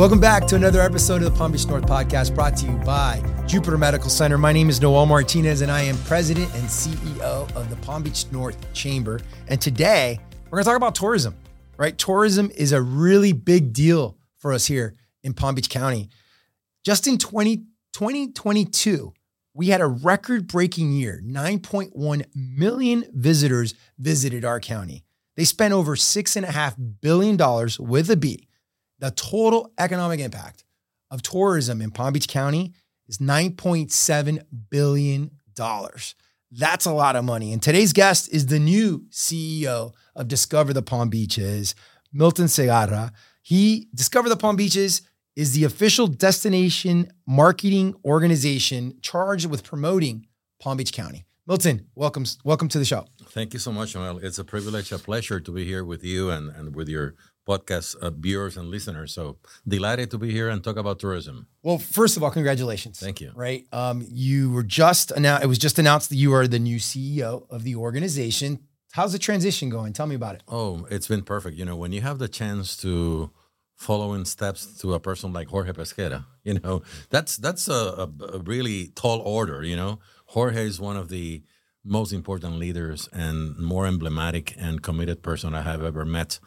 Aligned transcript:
Welcome 0.00 0.18
back 0.18 0.46
to 0.46 0.56
another 0.56 0.80
episode 0.80 1.22
of 1.22 1.30
the 1.30 1.38
Palm 1.38 1.52
Beach 1.52 1.66
North 1.66 1.84
podcast 1.84 2.34
brought 2.34 2.56
to 2.56 2.64
you 2.66 2.72
by 2.86 3.22
Jupiter 3.46 3.76
Medical 3.76 4.08
Center. 4.08 4.38
My 4.38 4.50
name 4.50 4.70
is 4.70 4.80
Noel 4.80 5.04
Martinez 5.04 5.60
and 5.60 5.70
I 5.70 5.82
am 5.82 5.98
president 6.04 6.50
and 6.54 6.62
CEO 6.62 7.54
of 7.54 7.68
the 7.68 7.76
Palm 7.76 8.02
Beach 8.02 8.24
North 8.32 8.72
Chamber. 8.72 9.20
And 9.48 9.60
today 9.60 10.18
we're 10.46 10.56
going 10.56 10.64
to 10.64 10.70
talk 10.70 10.78
about 10.78 10.94
tourism, 10.94 11.36
right? 11.76 11.98
Tourism 11.98 12.50
is 12.54 12.72
a 12.72 12.80
really 12.80 13.34
big 13.34 13.74
deal 13.74 14.16
for 14.38 14.54
us 14.54 14.64
here 14.64 14.94
in 15.22 15.34
Palm 15.34 15.54
Beach 15.54 15.68
County. 15.68 16.08
Just 16.82 17.06
in 17.06 17.18
20, 17.18 17.58
2022, 17.92 19.12
we 19.52 19.66
had 19.66 19.82
a 19.82 19.86
record 19.86 20.46
breaking 20.46 20.92
year 20.92 21.20
9.1 21.22 22.24
million 22.34 23.04
visitors 23.12 23.74
visited 23.98 24.46
our 24.46 24.60
county. 24.60 25.04
They 25.36 25.44
spent 25.44 25.74
over 25.74 25.94
$6.5 25.94 27.00
billion 27.02 27.36
with 27.78 28.10
a 28.10 28.16
B 28.16 28.46
the 29.00 29.10
total 29.10 29.72
economic 29.78 30.20
impact 30.20 30.64
of 31.10 31.22
tourism 31.22 31.82
in 31.82 31.90
Palm 31.90 32.12
Beach 32.12 32.28
County 32.28 32.74
is 33.08 33.18
$9.7 33.18 34.42
billion. 34.70 35.30
That's 36.52 36.86
a 36.86 36.92
lot 36.92 37.16
of 37.16 37.24
money. 37.24 37.52
And 37.52 37.62
today's 37.62 37.92
guest 37.92 38.32
is 38.32 38.46
the 38.46 38.58
new 38.58 39.06
CEO 39.10 39.92
of 40.14 40.28
Discover 40.28 40.72
the 40.72 40.82
Palm 40.82 41.08
Beaches, 41.08 41.74
Milton 42.12 42.46
Segarra. 42.46 43.12
He, 43.42 43.88
Discover 43.94 44.28
the 44.28 44.36
Palm 44.36 44.56
Beaches, 44.56 45.02
is 45.34 45.52
the 45.52 45.64
official 45.64 46.06
destination 46.06 47.10
marketing 47.26 47.94
organization 48.04 48.98
charged 49.00 49.46
with 49.46 49.64
promoting 49.64 50.26
Palm 50.60 50.76
Beach 50.76 50.92
County. 50.92 51.24
Milton, 51.46 51.86
welcome, 51.94 52.24
welcome 52.44 52.68
to 52.68 52.78
the 52.78 52.84
show. 52.84 53.06
Thank 53.30 53.54
you 53.54 53.58
so 53.58 53.72
much, 53.72 53.94
Noel. 53.96 54.18
It's 54.18 54.38
a 54.38 54.44
privilege, 54.44 54.92
a 54.92 54.98
pleasure 54.98 55.40
to 55.40 55.50
be 55.50 55.64
here 55.64 55.84
with 55.84 56.04
you 56.04 56.30
and, 56.30 56.50
and 56.50 56.76
with 56.76 56.88
your 56.88 57.14
podcast 57.48 57.96
uh, 57.96 58.10
viewers 58.10 58.56
and 58.56 58.68
listeners. 58.68 59.14
So 59.14 59.38
delighted 59.66 60.10
to 60.12 60.18
be 60.18 60.30
here 60.30 60.48
and 60.50 60.62
talk 60.62 60.76
about 60.76 61.00
tourism. 61.00 61.48
Well, 61.62 61.78
first 61.78 62.16
of 62.16 62.22
all, 62.22 62.30
congratulations. 62.30 63.00
Thank 63.00 63.20
you. 63.20 63.32
Right, 63.34 63.66
um, 63.72 64.06
you 64.08 64.52
were 64.52 64.62
just 64.62 65.10
announced. 65.10 65.42
It 65.42 65.46
was 65.48 65.58
just 65.58 65.78
announced 65.78 66.10
that 66.10 66.16
you 66.16 66.32
are 66.34 66.46
the 66.46 66.58
new 66.58 66.76
CEO 66.76 67.50
of 67.50 67.64
the 67.64 67.74
organization. 67.74 68.60
How's 68.92 69.12
the 69.12 69.18
transition 69.18 69.70
going? 69.70 69.92
Tell 69.92 70.06
me 70.06 70.14
about 70.14 70.34
it. 70.36 70.42
Oh, 70.46 70.86
it's 70.90 71.08
been 71.08 71.22
perfect. 71.22 71.56
You 71.56 71.64
know, 71.64 71.76
when 71.76 71.92
you 71.92 72.02
have 72.02 72.18
the 72.18 72.28
chance 72.28 72.76
to 72.78 73.30
follow 73.76 74.12
in 74.12 74.26
steps 74.26 74.78
to 74.80 74.92
a 74.92 75.00
person 75.00 75.32
like 75.32 75.48
Jorge 75.48 75.72
Pesquera, 75.72 76.26
you 76.44 76.60
know, 76.60 76.82
that's 77.08 77.38
that's 77.38 77.66
a, 77.66 77.72
a, 78.04 78.24
a 78.34 78.38
really 78.40 78.88
tall 78.94 79.20
order. 79.20 79.64
You 79.64 79.76
know, 79.76 79.98
Jorge 80.34 80.66
is 80.66 80.80
one 80.80 80.96
of 80.96 81.08
the 81.08 81.42
most 81.84 82.12
important 82.12 82.56
leaders 82.56 83.08
and 83.12 83.56
more 83.58 83.86
emblematic 83.86 84.54
and 84.58 84.82
committed 84.82 85.22
person 85.22 85.54
I 85.54 85.62
have 85.62 85.82
ever 85.82 86.04
met 86.04 86.38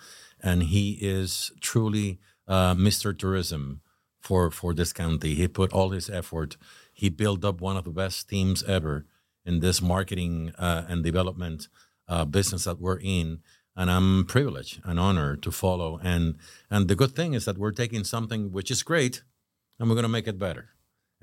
and 0.44 0.64
he 0.64 0.98
is 1.02 1.52
truly 1.62 2.20
uh, 2.48 2.76
Mr. 2.76 3.18
Tourism 3.18 3.82
for 4.20 4.52
for 4.52 4.74
this 4.74 4.94
county. 4.94 5.34
He 5.34 5.48
put 5.48 5.72
all 5.72 5.92
his 5.92 6.10
effort. 6.10 6.58
He 6.94 7.10
built 7.10 7.44
up 7.46 7.62
one 7.62 7.78
of 7.78 7.86
the 7.86 7.92
best 7.92 8.30
teams 8.30 8.62
ever 8.64 9.06
in 9.46 9.62
this 9.62 9.82
marketing 9.82 10.54
uh, 10.60 10.86
and 10.88 11.04
development 11.04 11.70
uh, 12.08 12.26
business 12.26 12.66
that 12.66 12.80
we're 12.80 13.00
in. 13.00 13.40
And 13.76 13.90
I'm 13.90 14.26
privileged 14.26 14.82
and 14.84 15.00
honored 15.00 15.42
to 15.44 15.52
follow. 15.52 16.00
And 16.04 16.36
and 16.70 16.88
the 16.88 16.96
good 16.96 17.16
thing 17.16 17.34
is 17.34 17.46
that 17.46 17.58
we're 17.58 17.72
taking 17.72 18.04
something 18.04 18.52
which 18.52 18.70
is 18.70 18.84
great, 18.84 19.24
and 19.80 19.90
we're 19.90 19.96
going 19.96 20.04
to 20.04 20.10
make 20.10 20.28
it 20.28 20.38
better. 20.38 20.73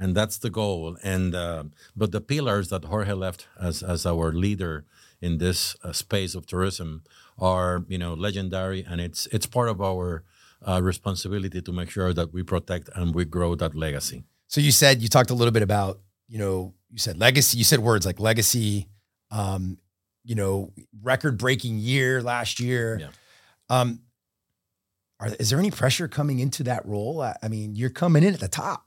And 0.01 0.17
that's 0.17 0.39
the 0.39 0.51
goal. 0.51 0.97
And 1.03 1.35
uh, 1.35 1.65
but 1.95 2.11
the 2.11 2.23
pillars 2.23 2.71
that 2.71 2.85
Jorge 2.87 3.13
left 3.13 3.47
as 3.61 3.83
as 3.83 4.07
our 4.07 4.33
leader 4.33 4.87
in 5.21 5.39
this 5.39 5.77
uh, 5.85 5.93
space 5.93 6.35
of 6.35 6.47
tourism 6.47 7.03
are 7.39 7.85
you 7.87 7.99
know 7.99 8.15
legendary, 8.15 8.83
and 8.89 9.01
it's 9.01 9.27
it's 9.27 9.47
part 9.47 9.69
of 9.69 9.81
our 9.81 10.25
uh, 10.67 10.81
responsibility 10.83 11.61
to 11.61 11.73
make 11.73 11.91
sure 11.91 12.15
that 12.15 12.33
we 12.33 12.43
protect 12.43 12.89
and 12.95 13.15
we 13.15 13.25
grow 13.27 13.55
that 13.55 13.75
legacy. 13.77 14.25
So 14.49 14.61
you 14.61 14.73
said 14.73 15.03
you 15.03 15.09
talked 15.09 15.31
a 15.31 15.35
little 15.35 15.53
bit 15.53 15.63
about 15.63 16.01
you 16.29 16.39
know 16.39 16.75
you 16.91 16.99
said 16.99 17.19
legacy. 17.19 17.59
You 17.59 17.65
said 17.65 17.81
words 17.81 18.07
like 18.07 18.19
legacy. 18.19 18.89
Um, 19.31 19.79
you 20.25 20.35
know, 20.35 20.73
record 21.03 21.39
breaking 21.39 21.79
year 21.79 22.23
last 22.23 22.61
year. 22.61 22.99
Yeah. 23.01 23.09
Um, 23.69 24.01
are, 25.19 25.29
is 25.39 25.51
there 25.51 25.59
any 25.59 25.71
pressure 25.71 26.09
coming 26.09 26.41
into 26.41 26.63
that 26.65 26.85
role? 26.87 27.23
I, 27.23 27.37
I 27.43 27.49
mean, 27.49 27.75
you're 27.75 27.91
coming 27.91 28.23
in 28.23 28.35
at 28.35 28.41
the 28.41 28.49
top. 28.49 28.87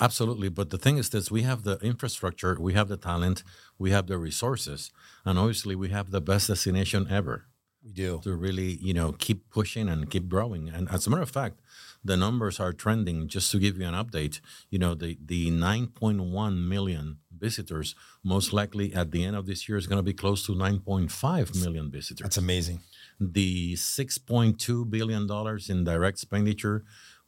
Absolutely. 0.00 0.48
But 0.48 0.70
the 0.70 0.78
thing 0.78 0.98
is 0.98 1.10
this 1.10 1.30
we 1.30 1.42
have 1.42 1.62
the 1.62 1.78
infrastructure, 1.78 2.56
we 2.58 2.72
have 2.74 2.88
the 2.88 2.96
talent, 2.96 3.42
we 3.78 3.90
have 3.90 4.06
the 4.06 4.18
resources, 4.18 4.90
and 5.24 5.38
obviously 5.38 5.74
we 5.74 5.90
have 5.90 6.10
the 6.10 6.20
best 6.20 6.48
destination 6.48 7.06
ever. 7.10 7.46
We 7.84 7.92
do. 7.92 8.20
To 8.24 8.34
really, 8.34 8.78
you 8.80 8.94
know, 8.94 9.12
keep 9.12 9.50
pushing 9.50 9.90
and 9.90 10.08
keep 10.08 10.26
growing. 10.26 10.70
And 10.70 10.88
as 10.90 11.06
a 11.06 11.10
matter 11.10 11.22
of 11.22 11.30
fact, 11.30 11.60
the 12.02 12.16
numbers 12.16 12.58
are 12.58 12.72
trending. 12.72 13.28
Just 13.28 13.50
to 13.50 13.58
give 13.58 13.76
you 13.76 13.86
an 13.86 13.92
update, 13.92 14.40
you 14.70 14.78
know, 14.78 14.94
the, 14.94 15.18
the 15.22 15.50
9.1 15.50 16.66
million 16.66 17.18
visitors, 17.38 17.94
most 18.22 18.54
likely 18.54 18.94
at 18.94 19.10
the 19.10 19.22
end 19.22 19.36
of 19.36 19.44
this 19.44 19.68
year 19.68 19.76
is 19.76 19.86
going 19.86 19.98
to 19.98 20.02
be 20.02 20.14
close 20.14 20.46
to 20.46 20.52
9.5 20.52 21.62
million 21.62 21.90
visitors. 21.90 22.22
That's 22.22 22.38
amazing. 22.38 22.80
The 23.20 23.74
$6.2 23.74 24.90
billion 24.90 25.28
in 25.68 25.84
direct 25.84 26.18
expenditure 26.18 26.84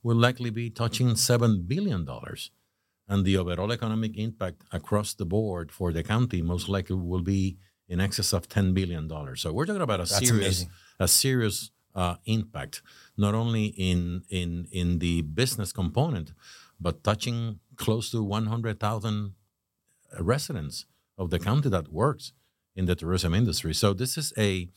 will 0.07 0.21
likely 0.29 0.51
be 0.51 0.71
touching 0.71 1.09
$7 1.09 1.67
billion. 1.67 2.07
And 3.09 3.25
the 3.25 3.37
overall 3.37 3.73
economic 3.73 4.17
impact 4.17 4.63
across 4.71 5.15
the 5.15 5.27
board 5.27 5.73
for 5.73 5.89
the 5.93 6.05
county 6.05 6.43
most 6.43 6.69
likely 6.69 6.95
will 7.13 7.27
be 7.37 7.59
in 7.89 8.01
excess 8.01 8.33
of 8.33 8.49
$10 8.49 8.73
billion. 8.73 9.05
So 9.35 9.53
we're 9.53 9.67
talking 9.67 9.83
about 9.83 10.01
a 10.07 10.09
That's 10.09 10.29
serious, 10.29 10.59
amazing. 10.61 10.71
a 11.01 11.09
serious 11.09 11.57
uh, 11.97 12.15
impact, 12.25 12.83
not 13.17 13.35
only 13.35 13.65
in, 13.91 14.23
in, 14.31 14.69
in 14.71 15.01
the 15.01 15.23
business 15.23 15.73
component, 15.73 16.33
but 16.81 17.03
touching 17.03 17.59
close 17.77 18.11
to 18.13 18.23
100,000 18.23 19.35
residents 20.21 20.87
of 21.19 21.31
the 21.31 21.41
county 21.41 21.69
that 21.69 21.93
works 21.93 22.33
in 22.77 22.85
the 22.87 22.95
tourism 22.95 23.35
industry. 23.35 23.75
So 23.75 23.93
this 23.93 24.17
is 24.17 24.33
a, 24.39 24.69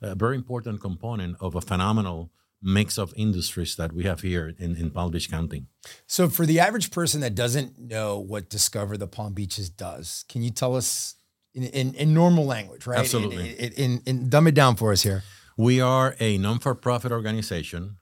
a 0.00 0.14
very 0.14 0.36
important 0.36 0.80
component 0.80 1.36
of 1.40 1.54
a 1.54 1.60
phenomenal 1.60 2.30
mix 2.62 2.98
of 2.98 3.12
industries 3.16 3.76
that 3.76 3.92
we 3.92 4.04
have 4.04 4.20
here 4.20 4.52
in, 4.58 4.76
in 4.76 4.90
Palm 4.90 5.10
Beach 5.10 5.30
County. 5.30 5.66
So 6.06 6.28
for 6.28 6.44
the 6.44 6.58
average 6.60 6.90
person 6.90 7.20
that 7.20 7.34
doesn't 7.34 7.78
know 7.78 8.18
what 8.18 8.50
Discover 8.50 8.96
the 8.96 9.06
Palm 9.06 9.32
Beaches 9.32 9.70
does, 9.70 10.24
can 10.28 10.42
you 10.42 10.50
tell 10.50 10.74
us 10.74 11.14
in, 11.54 11.64
in, 11.64 11.94
in 11.94 12.14
normal 12.14 12.44
language, 12.44 12.86
right? 12.86 12.98
Absolutely. 12.98 13.50
In, 13.50 14.02
in, 14.06 14.28
dumb 14.28 14.46
it 14.46 14.54
down 14.54 14.76
for 14.76 14.92
us 14.92 15.02
here. 15.02 15.22
We 15.56 15.80
are 15.80 16.14
a 16.20 16.38
non-for-profit 16.38 17.10
organization. 17.10 17.96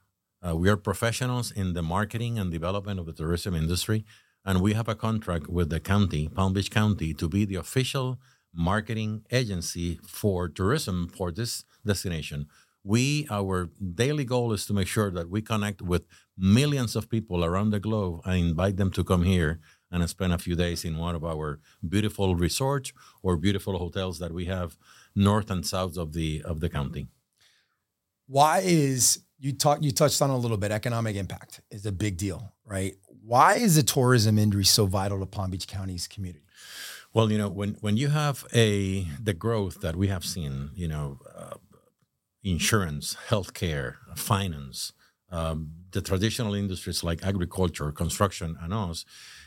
Uh, 0.47 0.55
we 0.55 0.69
are 0.69 0.77
professionals 0.77 1.51
in 1.51 1.73
the 1.73 1.81
marketing 1.81 2.37
and 2.37 2.51
development 2.51 2.99
of 2.99 3.05
the 3.05 3.13
tourism 3.13 3.55
industry, 3.55 4.05
and 4.45 4.61
we 4.61 4.73
have 4.73 4.87
a 4.87 4.95
contract 4.95 5.47
with 5.49 5.69
the 5.69 5.79
county, 5.79 6.27
Palm 6.27 6.53
Beach 6.53 6.69
County, 6.69 7.13
to 7.13 7.27
be 7.27 7.45
the 7.45 7.55
official 7.55 8.19
marketing 8.53 9.23
agency 9.31 9.99
for 10.07 10.47
tourism 10.47 11.07
for 11.07 11.31
this 11.31 11.63
destination. 11.85 12.47
We, 12.87 13.27
our 13.29 13.69
daily 14.03 14.23
goal 14.23 14.53
is 14.53 14.65
to 14.67 14.73
make 14.73 14.87
sure 14.87 15.11
that 15.11 15.29
we 15.29 15.41
connect 15.41 15.81
with 15.81 16.03
millions 16.37 16.95
of 16.95 17.09
people 17.09 17.43
around 17.43 17.71
the 17.71 17.81
globe 17.81 18.21
and 18.23 18.37
invite 18.49 18.77
them 18.77 18.91
to 18.91 19.03
come 19.03 19.23
here 19.23 19.59
and 19.91 20.09
spend 20.09 20.31
a 20.31 20.37
few 20.37 20.55
days 20.55 20.85
in 20.85 20.97
one 20.97 21.13
of 21.13 21.25
our 21.25 21.59
beautiful 21.87 22.35
resorts 22.35 22.93
or 23.21 23.35
beautiful 23.35 23.77
hotels 23.77 24.19
that 24.19 24.33
we 24.33 24.45
have 24.45 24.77
north 25.15 25.51
and 25.51 25.65
south 25.65 25.97
of 25.97 26.13
the 26.13 26.41
of 26.43 26.61
the 26.61 26.69
county. 26.69 27.07
Why 28.27 28.61
is 28.63 29.19
you 29.37 29.51
talk 29.51 29.79
you 29.81 29.91
touched 29.91 30.21
on 30.21 30.29
a 30.29 30.37
little 30.37 30.57
bit 30.57 30.71
economic 30.71 31.17
impact 31.17 31.59
is 31.69 31.85
a 31.85 31.91
big 31.91 32.15
deal, 32.15 32.53
right? 32.65 32.95
Why 33.21 33.55
is 33.55 33.75
the 33.75 33.83
tourism 33.83 34.37
industry 34.37 34.63
so 34.63 34.85
vital 34.85 35.19
to 35.19 35.25
Palm 35.25 35.51
Beach 35.51 35.67
County's 35.67 36.07
community? 36.07 36.45
Well, 37.13 37.31
you 37.31 37.37
know, 37.37 37.49
when 37.49 37.77
when 37.81 37.97
you 37.97 38.09
have 38.09 38.45
a 38.53 39.03
the 39.21 39.33
growth 39.33 39.81
that 39.81 39.95
we 39.95 40.07
have 40.07 40.23
seen, 40.23 40.69
you 40.73 40.87
know, 40.87 41.19
uh, 41.35 41.55
insurance, 42.51 43.15
healthcare, 43.29 43.95
finance, 44.15 44.93
um, 45.31 45.71
the 45.91 46.01
traditional 46.01 46.53
industries 46.53 47.03
like 47.03 47.23
agriculture, 47.23 47.91
construction, 47.91 48.57
and 48.61 48.73
us, 48.73 49.05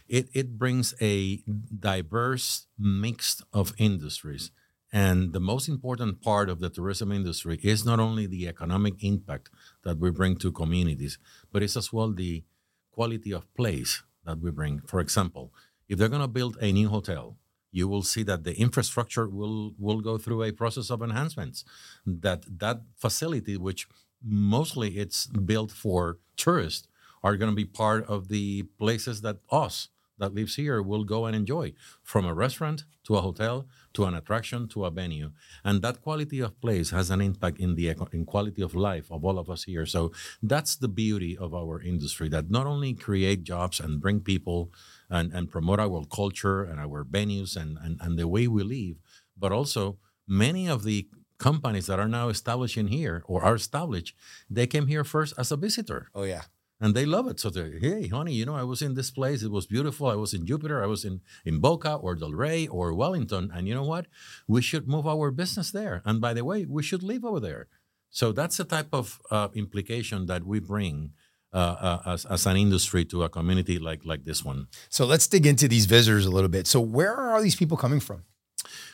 it, 0.08 0.28
it 0.34 0.58
brings 0.58 0.94
a 1.00 1.42
diverse 1.78 2.66
mix 2.78 3.42
of 3.52 3.72
industries. 3.78 4.50
And 4.92 5.32
the 5.32 5.40
most 5.40 5.68
important 5.68 6.20
part 6.20 6.48
of 6.48 6.58
the 6.58 6.68
tourism 6.68 7.12
industry 7.12 7.60
is 7.62 7.84
not 7.84 8.00
only 8.00 8.26
the 8.26 8.48
economic 8.48 9.02
impact 9.04 9.48
that 9.84 9.98
we 9.98 10.10
bring 10.10 10.36
to 10.38 10.50
communities, 10.50 11.16
but 11.52 11.62
it's 11.62 11.76
as 11.76 11.92
well 11.92 12.12
the 12.12 12.42
quality 12.90 13.32
of 13.32 13.52
place 13.54 14.02
that 14.24 14.40
we 14.40 14.50
bring. 14.50 14.80
For 14.86 15.00
example, 15.00 15.52
if 15.88 15.96
they're 15.98 16.08
going 16.08 16.22
to 16.22 16.28
build 16.28 16.56
a 16.60 16.72
new 16.72 16.88
hotel, 16.88 17.36
you 17.72 17.88
will 17.88 18.02
see 18.02 18.22
that 18.24 18.44
the 18.44 18.56
infrastructure 18.58 19.28
will 19.28 19.74
will 19.78 20.00
go 20.00 20.18
through 20.18 20.42
a 20.42 20.52
process 20.52 20.90
of 20.90 21.02
enhancements. 21.02 21.64
That 22.06 22.44
that 22.58 22.82
facility, 22.96 23.56
which 23.56 23.88
mostly 24.22 24.98
it's 24.98 25.26
built 25.26 25.72
for 25.72 26.18
tourists, 26.36 26.88
are 27.22 27.36
going 27.36 27.50
to 27.50 27.56
be 27.56 27.64
part 27.64 28.06
of 28.06 28.28
the 28.28 28.64
places 28.78 29.20
that 29.22 29.38
us 29.50 29.88
that 30.20 30.34
lives 30.34 30.54
here 30.54 30.80
will 30.80 31.04
go 31.04 31.26
and 31.26 31.34
enjoy 31.34 31.72
from 32.02 32.24
a 32.24 32.34
restaurant 32.34 32.84
to 33.04 33.16
a 33.16 33.20
hotel 33.20 33.66
to 33.94 34.04
an 34.04 34.14
attraction 34.14 34.68
to 34.68 34.84
a 34.84 34.90
venue. 34.90 35.30
And 35.64 35.82
that 35.82 36.00
quality 36.02 36.40
of 36.40 36.60
place 36.60 36.90
has 36.90 37.10
an 37.10 37.20
impact 37.20 37.58
in 37.58 37.74
the 37.74 37.88
in 38.12 38.24
quality 38.24 38.62
of 38.62 38.74
life 38.74 39.10
of 39.10 39.24
all 39.24 39.38
of 39.38 39.50
us 39.50 39.64
here. 39.64 39.86
So 39.86 40.12
that's 40.42 40.76
the 40.76 40.88
beauty 40.88 41.36
of 41.36 41.54
our 41.54 41.82
industry 41.82 42.28
that 42.28 42.50
not 42.50 42.66
only 42.66 42.94
create 42.94 43.42
jobs 43.42 43.80
and 43.80 44.00
bring 44.00 44.20
people 44.20 44.70
and, 45.08 45.32
and 45.32 45.50
promote 45.50 45.80
our 45.80 46.04
culture 46.04 46.62
and 46.62 46.78
our 46.78 47.04
venues 47.04 47.56
and, 47.56 47.78
and, 47.82 47.98
and 48.00 48.18
the 48.18 48.28
way 48.28 48.46
we 48.46 48.62
live 48.62 48.96
but 49.40 49.52
also 49.52 49.98
many 50.28 50.68
of 50.68 50.84
the 50.84 51.08
companies 51.38 51.86
that 51.86 51.98
are 51.98 52.08
now 52.08 52.28
establishing 52.28 52.88
here 52.88 53.24
or 53.26 53.42
are 53.42 53.54
established 53.54 54.14
they 54.48 54.66
came 54.66 54.86
here 54.86 55.02
first 55.02 55.34
as 55.38 55.50
a 55.50 55.56
visitor. 55.56 56.10
Oh 56.14 56.24
yeah. 56.24 56.42
And 56.80 56.94
they 56.94 57.04
love 57.04 57.26
it. 57.28 57.38
So 57.38 57.50
they, 57.50 57.78
hey, 57.78 58.08
honey, 58.08 58.32
you 58.32 58.46
know, 58.46 58.56
I 58.56 58.62
was 58.62 58.80
in 58.80 58.94
this 58.94 59.10
place. 59.10 59.42
It 59.42 59.50
was 59.50 59.66
beautiful. 59.66 60.06
I 60.06 60.14
was 60.14 60.32
in 60.32 60.46
Jupiter. 60.46 60.82
I 60.82 60.86
was 60.86 61.04
in 61.04 61.20
in 61.44 61.58
Boca 61.60 61.94
or 61.94 62.16
Delray 62.16 62.66
or 62.70 62.94
Wellington. 62.94 63.50
And 63.54 63.68
you 63.68 63.74
know 63.74 63.84
what? 63.84 64.06
We 64.48 64.62
should 64.62 64.88
move 64.88 65.06
our 65.06 65.30
business 65.30 65.70
there. 65.70 66.00
And 66.04 66.20
by 66.20 66.32
the 66.32 66.44
way, 66.44 66.64
we 66.64 66.82
should 66.82 67.02
live 67.02 67.24
over 67.24 67.40
there. 67.40 67.68
So 68.10 68.32
that's 68.32 68.56
the 68.56 68.64
type 68.64 68.88
of 68.92 69.20
uh, 69.30 69.48
implication 69.54 70.26
that 70.26 70.44
we 70.44 70.58
bring 70.58 71.12
uh, 71.52 71.56
uh, 71.56 72.02
as, 72.06 72.24
as 72.26 72.46
an 72.46 72.56
industry 72.56 73.04
to 73.04 73.24
a 73.24 73.28
community 73.28 73.78
like 73.78 74.04
like 74.04 74.24
this 74.24 74.44
one. 74.44 74.68
So 74.88 75.04
let's 75.04 75.26
dig 75.26 75.46
into 75.46 75.68
these 75.68 75.86
visitors 75.86 76.24
a 76.26 76.30
little 76.30 76.48
bit. 76.48 76.66
So 76.66 76.80
where 76.80 77.14
are 77.14 77.34
all 77.34 77.42
these 77.42 77.56
people 77.56 77.76
coming 77.76 78.00
from? 78.00 78.24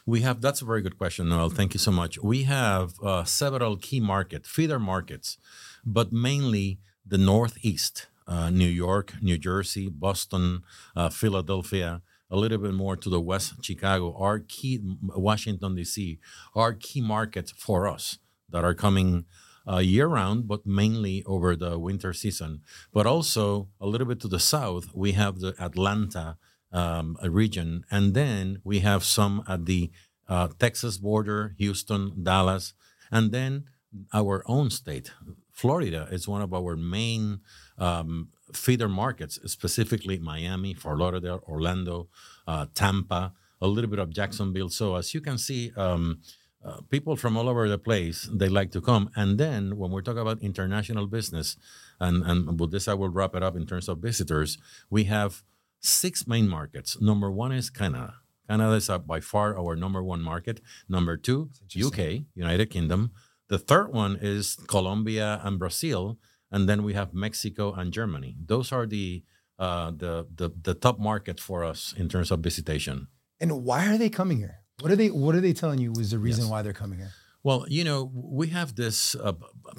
We 0.06 0.20
have 0.22 0.40
that's 0.40 0.62
a 0.62 0.64
very 0.64 0.82
good 0.82 0.98
question, 0.98 1.28
Noel. 1.28 1.50
Thank 1.50 1.74
you 1.74 1.78
so 1.78 1.90
much. 1.90 2.18
We 2.18 2.44
have 2.44 2.94
uh, 3.02 3.24
several 3.24 3.76
key 3.76 4.00
market 4.00 4.46
feeder 4.46 4.78
markets, 4.78 5.38
but 5.84 6.12
mainly 6.12 6.78
the 7.06 7.18
Northeast, 7.18 8.06
uh, 8.26 8.50
New 8.50 8.68
York, 8.68 9.14
New 9.22 9.38
Jersey, 9.38 9.88
Boston, 9.88 10.62
uh, 10.94 11.08
Philadelphia, 11.08 12.02
a 12.30 12.36
little 12.36 12.58
bit 12.58 12.74
more 12.74 12.96
to 12.96 13.08
the 13.08 13.20
west, 13.20 13.54
Chicago, 13.62 14.14
are 14.16 14.40
key, 14.40 14.80
Washington, 15.02 15.76
D.C., 15.76 16.18
are 16.54 16.72
key 16.72 17.00
markets 17.00 17.52
for 17.52 17.86
us 17.86 18.18
that 18.50 18.64
are 18.64 18.74
coming 18.74 19.24
uh, 19.70 19.78
year 19.78 20.06
round, 20.06 20.48
but 20.48 20.66
mainly 20.66 21.22
over 21.24 21.56
the 21.56 21.78
winter 21.78 22.12
season. 22.12 22.60
But 22.92 23.06
also 23.06 23.68
a 23.80 23.86
little 23.86 24.06
bit 24.06 24.20
to 24.20 24.28
the 24.28 24.40
south, 24.40 24.94
we 24.94 25.12
have 25.12 25.40
the 25.40 25.54
Atlanta 25.58 26.36
um, 26.72 27.16
region, 27.22 27.84
and 27.90 28.14
then 28.14 28.60
we 28.64 28.80
have 28.80 29.04
some 29.04 29.44
at 29.48 29.66
the 29.66 29.90
uh, 30.28 30.48
Texas 30.58 30.98
border, 30.98 31.54
Houston, 31.58 32.24
Dallas, 32.24 32.74
and 33.10 33.30
then 33.32 33.64
our 34.12 34.42
own 34.46 34.70
state, 34.70 35.12
Florida, 35.56 36.06
is 36.12 36.28
one 36.28 36.42
of 36.42 36.52
our 36.52 36.76
main 36.76 37.40
um, 37.78 38.28
feeder 38.52 38.90
markets, 38.90 39.40
specifically 39.46 40.18
Miami, 40.18 40.74
Fort 40.74 40.98
Lauderdale, 40.98 41.42
Orlando, 41.48 42.08
uh, 42.46 42.66
Tampa, 42.74 43.32
a 43.62 43.66
little 43.66 43.88
bit 43.88 43.98
of 43.98 44.10
Jacksonville. 44.10 44.68
So 44.68 44.96
as 44.96 45.14
you 45.14 45.22
can 45.22 45.38
see, 45.38 45.72
um, 45.74 46.20
uh, 46.62 46.82
people 46.90 47.16
from 47.16 47.38
all 47.38 47.48
over 47.48 47.68
the 47.70 47.78
place 47.78 48.28
they 48.30 48.50
like 48.50 48.70
to 48.72 48.82
come. 48.82 49.08
And 49.16 49.38
then 49.38 49.78
when 49.78 49.90
we're 49.90 50.02
talking 50.02 50.20
about 50.20 50.42
international 50.42 51.06
business, 51.06 51.56
and 51.98 52.22
and 52.22 52.60
with 52.60 52.70
this 52.70 52.86
I 52.86 52.94
will 52.94 53.08
wrap 53.08 53.34
it 53.34 53.42
up 53.42 53.56
in 53.56 53.66
terms 53.66 53.88
of 53.88 53.98
visitors, 53.98 54.58
we 54.90 55.04
have 55.04 55.42
six 55.80 56.26
main 56.26 56.48
markets. 56.48 57.00
Number 57.00 57.30
one 57.30 57.52
is 57.52 57.70
Canada. 57.70 58.16
Canada 58.46 58.74
is 58.74 58.90
uh, 58.90 58.98
by 58.98 59.20
far 59.20 59.58
our 59.58 59.74
number 59.74 60.02
one 60.02 60.22
market. 60.22 60.60
Number 60.86 61.16
two, 61.16 61.48
UK, 61.82 62.26
United 62.34 62.68
Kingdom. 62.68 63.12
The 63.48 63.58
third 63.58 63.92
one 63.92 64.18
is 64.20 64.56
Colombia 64.66 65.40
and 65.44 65.58
Brazil, 65.58 66.18
and 66.50 66.68
then 66.68 66.82
we 66.82 66.94
have 66.94 67.14
Mexico 67.14 67.72
and 67.72 67.92
Germany. 67.92 68.36
Those 68.44 68.72
are 68.72 68.86
the 68.86 69.22
uh, 69.58 69.90
the, 69.90 70.26
the 70.34 70.50
the 70.62 70.74
top 70.74 70.98
markets 70.98 71.42
for 71.42 71.64
us 71.64 71.94
in 71.96 72.08
terms 72.08 72.30
of 72.30 72.40
visitation. 72.40 73.08
And 73.40 73.64
why 73.64 73.86
are 73.86 73.98
they 73.98 74.10
coming 74.10 74.38
here? 74.38 74.56
What 74.80 74.90
are 74.92 74.96
they 74.96 75.08
What 75.10 75.34
are 75.34 75.40
they 75.40 75.52
telling 75.54 75.78
you 75.80 75.92
was 75.92 76.10
the 76.10 76.18
reason 76.18 76.44
Yes. 76.44 76.50
why 76.50 76.62
they're 76.62 76.80
coming 76.84 76.98
here? 76.98 77.12
Well, 77.42 77.64
you 77.68 77.84
know, 77.84 78.10
we 78.12 78.48
have 78.48 78.74
this 78.74 79.14
uh, 79.14 79.32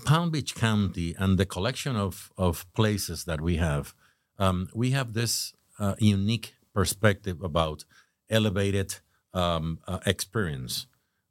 Palm 0.06 0.32
Beach 0.32 0.56
County 0.56 1.14
and 1.20 1.38
the 1.38 1.46
collection 1.46 1.98
of, 1.98 2.32
of 2.38 2.66
places 2.74 3.26
that 3.26 3.42
we 3.42 3.58
have. 3.58 3.94
Um, 4.40 4.70
we 4.74 4.92
have 4.92 5.12
this 5.14 5.54
uh, 5.78 5.96
unique 6.00 6.56
perspective 6.74 7.42
about 7.44 7.84
elevated 8.30 8.96
um, 9.34 9.80
uh, 9.86 10.00
experience, 10.06 10.88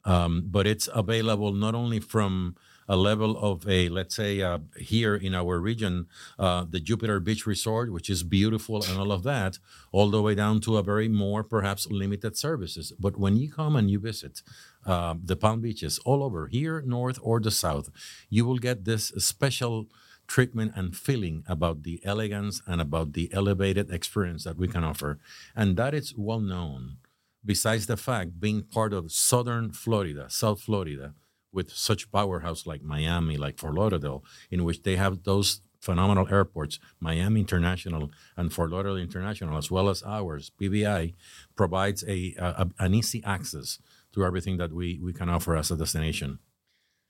um, 0.06 0.44
but 0.46 0.66
it's 0.66 0.88
available 0.94 1.52
not 1.52 1.74
only 1.74 2.00
from 2.00 2.56
a 2.88 2.96
level 2.96 3.36
of 3.38 3.68
a, 3.68 3.88
let's 3.88 4.14
say, 4.14 4.40
uh, 4.40 4.58
here 4.78 5.16
in 5.16 5.34
our 5.34 5.58
region, 5.58 6.06
uh, 6.38 6.64
the 6.68 6.78
Jupiter 6.78 7.18
Beach 7.18 7.44
Resort, 7.46 7.92
which 7.92 8.08
is 8.08 8.22
beautiful 8.22 8.82
and 8.84 8.96
all 8.98 9.10
of 9.10 9.24
that, 9.24 9.58
all 9.90 10.08
the 10.08 10.22
way 10.22 10.36
down 10.36 10.60
to 10.60 10.76
a 10.76 10.82
very 10.82 11.08
more 11.08 11.42
perhaps 11.42 11.88
limited 11.90 12.36
services. 12.36 12.92
But 12.98 13.18
when 13.18 13.36
you 13.36 13.50
come 13.50 13.74
and 13.74 13.90
you 13.90 13.98
visit 13.98 14.42
uh, 14.86 15.14
the 15.22 15.36
Palm 15.36 15.60
Beaches 15.60 15.98
all 16.04 16.22
over 16.22 16.46
here, 16.46 16.80
north 16.86 17.18
or 17.22 17.40
the 17.40 17.50
south, 17.50 17.90
you 18.30 18.44
will 18.44 18.58
get 18.58 18.84
this 18.84 19.08
special 19.18 19.88
treatment 20.28 20.72
and 20.76 20.96
feeling 20.96 21.44
about 21.48 21.82
the 21.82 22.00
elegance 22.04 22.62
and 22.66 22.80
about 22.80 23.12
the 23.12 23.30
elevated 23.32 23.90
experience 23.90 24.44
that 24.44 24.56
we 24.56 24.68
can 24.68 24.84
offer. 24.84 25.18
And 25.54 25.76
that 25.76 25.94
is 25.94 26.14
well 26.16 26.40
known. 26.40 26.98
Besides 27.46 27.86
the 27.86 27.96
fact 27.96 28.40
being 28.40 28.62
part 28.62 28.92
of 28.92 29.12
southern 29.12 29.70
Florida, 29.70 30.26
South 30.28 30.60
Florida, 30.60 31.14
with 31.52 31.70
such 31.72 32.10
powerhouse 32.10 32.66
like 32.66 32.82
Miami, 32.82 33.36
like 33.36 33.58
Fort 33.58 33.74
Lauderdale, 33.74 34.24
in 34.50 34.64
which 34.64 34.82
they 34.82 34.96
have 34.96 35.22
those 35.22 35.62
phenomenal 35.80 36.26
airports, 36.30 36.78
Miami 37.00 37.40
International 37.40 38.10
and 38.36 38.52
Fort 38.52 38.70
Lauderdale 38.70 38.96
International, 38.98 39.56
as 39.56 39.70
well 39.70 39.88
as 39.88 40.02
ours, 40.02 40.50
PBI, 40.60 41.14
provides 41.54 42.04
a, 42.08 42.34
a 42.38 42.68
an 42.78 42.94
easy 42.94 43.22
access 43.24 43.78
to 44.12 44.24
everything 44.24 44.56
that 44.56 44.72
we 44.72 44.98
we 45.02 45.12
can 45.12 45.28
offer 45.30 45.56
as 45.56 45.70
a 45.70 45.76
destination. 45.76 46.40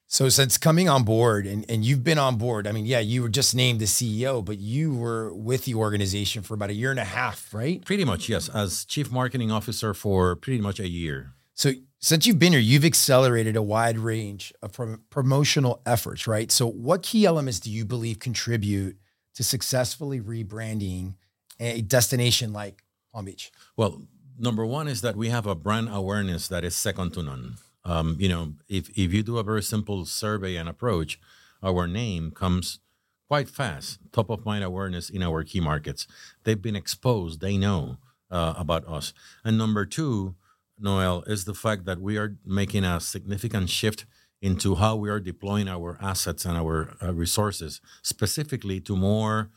So 0.09 0.29
since 0.29 0.57
coming 0.57 0.89
on 0.89 1.03
board 1.03 1.47
and, 1.47 1.65
and 1.69 1.85
you've 1.85 2.05
been 2.05 2.19
on 2.19 2.37
board, 2.37 2.67
I 2.67 2.73
mean, 2.73 2.87
yeah, 2.87 3.01
you 3.01 3.23
were 3.23 3.29
just 3.29 3.55
named 3.57 3.81
the 3.81 3.87
CEO, 3.87 4.45
but 4.45 4.59
you 4.59 4.95
were 4.95 5.35
with 5.35 5.65
the 5.65 5.75
organization 5.75 6.43
for 6.43 6.55
about 6.55 6.71
a 6.71 6.75
year 6.75 6.93
and 6.93 7.01
a 7.01 7.05
half, 7.05 7.53
right? 7.53 7.85
Pretty 7.85 8.05
much, 8.05 8.29
yes, 8.29 8.49
as 8.49 8.85
chief 8.85 9.11
marketing 9.11 9.51
officer 9.51 9.95
for 9.95 10.37
pretty 10.37 10.61
much 10.61 10.79
a 10.79 10.89
year. 10.89 11.33
So 11.55 11.73
since 11.99 12.27
you've 12.27 12.39
been 12.39 12.53
here, 12.53 12.61
you've 12.61 12.85
accelerated 12.85 13.57
a 13.57 13.63
wide 13.63 13.99
range 13.99 14.53
of 14.63 14.73
prom- 14.73 15.03
promotional 15.11 15.83
efforts, 15.85 16.29
right? 16.29 16.53
So 16.53 16.69
what 16.69 17.03
key 17.03 17.27
elements 17.27 17.59
do 17.59 17.71
you 17.71 17.85
believe 17.85 18.21
contribute 18.21 18.97
to 19.35 19.43
successfully 19.43 20.21
rebranding 20.21 21.15
a 21.59 21.83
destination 21.83 22.53
like 22.53 22.85
Palm 23.13 23.25
Beach? 23.25 23.51
Well, 23.77 24.03
number 24.39 24.65
one 24.65 24.87
is 24.87 25.01
that 25.01 25.17
we 25.17 25.31
have 25.31 25.47
a 25.47 25.55
brand 25.55 25.89
awareness 25.91 26.47
that 26.49 26.65
is 26.65 26.77
second 26.77 27.13
to 27.15 27.23
none. 27.23 27.57
Um, 27.87 28.17
you 28.19 28.29
know, 28.29 28.55
if 28.69 28.89
if 28.91 29.15
you 29.15 29.23
do 29.23 29.39
a 29.39 29.45
very 29.45 29.63
simple 29.63 30.05
survey 30.05 30.57
and 30.57 30.69
approach, 30.69 31.21
our 31.63 31.87
name 31.87 32.33
comes 32.33 32.81
quite 33.29 33.49
fast, 33.49 33.99
top 34.13 34.29
of 34.29 34.45
mind 34.45 34.65
awareness 34.65 35.09
in 35.09 35.23
our 35.23 35.45
key 35.45 35.61
markets. 35.61 36.07
They've 36.43 36.61
been 36.61 36.77
exposed; 36.77 37.41
they 37.41 37.57
know 37.57 37.99
uh, 38.31 38.55
about 38.57 38.87
us. 38.89 39.15
And 39.45 39.57
number 39.57 39.87
two, 39.87 40.35
Noel, 40.79 41.23
is 41.29 41.45
the 41.45 41.55
fact 41.55 41.85
that 41.85 42.01
we 42.01 42.19
are 42.19 42.37
making 42.45 42.85
a 42.85 42.99
significant 43.01 43.71
shift 43.71 44.05
into 44.43 44.75
how 44.75 44.97
we 44.97 45.09
are 45.09 45.21
deploying 45.21 45.69
our 45.69 45.97
assets 46.01 46.45
and 46.45 46.57
our 46.57 46.97
uh, 47.01 47.15
resources, 47.15 47.81
specifically 48.03 48.81
to 48.81 48.97
more 48.97 49.51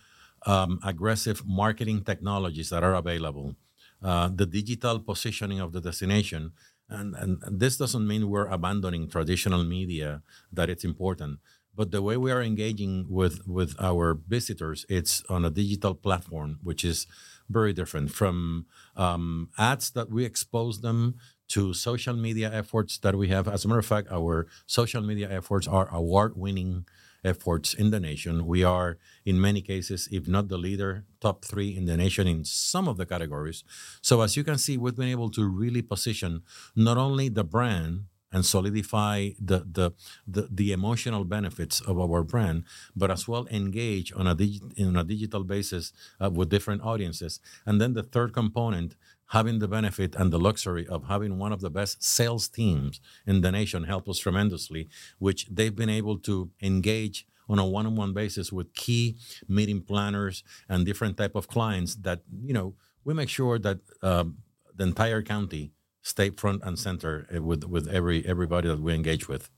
um, 0.45 0.79
aggressive 0.83 1.43
marketing 1.45 2.03
technologies 2.03 2.69
that 2.69 2.83
are 2.83 2.93
available. 2.93 3.55
Uh, 4.01 4.29
the 4.33 4.45
digital 4.45 4.99
positioning 4.99 5.59
of 5.59 5.73
the 5.73 5.81
destination. 5.81 6.53
And, 6.89 7.15
and, 7.15 7.59
this 7.59 7.77
doesn't 7.77 8.07
mean 8.07 8.29
we're 8.29 8.47
abandoning 8.47 9.09
traditional 9.09 9.63
media, 9.63 10.23
that 10.51 10.69
it's 10.69 10.83
important. 10.83 11.39
But 11.75 11.91
the 11.91 12.01
way 12.01 12.17
we 12.17 12.31
are 12.31 12.41
engaging 12.41 13.05
with, 13.09 13.47
with 13.47 13.75
our 13.79 14.19
visitors, 14.27 14.85
it's 14.89 15.23
on 15.29 15.45
a 15.45 15.49
digital 15.49 15.93
platform, 15.93 16.59
which 16.63 16.83
is 16.83 17.07
very 17.49 17.73
different 17.73 18.11
from 18.11 18.65
um, 18.95 19.49
ads 19.57 19.91
that 19.91 20.09
we 20.09 20.25
expose 20.25 20.81
them 20.81 21.15
to 21.49 21.73
social 21.73 22.15
media 22.15 22.51
efforts 22.53 22.97
that 22.99 23.15
we 23.15 23.29
have. 23.29 23.47
As 23.47 23.65
a 23.65 23.67
matter 23.67 23.79
of 23.79 23.85
fact, 23.85 24.07
our 24.11 24.47
social 24.65 25.01
media 25.01 25.29
efforts 25.31 25.67
are 25.67 25.87
award 25.93 26.33
winning 26.35 26.85
efforts 27.23 27.73
in 27.73 27.91
the 27.91 27.99
nation. 27.99 28.45
We 28.45 28.63
are, 28.63 28.97
in 29.25 29.39
many 29.39 29.61
cases, 29.61 30.07
if 30.11 30.27
not 30.27 30.47
the 30.47 30.57
leader, 30.57 31.05
top 31.19 31.45
three 31.45 31.75
in 31.75 31.85
the 31.85 31.97
nation 31.97 32.27
in 32.27 32.45
some 32.45 32.87
of 32.87 32.97
the 32.97 33.05
categories. 33.05 33.63
So, 34.01 34.21
as 34.21 34.37
you 34.37 34.43
can 34.43 34.57
see, 34.57 34.77
we've 34.77 34.95
been 34.95 35.09
able 35.09 35.29
to 35.31 35.47
really 35.47 35.81
position 35.81 36.43
not 36.75 36.97
only 36.97 37.29
the 37.29 37.43
brand 37.43 38.05
and 38.31 38.45
solidify 38.45 39.29
the, 39.39 39.65
the 39.71 39.91
the 40.27 40.47
the 40.51 40.71
emotional 40.71 41.23
benefits 41.23 41.81
of 41.81 41.99
our 41.99 42.23
brand, 42.23 42.63
but 42.95 43.09
as 43.09 43.27
well 43.27 43.47
engage 43.49 44.13
on 44.13 44.27
a 44.27 44.35
digi- 44.35 44.87
on 44.87 44.95
a 44.95 45.03
digital 45.03 45.43
basis 45.43 45.93
uh, 46.21 46.29
with 46.29 46.49
different 46.49 46.83
audiences. 46.83 47.39
And 47.65 47.81
then 47.81 47.93
the 47.93 48.03
third 48.03 48.33
component, 48.33 48.95
having 49.29 49.59
the 49.59 49.67
benefit 49.67 50.15
and 50.15 50.31
the 50.31 50.39
luxury 50.39 50.87
of 50.87 51.05
having 51.07 51.37
one 51.37 51.51
of 51.51 51.61
the 51.61 51.69
best 51.69 52.03
sales 52.03 52.47
teams 52.47 52.99
in 53.25 53.41
the 53.41 53.51
nation 53.51 53.83
help 53.83 54.07
us 54.09 54.19
tremendously, 54.19 54.89
which 55.19 55.47
they've 55.49 55.75
been 55.75 55.89
able 55.89 56.17
to 56.17 56.49
engage 56.61 57.27
on 57.47 57.57
a 57.59 57.65
one-on-one 57.65 58.13
basis 58.13 58.51
with 58.51 58.73
key 58.73 59.17
meeting 59.47 59.81
planners 59.81 60.43
and 60.67 60.85
different 60.85 61.17
type 61.17 61.35
of 61.35 61.47
clients 61.47 61.95
that 61.95 62.21
you 62.43 62.53
know 62.53 62.75
we 63.03 63.13
make 63.13 63.29
sure 63.29 63.57
that 63.57 63.79
um, 64.03 64.37
the 64.75 64.83
entire 64.83 65.21
county 65.21 65.71
stay 66.01 66.29
front 66.29 66.61
and 66.63 66.77
center 66.77 67.27
uh, 67.35 67.41
with 67.41 67.63
with 67.63 67.87
every 67.87 68.25
everybody 68.25 68.67
that 68.67 68.79
we 68.79 68.93
engage 68.93 69.27
with. 69.27 69.49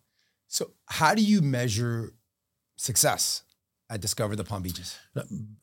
So, 0.48 0.72
how 0.88 1.14
do 1.16 1.24
you 1.24 1.42
measure 1.42 2.14
success 2.76 3.44
at 3.92 4.00
Discover 4.00 4.38
the 4.38 4.44
Palm 4.46 4.64
Beaches? 4.64 4.98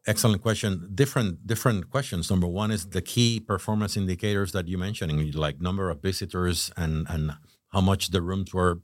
Excellent 0.07 0.43
question. 0.43 0.91
Different 0.95 1.47
different 1.47 1.91
questions. 1.91 2.31
Number 2.31 2.47
one 2.47 2.71
is 2.71 2.87
the 2.91 3.01
key 3.01 3.41
performance 3.41 3.97
indicators 3.97 4.53
that 4.53 4.69
you're 4.69 4.79
mentioning, 4.79 5.33
like 5.33 5.61
number 5.61 5.89
of 5.91 6.03
visitors 6.03 6.71
and 6.77 7.07
and 7.09 7.33
how 7.73 7.81
much 7.81 8.11
the 8.11 8.21
rooms 8.21 8.53
were 8.53 8.81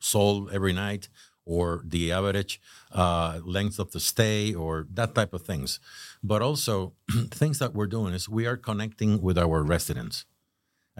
sold 0.00 0.50
every 0.52 0.72
night, 0.72 1.08
or 1.44 1.82
the 1.84 2.12
average 2.12 2.60
uh, 2.92 3.40
length 3.44 3.78
of 3.78 3.92
the 3.92 4.00
stay, 4.00 4.54
or 4.54 4.86
that 4.98 5.14
type 5.14 5.34
of 5.34 5.42
things. 5.42 5.80
But 6.22 6.40
also 6.40 6.94
things 7.30 7.58
that 7.58 7.74
we're 7.74 7.92
doing 7.98 8.14
is 8.14 8.28
we 8.28 8.46
are 8.46 8.56
connecting 8.56 9.20
with 9.20 9.36
our 9.38 9.62
residents. 9.62 10.24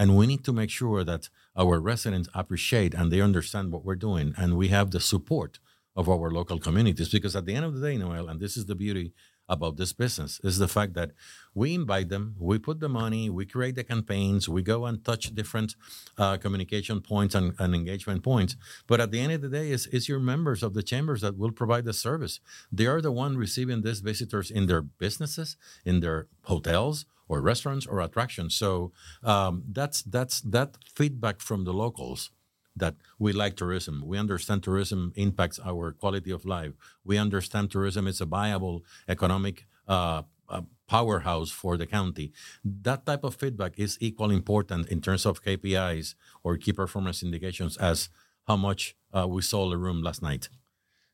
And 0.01 0.17
we 0.17 0.29
need 0.29 0.45
to 0.45 0.53
make 0.53 0.71
sure 0.71 1.03
that 1.03 1.29
our 1.57 1.81
residents 1.81 2.29
appreciate 2.33 2.95
and 2.95 3.11
they 3.11 3.21
understand 3.21 3.73
what 3.73 3.85
we're 3.85 3.97
doing. 4.09 4.33
And 4.37 4.57
we 4.57 4.69
have 4.69 4.93
the 4.93 5.01
support 5.01 5.59
of 5.99 6.09
our 6.09 6.31
local 6.31 6.61
communities. 6.61 7.09
Because 7.09 7.35
at 7.35 7.45
the 7.45 7.55
end 7.55 7.65
of 7.65 7.75
the 7.75 7.87
day, 7.87 7.97
Noel, 7.99 8.29
and 8.29 8.41
this 8.41 8.57
is 8.57 8.67
the 8.67 8.77
beauty 8.77 9.13
about 9.49 9.77
this 9.77 9.93
business, 9.93 10.41
is 10.45 10.59
the 10.59 10.69
fact 10.69 10.95
that 10.95 11.11
we 11.55 11.75
invite 11.75 12.09
them, 12.09 12.37
we 12.39 12.59
put 12.59 12.79
the 12.79 12.89
money, 12.89 13.29
we 13.29 13.45
create 13.45 13.75
the 13.75 13.83
campaigns, 13.83 14.49
we 14.49 14.63
go 14.63 14.87
and 14.87 15.05
touch 15.05 15.35
different 15.35 15.75
uh, 16.17 16.37
communication 16.37 17.01
points 17.01 17.35
and, 17.35 17.55
and, 17.59 17.75
engagement 17.75 18.23
points. 18.23 18.57
But 18.87 19.01
at 19.01 19.11
the 19.11 19.19
end 19.19 19.33
of 19.33 19.41
the 19.41 19.49
day, 19.49 19.71
it's, 19.71 19.87
it's 19.87 20.09
your 20.09 20.21
members 20.21 20.63
of 20.63 20.75
the 20.75 20.85
chambers 20.85 21.23
that 21.23 21.37
will 21.37 21.51
provide 21.51 21.85
the 21.85 21.95
service. 21.95 22.39
They 22.71 22.87
are 22.87 23.01
the 23.01 23.11
one 23.11 23.37
receiving 23.37 23.83
these 23.83 24.01
visitors 24.01 24.51
in 24.51 24.67
their 24.67 24.83
businesses, 24.83 25.57
in 25.85 25.99
their 26.01 26.29
hotels, 26.43 27.07
or 27.27 27.41
restaurants 27.41 27.87
or 27.87 28.01
attractions. 28.01 28.55
So 28.55 28.93
um, 29.23 29.65
that's 29.71 30.03
that's 30.03 30.41
that 30.43 30.79
feedback 30.95 31.41
from 31.41 31.65
the 31.65 31.75
locals 31.75 32.31
that 32.79 32.95
we 33.19 33.33
like 33.33 33.57
tourism. 33.57 34.03
We 34.07 34.19
understand 34.19 34.63
tourism 34.63 35.13
impacts 35.17 35.61
our 35.65 35.93
quality 35.93 36.31
of 36.31 36.45
life. 36.45 36.73
We 37.05 37.19
understand 37.19 37.71
tourism 37.71 38.07
is 38.07 38.21
a 38.21 38.27
viable 38.27 38.85
economic 39.09 39.67
uh, 39.87 40.23
uh, 40.49 40.63
powerhouse 40.87 41.51
for 41.51 41.77
the 41.77 41.87
county. 41.87 42.33
That 42.65 43.07
type 43.07 43.25
of 43.25 43.35
feedback 43.35 43.79
is 43.79 43.99
equally 44.01 44.37
important 44.37 44.89
in 44.89 45.01
terms 45.01 45.27
of 45.27 45.43
KPIs 45.43 46.15
or 46.43 46.57
key 46.57 46.73
performance 46.73 47.23
indications 47.23 47.77
as 47.77 48.09
how 48.47 48.57
much 48.57 48.97
uh, 49.13 49.27
we 49.29 49.43
sold 49.43 49.73
a 49.73 49.77
room 49.77 50.03
last 50.03 50.23
night. 50.23 50.49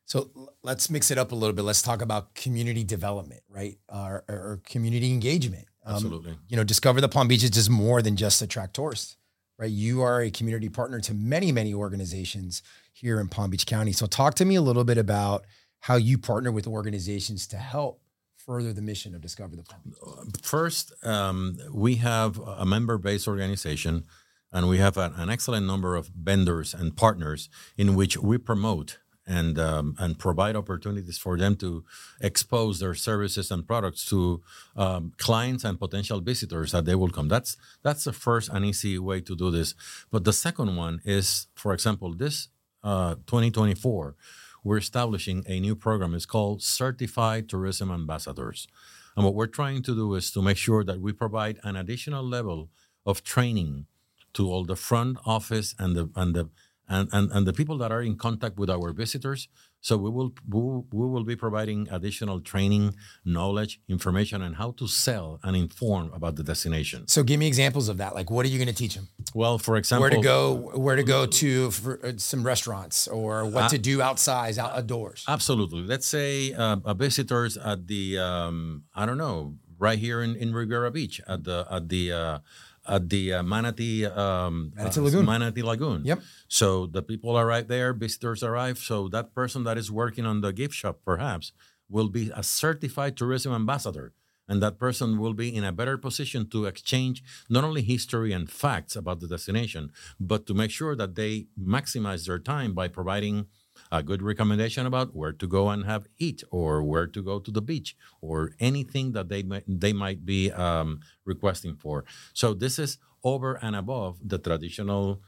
So 0.05 0.29
let's 0.63 0.89
mix 0.89 1.09
it 1.09 1.17
up 1.17 1.31
a 1.31 1.35
little 1.35 1.53
bit. 1.53 1.63
Let's 1.63 1.81
talk 1.81 2.01
about 2.01 2.35
community 2.35 2.83
development, 2.83 3.41
right? 3.49 3.77
Or, 3.89 4.23
or 4.29 4.61
community 4.63 5.11
engagement. 5.11 5.67
Um, 5.83 5.95
Absolutely. 5.95 6.37
You 6.47 6.57
know, 6.57 6.63
Discover 6.63 7.01
the 7.01 7.09
Palm 7.09 7.27
Beaches 7.27 7.55
is 7.57 7.69
more 7.69 8.01
than 8.01 8.15
just 8.15 8.41
attract 8.41 8.75
tourists, 8.75 9.17
right? 9.57 9.71
You 9.71 10.01
are 10.01 10.21
a 10.21 10.31
community 10.31 10.69
partner 10.69 10.99
to 11.01 11.13
many, 11.13 11.51
many 11.51 11.73
organizations 11.73 12.61
here 12.93 13.19
in 13.19 13.27
Palm 13.27 13.49
Beach 13.49 13.65
County. 13.65 13.91
So 13.91 14.05
talk 14.05 14.35
to 14.35 14.45
me 14.45 14.55
a 14.55 14.61
little 14.61 14.83
bit 14.83 14.97
about 14.97 15.45
how 15.81 15.95
you 15.95 16.17
partner 16.17 16.51
with 16.51 16.67
organizations 16.67 17.47
to 17.47 17.57
help 17.57 18.01
further 18.37 18.73
the 18.73 18.81
mission 18.81 19.15
of 19.15 19.21
Discover 19.21 19.55
the 19.55 19.63
Palm. 19.63 20.31
First, 20.41 20.93
um, 21.05 21.57
we 21.71 21.95
have 21.95 22.37
a 22.39 22.65
member-based 22.65 23.27
organization 23.27 24.05
and 24.51 24.69
we 24.69 24.77
have 24.77 24.97
an 24.97 25.29
excellent 25.29 25.65
number 25.65 25.95
of 25.95 26.07
vendors 26.07 26.73
and 26.73 26.95
partners 26.95 27.49
in 27.77 27.95
which 27.95 28.17
we 28.17 28.37
promote 28.37 28.99
and 29.27 29.57
um, 29.57 29.95
and 29.97 30.19
provide 30.19 30.55
opportunities 30.55 31.17
for 31.17 31.37
them 31.37 31.55
to 31.55 31.83
expose 32.21 32.79
their 32.79 32.93
services 32.93 33.51
and 33.51 33.67
products 33.67 34.05
to 34.05 34.41
um, 34.75 35.13
clients 35.17 35.63
and 35.63 35.79
potential 35.79 36.21
visitors 36.21 36.71
that 36.71 36.85
they 36.85 36.95
will 36.95 37.09
come. 37.09 37.27
That's 37.27 37.57
that's 37.81 38.03
the 38.03 38.13
first 38.13 38.49
and 38.49 38.65
easy 38.65 38.99
way 38.99 39.21
to 39.21 39.35
do 39.35 39.51
this. 39.51 39.73
But 40.11 40.23
the 40.23 40.33
second 40.33 40.75
one 40.75 41.01
is, 41.05 41.47
for 41.55 41.73
example, 41.73 42.13
this 42.13 42.49
uh, 42.83 43.15
2024, 43.25 44.15
we're 44.63 44.77
establishing 44.77 45.43
a 45.47 45.59
new 45.59 45.75
program. 45.75 46.13
It's 46.13 46.25
called 46.25 46.61
Certified 46.61 47.49
Tourism 47.49 47.91
Ambassadors, 47.91 48.67
and 49.15 49.25
what 49.25 49.33
we're 49.33 49.47
trying 49.47 49.81
to 49.83 49.95
do 49.95 50.13
is 50.15 50.31
to 50.31 50.41
make 50.41 50.57
sure 50.57 50.83
that 50.83 51.01
we 51.01 51.13
provide 51.13 51.59
an 51.63 51.75
additional 51.75 52.23
level 52.23 52.69
of 53.05 53.23
training 53.23 53.87
to 54.33 54.51
all 54.51 54.65
the 54.65 54.75
front 54.75 55.17
office 55.25 55.73
and 55.79 55.95
the 55.95 56.09
and 56.15 56.35
the 56.35 56.49
and, 56.87 57.09
and, 57.11 57.31
and 57.31 57.47
the 57.47 57.53
people 57.53 57.77
that 57.79 57.91
are 57.91 58.01
in 58.01 58.15
contact 58.15 58.57
with 58.57 58.69
our 58.69 58.91
visitors. 58.93 59.47
So 59.81 59.97
we 59.97 60.09
will, 60.09 60.33
we 60.49 61.05
will 61.07 61.23
be 61.23 61.35
providing 61.35 61.87
additional 61.91 62.41
training, 62.41 62.95
knowledge, 63.23 63.81
information, 63.87 64.41
on 64.41 64.53
how 64.53 64.71
to 64.77 64.87
sell 64.87 65.39
and 65.43 65.55
inform 65.55 66.11
about 66.13 66.37
the 66.37 66.43
destination. 66.43 67.07
So 67.07 67.21
give 67.21 67.39
me 67.39 67.45
examples 67.45 67.87
of 67.87 67.97
that. 67.97 68.15
Like, 68.15 68.31
what 68.31 68.45
are 68.47 68.49
you 68.49 68.57
going 68.57 68.67
to 68.67 68.73
teach 68.73 68.95
them? 68.95 69.09
Well, 69.35 69.59
for 69.59 69.77
example, 69.77 70.01
where 70.01 70.09
to 70.09 70.21
go, 70.21 70.55
where 70.73 70.95
to 70.95 71.03
go 71.03 71.27
to 71.27 71.69
for 71.71 72.03
uh, 72.03 72.13
some 72.17 72.43
restaurants, 72.43 73.07
or 73.07 73.45
what 73.45 73.65
uh, 73.65 73.69
to 73.69 73.77
do 73.77 74.01
outside, 74.01 74.57
outdoors. 74.57 75.23
Absolutely. 75.27 75.83
Let's 75.83 76.07
say 76.07 76.53
uh, 76.53 76.77
a 76.83 76.95
visitors 76.95 77.55
at 77.57 77.87
the 77.87 78.17
um, 78.17 78.85
I 78.95 79.05
don't 79.05 79.19
know 79.19 79.55
right 79.77 79.99
here 79.99 80.21
in, 80.21 80.35
in 80.35 80.53
Riviera 80.53 80.89
Beach 80.89 81.21
at 81.27 81.43
the 81.43 81.67
at 81.69 81.89
the 81.89 82.11
uh, 82.11 82.39
at 82.87 83.09
the 83.09 83.33
uh, 83.33 83.43
Manatee 83.43 84.05
um, 84.05 84.71
Manatee 84.75 85.01
Lagoon. 85.01 85.25
Manatee 85.25 85.63
Lagoon. 85.63 86.05
Yep. 86.05 86.21
So 86.47 86.85
the 86.85 87.01
people 87.01 87.37
arrive 87.37 87.67
there, 87.67 87.93
visitors 87.93 88.43
arrive. 88.43 88.77
So 88.77 89.07
that 89.09 89.33
person 89.33 89.63
that 89.63 89.77
is 89.77 89.91
working 89.91 90.25
on 90.25 90.41
the 90.41 90.53
gift 90.53 90.73
shop, 90.73 90.99
perhaps, 91.03 91.51
will 91.89 92.09
be 92.09 92.31
a 92.35 92.43
certified 92.43 93.17
tourism 93.17 93.53
ambassador, 93.53 94.13
and 94.47 94.61
that 94.61 94.79
person 94.79 95.17
will 95.17 95.33
be 95.33 95.55
in 95.55 95.63
a 95.63 95.71
better 95.71 95.97
position 95.97 96.47
to 96.49 96.65
exchange 96.65 97.23
not 97.49 97.63
only 97.63 97.81
history 97.81 98.31
and 98.31 98.49
facts 98.49 98.95
about 98.95 99.19
the 99.19 99.27
destination, 99.27 99.91
but 100.19 100.45
to 100.45 100.53
make 100.53 100.71
sure 100.71 100.95
that 100.95 101.15
they 101.15 101.47
maximize 101.59 102.25
their 102.25 102.39
time 102.39 102.73
by 102.73 102.87
providing 102.87 103.47
a 103.91 104.03
good 104.03 104.21
recommendation 104.21 104.85
about 104.85 105.15
where 105.15 105.33
to 105.33 105.47
go 105.47 105.69
and 105.69 105.85
have 105.85 106.07
eat 106.17 106.43
or 106.51 106.83
where 106.83 107.07
to 107.07 107.21
go 107.21 107.39
to 107.39 107.51
the 107.51 107.61
beach 107.61 107.95
or 108.21 108.51
anything 108.59 109.11
that 109.13 109.29
they 109.29 109.43
might, 109.43 109.63
they 109.67 109.93
might 109.93 110.25
be 110.25 110.51
um, 110.51 110.99
requesting 111.25 111.75
for. 111.75 112.03
So 112.33 112.53
this 112.53 112.79
is 112.79 112.97
over 113.23 113.55
and 113.61 113.75
above 113.75 114.17
the 114.23 114.37
traditional 114.37 115.21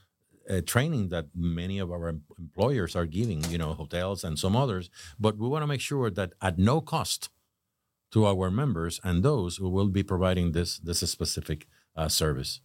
uh, 0.50 0.62
training 0.66 1.10
that 1.10 1.26
many 1.36 1.78
of 1.80 1.92
our 1.92 2.08
employers 2.40 2.96
are 2.96 3.06
giving, 3.06 3.44
you 3.46 3.58
know, 3.58 3.74
hotels 3.74 4.24
and 4.24 4.40
some 4.40 4.56
others. 4.56 4.90
But 5.20 5.38
we 5.38 5.48
want 5.48 5.64
to 5.64 5.68
make 5.68 5.82
sure 5.82 6.10
that 6.10 6.34
at 6.42 6.58
no 6.58 6.80
cost 6.82 7.30
to 8.12 8.26
our 8.26 8.50
members 8.50 9.00
and 9.04 9.24
those 9.24 9.58
who 9.58 9.70
will 9.70 9.90
be 9.90 10.04
providing 10.04 10.54
this 10.54 10.78
this 10.80 11.00
specific 11.00 11.68
uh, 11.96 12.08
service. 12.08 12.62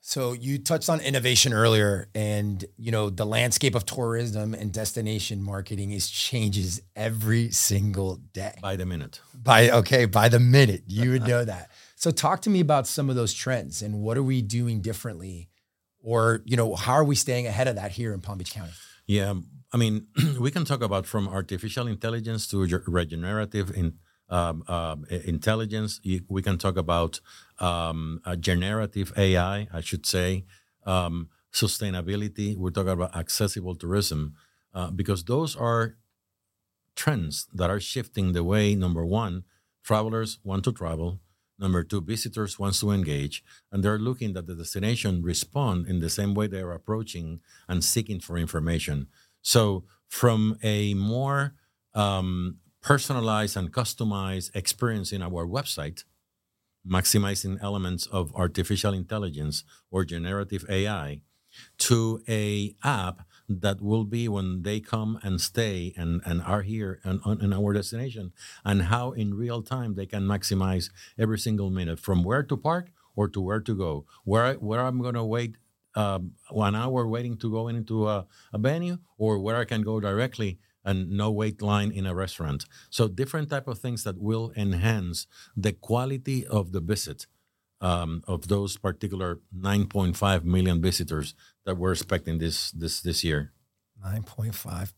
So 0.00 0.32
you 0.32 0.58
touched 0.58 0.88
on 0.88 1.00
innovation 1.00 1.52
earlier 1.52 2.08
and 2.14 2.64
you 2.76 2.90
know 2.90 3.10
the 3.10 3.26
landscape 3.26 3.74
of 3.74 3.84
tourism 3.84 4.54
and 4.54 4.72
destination 4.72 5.42
marketing 5.42 5.92
is 5.92 6.08
changes 6.08 6.80
every 6.96 7.50
single 7.50 8.16
day. 8.32 8.54
By 8.62 8.76
the 8.76 8.86
minute. 8.86 9.20
By 9.34 9.70
okay, 9.70 10.06
by 10.06 10.28
the 10.28 10.40
minute. 10.40 10.84
You 10.86 11.10
would 11.12 11.26
know 11.32 11.44
that. 11.44 11.70
So 11.96 12.10
talk 12.10 12.42
to 12.42 12.50
me 12.50 12.60
about 12.60 12.86
some 12.86 13.10
of 13.10 13.16
those 13.16 13.34
trends 13.34 13.82
and 13.82 14.00
what 14.00 14.16
are 14.16 14.22
we 14.22 14.40
doing 14.40 14.80
differently 14.80 15.48
or 16.00 16.42
you 16.44 16.56
know 16.56 16.74
how 16.74 16.94
are 16.94 17.04
we 17.04 17.14
staying 17.14 17.46
ahead 17.46 17.68
of 17.68 17.76
that 17.76 17.92
here 17.92 18.12
in 18.14 18.20
Palm 18.20 18.38
Beach 18.38 18.52
County? 18.52 18.72
Yeah, 19.06 19.34
I 19.72 19.76
mean, 19.76 20.06
we 20.40 20.50
can 20.50 20.64
talk 20.64 20.82
about 20.82 21.06
from 21.06 21.28
artificial 21.28 21.86
intelligence 21.86 22.46
to 22.48 22.58
regenerative 22.86 23.70
in 23.76 23.94
um, 24.30 24.62
uh, 24.68 24.96
intelligence. 25.24 26.00
We 26.28 26.42
can 26.42 26.58
talk 26.58 26.76
about 26.76 27.20
um, 27.58 28.20
generative 28.40 29.12
AI, 29.16 29.68
I 29.72 29.80
should 29.80 30.06
say, 30.06 30.44
um, 30.86 31.28
sustainability. 31.52 32.56
We're 32.56 32.70
talking 32.70 32.90
about 32.90 33.16
accessible 33.16 33.74
tourism 33.74 34.34
uh, 34.74 34.90
because 34.90 35.24
those 35.24 35.56
are 35.56 35.96
trends 36.94 37.46
that 37.54 37.70
are 37.70 37.80
shifting 37.80 38.32
the 38.32 38.44
way, 38.44 38.74
number 38.74 39.04
one, 39.04 39.44
travelers 39.84 40.38
want 40.42 40.64
to 40.64 40.72
travel. 40.72 41.20
Number 41.58 41.82
two, 41.82 42.00
visitors 42.00 42.58
wants 42.58 42.80
to 42.80 42.92
engage, 42.92 43.42
and 43.72 43.82
they're 43.82 43.98
looking 43.98 44.32
that 44.34 44.46
the 44.46 44.54
destination 44.54 45.22
respond 45.22 45.88
in 45.88 45.98
the 45.98 46.10
same 46.10 46.32
way 46.34 46.46
they 46.46 46.60
are 46.60 46.72
approaching 46.72 47.40
and 47.68 47.84
seeking 47.84 48.20
for 48.20 48.38
information. 48.38 49.08
So, 49.42 49.84
from 50.06 50.58
a 50.62 50.94
more 50.94 51.54
um, 51.94 52.58
personalized 52.80 53.56
and 53.56 53.72
customized 53.72 54.54
experience 54.54 55.12
in 55.12 55.20
our 55.20 55.44
website, 55.46 56.04
maximizing 56.88 57.58
elements 57.62 58.06
of 58.06 58.34
artificial 58.34 58.94
intelligence 58.94 59.64
or 59.90 60.04
generative 60.04 60.64
AI, 60.68 61.20
to 61.78 62.22
a 62.28 62.74
app 62.84 63.22
that 63.48 63.80
will 63.80 64.04
be 64.04 64.28
when 64.28 64.62
they 64.62 64.78
come 64.78 65.18
and 65.22 65.40
stay 65.40 65.94
and, 65.96 66.20
and 66.24 66.42
are 66.42 66.62
here 66.62 67.00
and 67.02 67.20
in 67.40 67.52
our 67.52 67.72
destination 67.72 68.32
and 68.64 68.82
how 68.82 69.12
in 69.12 69.34
real 69.34 69.62
time 69.62 69.94
they 69.94 70.06
can 70.06 70.24
maximize 70.24 70.90
every 71.18 71.38
single 71.38 71.70
minute 71.70 71.98
from 71.98 72.22
where 72.22 72.42
to 72.42 72.56
park 72.56 72.90
or 73.16 73.26
to 73.28 73.40
where 73.40 73.60
to 73.60 73.74
go. 73.74 74.04
Where 74.24 74.54
where 74.54 74.80
i'm 74.80 75.00
going 75.00 75.14
to 75.14 75.24
wait 75.24 75.56
um, 75.94 76.32
one 76.50 76.76
hour 76.76 77.08
waiting 77.08 77.36
to 77.38 77.50
go 77.50 77.68
into 77.68 78.06
a, 78.06 78.26
a 78.52 78.58
venue 78.58 78.98
or 79.16 79.38
where 79.38 79.56
i 79.56 79.64
can 79.64 79.82
go 79.82 79.98
directly 79.98 80.58
and 80.88 81.10
no 81.10 81.30
wait 81.30 81.60
line 81.60 81.90
in 81.92 82.06
a 82.06 82.14
restaurant. 82.14 82.64
So 82.88 83.08
different 83.08 83.50
type 83.50 83.68
of 83.68 83.78
things 83.78 84.04
that 84.04 84.16
will 84.28 84.52
enhance 84.56 85.26
the 85.54 85.72
quality 85.72 86.46
of 86.46 86.72
the 86.72 86.80
visit 86.80 87.26
um, 87.80 88.22
of 88.26 88.48
those 88.48 88.76
particular 88.78 89.40
9.5 89.54 90.44
million 90.44 90.80
visitors 90.80 91.34
that 91.64 91.76
we're 91.76 91.92
expecting 91.92 92.38
this 92.38 92.70
this 92.72 93.00
this 93.02 93.22
year. 93.22 93.52
9.5. 94.04 94.92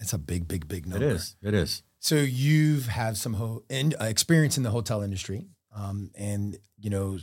It's 0.00 0.12
a 0.12 0.18
big, 0.18 0.48
big, 0.48 0.66
big 0.66 0.86
number. 0.86 1.06
It 1.06 1.12
is. 1.12 1.36
It 1.42 1.54
is. 1.54 1.82
So 2.00 2.16
you've 2.16 2.86
had 2.86 3.16
some 3.16 3.34
ho- 3.34 3.64
in, 3.68 3.94
uh, 4.00 4.04
experience 4.04 4.56
in 4.56 4.62
the 4.62 4.70
hotel 4.70 5.02
industry, 5.02 5.48
um, 5.76 6.10
and 6.14 6.58
you 6.78 6.90
know, 6.90 7.18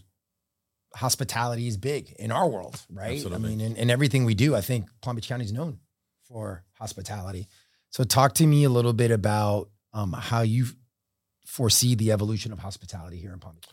hospitality 0.95 1.67
is 1.67 1.77
big 1.77 2.13
in 2.19 2.31
our 2.31 2.47
world, 2.47 2.85
right? 2.89 3.15
Absolutely. 3.15 3.45
I 3.45 3.49
mean, 3.49 3.61
in, 3.61 3.75
in 3.75 3.89
everything 3.89 4.23
we 4.25 4.35
do, 4.35 4.55
I 4.55 4.61
think 4.61 4.87
Palm 5.01 5.15
Beach 5.15 5.27
County 5.27 5.45
is 5.45 5.51
known 5.51 5.79
for 6.27 6.63
hospitality. 6.73 7.47
So 7.89 8.03
talk 8.03 8.33
to 8.35 8.47
me 8.47 8.63
a 8.63 8.69
little 8.69 8.93
bit 8.93 9.11
about 9.11 9.69
um, 9.93 10.13
how 10.13 10.41
you 10.41 10.67
foresee 11.45 11.95
the 11.95 12.11
evolution 12.11 12.51
of 12.51 12.59
hospitality 12.59 13.17
here 13.17 13.31
in 13.33 13.39
Palm 13.39 13.55
Beach. 13.55 13.69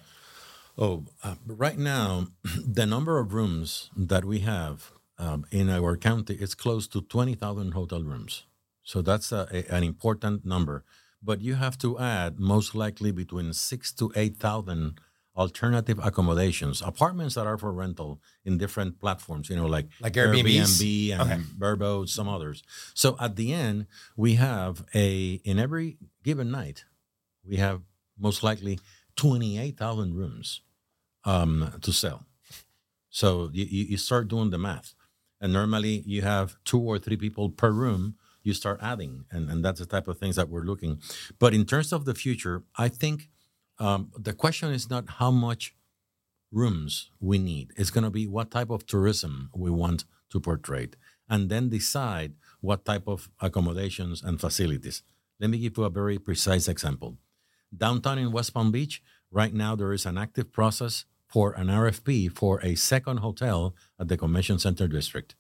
Oh, 0.77 1.05
uh, 1.23 1.35
right 1.47 1.79
now, 1.79 2.29
the 2.67 2.87
number 2.87 3.19
of 3.19 3.35
rooms 3.35 3.91
that 3.97 4.25
we 4.25 4.41
have 4.41 4.93
um, 5.19 5.45
in 5.51 5.69
our 5.71 5.97
county 5.97 6.35
is 6.35 6.55
close 6.55 6.89
to 6.89 7.01
20,000 7.03 7.73
hotel 7.73 8.03
rooms. 8.03 8.45
So 8.83 9.03
that's 9.03 9.33
a, 9.33 9.47
a- 9.53 9.73
an 9.75 9.83
important 9.85 10.45
number. 10.45 10.85
But 11.23 11.41
you 11.41 11.55
have 11.55 11.79
to 11.79 11.99
add 11.99 12.39
most 12.39 12.75
likely 12.75 13.11
between 13.13 13.53
six 13.53 13.93
to 13.95 14.13
8,000 14.15 14.99
alternative 15.37 15.99
accommodations, 16.03 16.81
apartments 16.81 17.35
that 17.35 17.47
are 17.47 17.59
for 17.59 17.73
rental 17.73 18.21
in 18.45 18.57
different 18.59 19.01
platforms, 19.01 19.51
you 19.51 19.57
know, 19.57 19.67
like, 19.67 19.89
Like 20.01 20.13
Airbnbs? 20.15 20.45
Airbnb 20.45 21.13
and 21.13 21.21
Okay. 21.23 21.41
Vrbo, 21.59 22.09
some 22.09 22.29
others. 22.29 22.63
So 22.95 23.17
at 23.21 23.37
the 23.37 23.53
end, 23.53 23.87
we 24.17 24.35
have 24.35 24.85
a, 24.95 25.41
in 25.45 25.59
every 25.59 25.99
given 26.23 26.51
night, 26.51 26.85
we 27.45 27.57
have 27.57 27.83
most 28.19 28.43
likely 28.43 28.79
28,000 29.17 30.15
rooms 30.15 30.61
um, 31.25 31.73
to 31.83 31.93
sell. 31.93 32.27
So 33.11 33.51
you, 33.53 33.65
you 33.65 33.85
you 33.91 33.97
start 33.97 34.29
doing 34.29 34.51
the 34.51 34.59
math. 34.59 34.95
And 35.41 35.53
normally 35.53 36.03
you 36.07 36.23
have 36.23 36.57
two 36.65 36.81
or 36.81 36.99
three 36.99 37.17
people 37.17 37.51
per 37.51 37.71
room, 37.71 38.17
you 38.43 38.55
start 38.55 38.79
adding. 38.83 39.25
And, 39.31 39.51
and 39.51 39.65
that's 39.65 39.81
the 39.81 39.87
type 39.87 40.09
of 40.09 40.19
things 40.19 40.37
that 40.37 40.49
we're 40.49 40.63
looking. 40.63 41.01
But 41.39 41.55
in 41.55 41.65
terms 41.65 41.93
of 41.93 42.05
the 42.07 42.15
future, 42.15 42.63
I 42.77 42.89
think 42.89 43.31
um, 43.79 44.11
the 44.17 44.33
question 44.33 44.73
is 44.73 44.89
not 44.89 45.05
how 45.19 45.31
much 45.31 45.75
rooms 46.53 47.11
we 47.21 47.39
need. 47.39 47.73
It's 47.77 47.91
going 47.91 48.05
to 48.05 48.11
be 48.11 48.27
what 48.27 48.51
type 48.51 48.71
of 48.71 48.87
tourism 48.87 49.51
we 49.55 49.71
want 49.71 50.05
to 50.31 50.41
portray, 50.41 50.89
and 51.29 51.49
then 51.49 51.69
decide 51.69 52.35
what 52.61 52.85
type 52.85 53.05
of 53.07 53.29
accommodations 53.41 54.23
and 54.23 54.41
facilities. 54.41 55.03
Let 55.41 55.51
me 55.51 55.59
give 55.59 55.77
you 55.77 55.85
a 55.85 55.91
very 55.91 56.19
precise 56.19 56.69
example. 56.69 57.19
Downtown 57.77 58.19
in 58.19 58.33
West 58.33 58.55
Palm 58.55 58.71
Beach, 58.71 59.03
right 59.31 59.53
now 59.53 59.75
there 59.75 59.93
is 59.93 60.07
an 60.07 60.17
active 60.17 60.53
process 60.53 61.05
for 61.27 61.53
an 61.55 61.67
RFP 61.67 62.31
for 62.33 62.61
a 62.63 62.77
second 62.77 63.19
hotel 63.19 63.75
at 63.99 64.09
the 64.09 64.17
Convention 64.17 64.59
Center 64.59 64.87
District. 64.87 65.35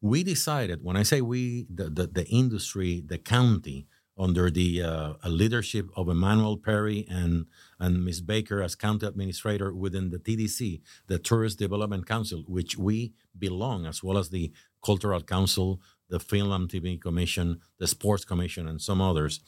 We 0.00 0.24
decided, 0.24 0.82
when 0.82 0.96
I 0.96 1.04
say 1.04 1.20
we, 1.20 1.66
the, 1.72 1.88
the, 1.88 2.06
the 2.08 2.26
industry, 2.26 3.02
the 3.06 3.18
county, 3.18 3.86
under 4.18 4.50
the 4.50 4.82
uh, 4.82 5.12
leadership 5.24 5.88
of 5.94 6.08
Emmanuel 6.08 6.56
Perry 6.56 7.06
and 7.08 7.46
and 7.78 8.04
Ms. 8.04 8.20
Baker 8.22 8.62
as 8.62 8.74
county 8.74 9.06
administrator 9.06 9.74
within 9.74 10.10
the 10.10 10.18
TDC, 10.18 10.80
the 11.06 11.18
Tourist 11.18 11.58
Development 11.58 12.06
Council, 12.06 12.44
which 12.46 12.78
we 12.78 13.12
belong, 13.38 13.86
as 13.86 14.02
well 14.02 14.16
as 14.16 14.30
the 14.30 14.52
Cultural 14.82 15.22
Council, 15.22 15.80
the 16.08 16.20
Film 16.20 16.52
and 16.52 16.68
TV 16.68 17.00
Commission, 17.00 17.60
the 17.78 17.86
Sports 17.86 18.24
Commission, 18.24 18.66
and 18.66 18.80
some 18.80 19.00
others, 19.00 19.40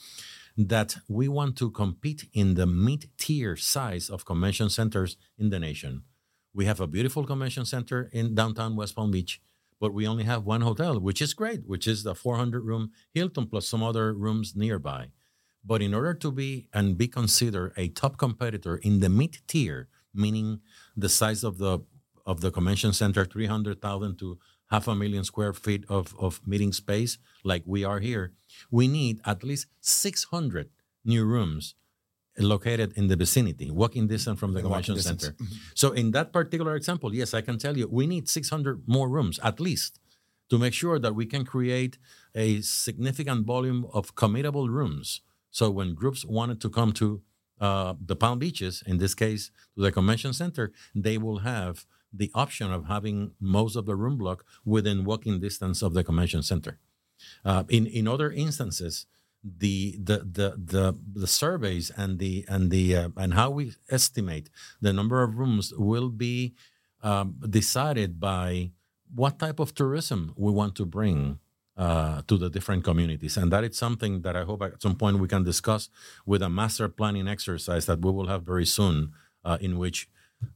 that 0.57 0.97
we 1.09 1.29
want 1.29 1.57
to 1.57 1.71
compete 1.71 2.29
in 2.35 2.55
the 2.55 2.67
mid-tier 2.67 3.57
size 3.57 4.11
of 4.11 4.25
convention 4.25 4.69
centers 4.69 5.17
in 5.39 5.51
the 5.51 5.59
nation. 5.59 6.03
We 6.53 6.65
have 6.65 6.81
a 6.81 6.89
beautiful 6.89 7.25
convention 7.25 7.65
center 7.65 8.11
in 8.13 8.35
downtown 8.35 8.75
West 8.75 8.97
Palm 8.97 9.13
Beach 9.13 9.41
but 9.81 9.95
we 9.95 10.07
only 10.07 10.25
have 10.25 10.45
one 10.45 10.63
hotel, 10.63 10.99
which 10.99 11.23
is 11.23 11.35
great, 11.35 11.67
which 11.67 11.87
is 11.87 12.03
the 12.03 12.15
400 12.15 12.65
room 12.65 12.91
Hilton 13.13 13.47
plus 13.47 13.67
some 13.69 13.83
other 13.83 14.13
rooms 14.13 14.55
nearby. 14.57 15.11
But 15.65 15.83
in 15.83 15.95
order 15.95 16.15
to 16.15 16.33
be 16.33 16.69
and 16.73 16.97
be 16.97 17.09
considered 17.09 17.73
a 17.77 17.89
top 17.89 18.17
competitor 18.17 18.77
in 18.77 19.01
the 19.01 19.09
mid 19.09 19.39
tier, 19.47 19.89
meaning 20.15 20.61
the 20.97 21.09
size 21.09 21.45
of 21.45 21.59
the 21.59 21.81
of 22.27 22.43
the 22.43 22.51
convention 22.51 22.93
center, 22.93 23.25
300,000 23.25 24.19
to 24.19 24.39
half 24.71 24.87
a 24.87 24.95
million 24.95 25.25
square 25.25 25.55
feet 25.55 25.85
of, 25.89 26.15
of 26.19 26.47
meeting 26.47 26.73
space, 26.73 27.17
like 27.43 27.63
we 27.65 27.85
are 27.85 28.01
here, 28.01 28.33
we 28.71 28.87
need 28.87 29.19
at 29.25 29.43
least 29.43 29.67
600 29.81 30.69
new 31.07 31.25
rooms 31.25 31.75
located 32.39 32.93
in 32.97 33.09
the 33.09 33.17
vicinity, 33.17 33.71
walking 33.71 34.07
distance 34.07 34.39
from 34.39 34.53
the 34.53 34.61
convention 34.63 34.97
center. 34.99 35.35
So 35.75 35.93
in 35.93 36.13
that 36.13 36.33
particular 36.33 36.77
example, 36.77 37.15
yes, 37.15 37.35
I 37.35 37.41
can 37.41 37.59
tell 37.59 37.77
you, 37.77 37.89
we 37.89 38.07
need 38.07 38.29
600 38.29 38.83
more 38.87 39.09
rooms 39.09 39.39
at 39.43 39.61
least 39.61 39.99
to 40.51 40.59
make 40.59 40.73
sure 40.75 40.99
that 40.99 41.15
we 41.15 41.27
can 41.27 41.45
create 41.45 41.99
a 42.35 42.61
significant 42.63 43.47
volume 43.47 43.87
of 43.93 44.15
committable 44.15 44.69
rooms. 44.69 45.21
So 45.51 45.71
when 45.71 45.95
groups 45.95 46.25
wanted 46.25 46.61
to 46.63 46.71
come 46.71 46.93
to 46.93 47.23
uh, 47.61 47.95
the 48.01 48.17
Palm 48.17 48.39
Beaches, 48.39 48.83
in 48.87 48.99
this 48.99 49.15
case, 49.15 49.51
to 49.75 49.83
the 49.83 49.93
convention 49.93 50.33
center, 50.33 50.73
they 50.95 51.19
will 51.19 51.39
have 51.39 51.87
the 52.13 52.31
option 52.35 52.73
of 52.73 52.87
having 52.87 53.33
most 53.41 53.77
of 53.77 53.85
the 53.85 53.97
room 53.97 54.17
block 54.17 54.45
within 54.65 55.05
walking 55.05 55.41
distance 55.41 55.83
of 55.83 55.93
the 55.93 56.05
convention 56.05 56.43
center. 56.43 56.79
Uh, 57.45 57.65
in 57.69 57.87
in 57.87 58.07
other 58.07 58.31
instances, 58.31 59.07
the 59.43 59.97
the 60.03 60.19
the 60.19 60.57
the, 60.57 60.99
the 61.15 61.27
surveys 61.27 61.91
and 61.97 62.19
the 62.19 62.45
and 62.49 62.71
the 62.71 62.97
uh, 62.97 63.09
and 63.17 63.35
how 63.35 63.51
we 63.51 63.73
estimate 63.91 64.51
the 64.81 64.93
number 64.93 65.23
of 65.23 65.39
rooms 65.39 65.73
will 65.77 66.11
be 66.11 66.55
um, 67.03 67.37
decided 67.49 68.19
by 68.19 68.71
what 69.15 69.39
type 69.39 69.59
of 69.59 69.75
tourism 69.75 70.35
we 70.37 70.53
want 70.53 70.75
to 70.75 70.85
bring 70.85 71.39
uh, 71.77 72.23
to 72.27 72.37
the 72.37 72.51
different 72.51 72.83
communities, 72.83 73.37
and 73.37 73.53
that 73.53 73.63
is 73.63 73.79
something 73.79 74.23
that 74.23 74.37
I 74.37 74.43
hope 74.43 74.63
at 74.63 74.83
some 74.83 74.97
point 74.97 75.21
we 75.21 75.29
can 75.29 75.45
discuss 75.45 75.89
with 76.27 76.43
a 76.43 76.49
master 76.49 76.89
planning 76.89 77.29
exercise 77.29 77.87
that 77.87 78.05
we 78.05 78.11
will 78.11 78.27
have 78.27 78.43
very 78.43 78.67
soon, 78.67 79.13
uh, 79.45 79.59
in 79.61 79.79
which 79.79 80.09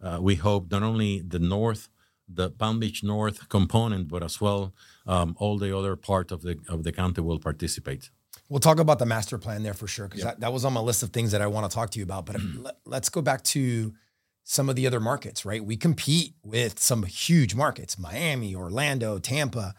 uh, 0.03 0.19
we 0.21 0.35
hope 0.35 0.71
not 0.71 0.83
only 0.83 1.21
the 1.21 1.39
north 1.39 1.89
the 2.35 2.51
Palm 2.51 2.81
Beach 2.81 3.03
North 3.03 3.49
component, 3.49 4.09
but 4.09 4.23
as 4.23 4.41
well 4.41 4.73
um, 5.07 5.37
all 5.39 5.59
the 5.59 5.77
other 5.77 5.97
part 5.97 6.33
of 6.33 6.43
the 6.43 6.59
of 6.69 6.83
the 6.83 6.93
county 6.93 7.21
will 7.21 7.39
participate. 7.39 8.11
We'll 8.49 8.61
talk 8.61 8.79
about 8.79 8.99
the 8.99 9.07
master 9.07 9.39
plan 9.39 9.63
there 9.63 9.75
for 9.75 9.87
sure, 9.87 10.09
because 10.09 10.25
that, 10.25 10.41
that 10.41 10.53
was 10.53 10.65
on 10.65 10.73
my 10.73 10.81
list 10.81 11.03
of 11.03 11.11
things 11.11 11.33
that 11.33 11.41
I 11.41 11.47
want 11.47 11.71
to 11.71 11.75
talk 11.75 11.91
to 11.91 11.99
you 11.99 12.05
about. 12.05 12.27
But 12.27 12.37
let, 12.59 12.77
let's 12.85 13.09
go 13.09 13.23
back 13.23 13.43
to 13.45 13.95
some 14.45 14.69
of 14.69 14.77
the 14.77 14.87
other 14.87 15.01
markets, 15.01 15.45
right? 15.45 15.65
We 15.65 15.77
compete 15.77 16.35
with 16.43 16.79
some 16.79 17.05
huge 17.05 17.55
markets 17.55 17.99
Miami, 17.99 18.55
Orlando, 18.55 19.19
Tampa. 19.19 19.75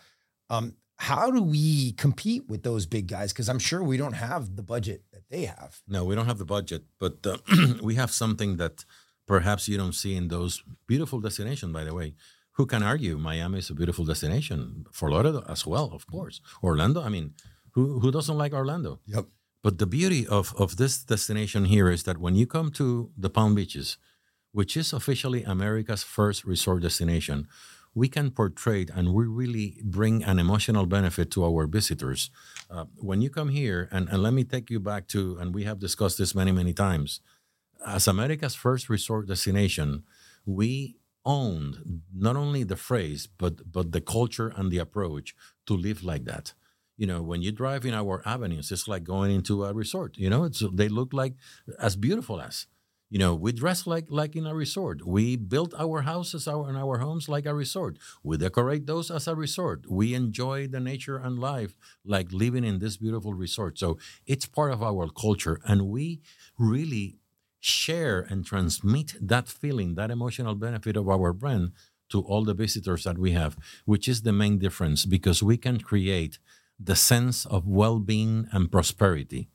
Um, 0.50 0.76
how 0.98 1.32
do 1.32 1.42
we 1.42 1.92
compete 1.94 2.48
with 2.48 2.64
those 2.64 2.86
big 2.86 3.08
guys? 3.08 3.34
Because 3.34 3.50
I'm 3.50 3.60
sure 3.60 3.84
we 3.84 3.98
don't 3.98 4.14
have 4.14 4.56
the 4.56 4.64
budget 4.64 5.04
that 5.12 5.24
they 5.30 5.46
have. 5.46 5.82
No, 5.88 6.06
we 6.06 6.16
don't 6.16 6.28
have 6.28 6.38
the 6.38 6.46
budget, 6.46 6.84
but 7.00 7.26
uh, 7.26 7.38
we 7.84 7.96
have 7.96 8.12
something 8.12 8.58
that 8.58 8.86
perhaps 9.28 9.68
you 9.68 9.78
don't 9.78 9.96
see 9.96 10.16
in 10.16 10.30
those 10.30 10.64
beautiful 10.88 11.20
destinations. 11.20 11.74
By 11.74 11.84
the 11.84 11.94
way, 11.94 12.16
who 12.54 12.66
can 12.66 12.84
argue 12.84 13.18
Miami 13.18 13.60
is 13.60 13.70
a 13.70 13.74
beautiful 13.74 14.06
destination? 14.06 14.86
Florida 14.92 15.44
as 15.50 15.66
well, 15.66 15.90
of 15.94 16.08
course. 16.08 16.40
Orlando. 16.64 17.02
I 17.02 17.10
mean, 17.10 17.34
who 17.74 18.00
who 18.00 18.12
doesn't 18.12 18.38
like 18.38 18.54
Orlando? 18.54 19.00
Yep. 19.06 19.26
But 19.64 19.78
the 19.78 19.86
beauty 19.86 20.28
of, 20.28 20.54
of 20.58 20.76
this 20.76 21.04
destination 21.04 21.66
here 21.66 21.90
is 21.90 22.04
that 22.04 22.18
when 22.18 22.36
you 22.36 22.46
come 22.46 22.70
to 22.72 23.12
the 23.18 23.30
Palm 23.30 23.56
Beaches, 23.56 23.98
which 24.52 24.76
is 24.76 24.92
officially 24.92 25.44
America's 25.44 26.04
first 26.04 26.44
resort 26.44 26.82
destination, 26.82 27.48
we 27.96 28.10
can 28.10 28.32
portray 28.32 28.86
and 28.94 29.14
we 29.14 29.26
really 29.26 29.80
bring 29.84 30.22
an 30.24 30.38
emotional 30.38 30.86
benefit 30.86 31.32
to 31.32 31.46
our 31.46 31.66
visitors. 31.66 32.30
Uh, 32.70 32.86
when 32.98 33.22
you 33.22 33.30
come 33.30 33.50
here, 33.50 33.88
and, 33.92 34.10
and 34.10 34.22
let 34.22 34.34
me 34.34 34.44
take 34.44 34.70
you 34.70 34.82
back 34.82 35.08
to, 35.08 35.38
and 35.40 35.56
we 35.56 35.64
have 35.64 35.80
discussed 35.80 36.18
this 36.18 36.36
many, 36.36 36.52
many 36.52 36.74
times, 36.74 37.22
as 37.86 38.08
America's 38.08 38.56
first 38.56 38.90
resort 38.90 39.28
destination, 39.28 40.04
we 40.46 40.98
owned 41.24 42.02
not 42.14 42.36
only 42.36 42.64
the 42.64 42.76
phrase, 42.76 43.28
but, 43.28 43.72
but 43.72 43.94
the 43.94 44.02
culture 44.02 44.52
and 44.58 44.72
the 44.72 44.78
approach 44.78 45.36
to 45.68 45.74
live 45.74 46.04
like 46.04 46.26
that 46.26 46.54
you 47.04 47.08
know 47.12 47.22
when 47.22 47.42
you 47.46 47.52
drive 47.52 47.84
in 47.90 47.94
our 48.02 48.18
avenues 48.36 48.72
it's 48.74 48.88
like 48.94 49.04
going 49.16 49.32
into 49.40 49.56
a 49.66 49.74
resort 49.84 50.12
you 50.24 50.30
know? 50.30 50.44
It's 50.50 50.64
they 50.82 50.90
look 51.00 51.12
like 51.22 51.34
as 51.88 51.94
beautiful 52.08 52.38
as 52.50 52.56
you 53.14 53.20
know 53.24 53.34
we 53.46 53.52
dress 53.52 53.80
like 53.94 54.08
like 54.22 54.34
in 54.40 54.46
a 54.48 54.56
resort. 54.66 54.98
We 55.16 55.26
build 55.54 55.72
our 55.86 56.00
houses 56.12 56.48
our 56.54 56.64
and 56.70 56.78
our 56.84 56.98
homes 57.06 57.26
like 57.36 57.46
a 57.46 57.54
resort. 57.64 57.94
We 58.28 58.38
decorate 58.38 58.84
those 58.88 59.08
as 59.18 59.28
a 59.28 59.36
resort. 59.46 59.80
We 60.00 60.08
enjoy 60.24 60.60
the 60.68 60.80
nature 60.92 61.18
and 61.26 61.34
life 61.52 61.74
like 62.16 62.28
living 62.44 62.66
in 62.72 62.80
this 62.80 62.96
beautiful 62.98 63.34
resort. 63.46 63.74
So 63.84 63.90
it's 64.34 64.48
part 64.58 64.72
of 64.76 64.82
our 64.82 65.06
culture 65.26 65.58
and 65.66 65.80
we 65.96 66.22
really 66.58 67.18
share 67.60 68.20
and 68.30 68.40
transmit 68.46 69.10
that 69.22 69.48
feeling 69.48 69.96
that 69.96 70.12
emotional 70.18 70.56
benefit 70.56 70.96
of 70.98 71.08
our 71.16 71.32
brand 71.34 71.66
to 72.10 72.22
all 72.22 72.44
the 72.44 72.54
visitors 72.66 73.04
that 73.06 73.18
we 73.18 73.32
have 73.32 73.58
which 73.86 74.06
is 74.08 74.22
the 74.22 74.34
main 74.44 74.56
difference 74.66 75.06
because 75.06 75.42
we 75.42 75.58
can 75.58 75.80
create 75.80 76.40
the 76.80 76.96
sense 76.96 77.46
of 77.46 77.68
well-being 77.68 78.48
and 78.52 78.72
prosperity 78.72 79.50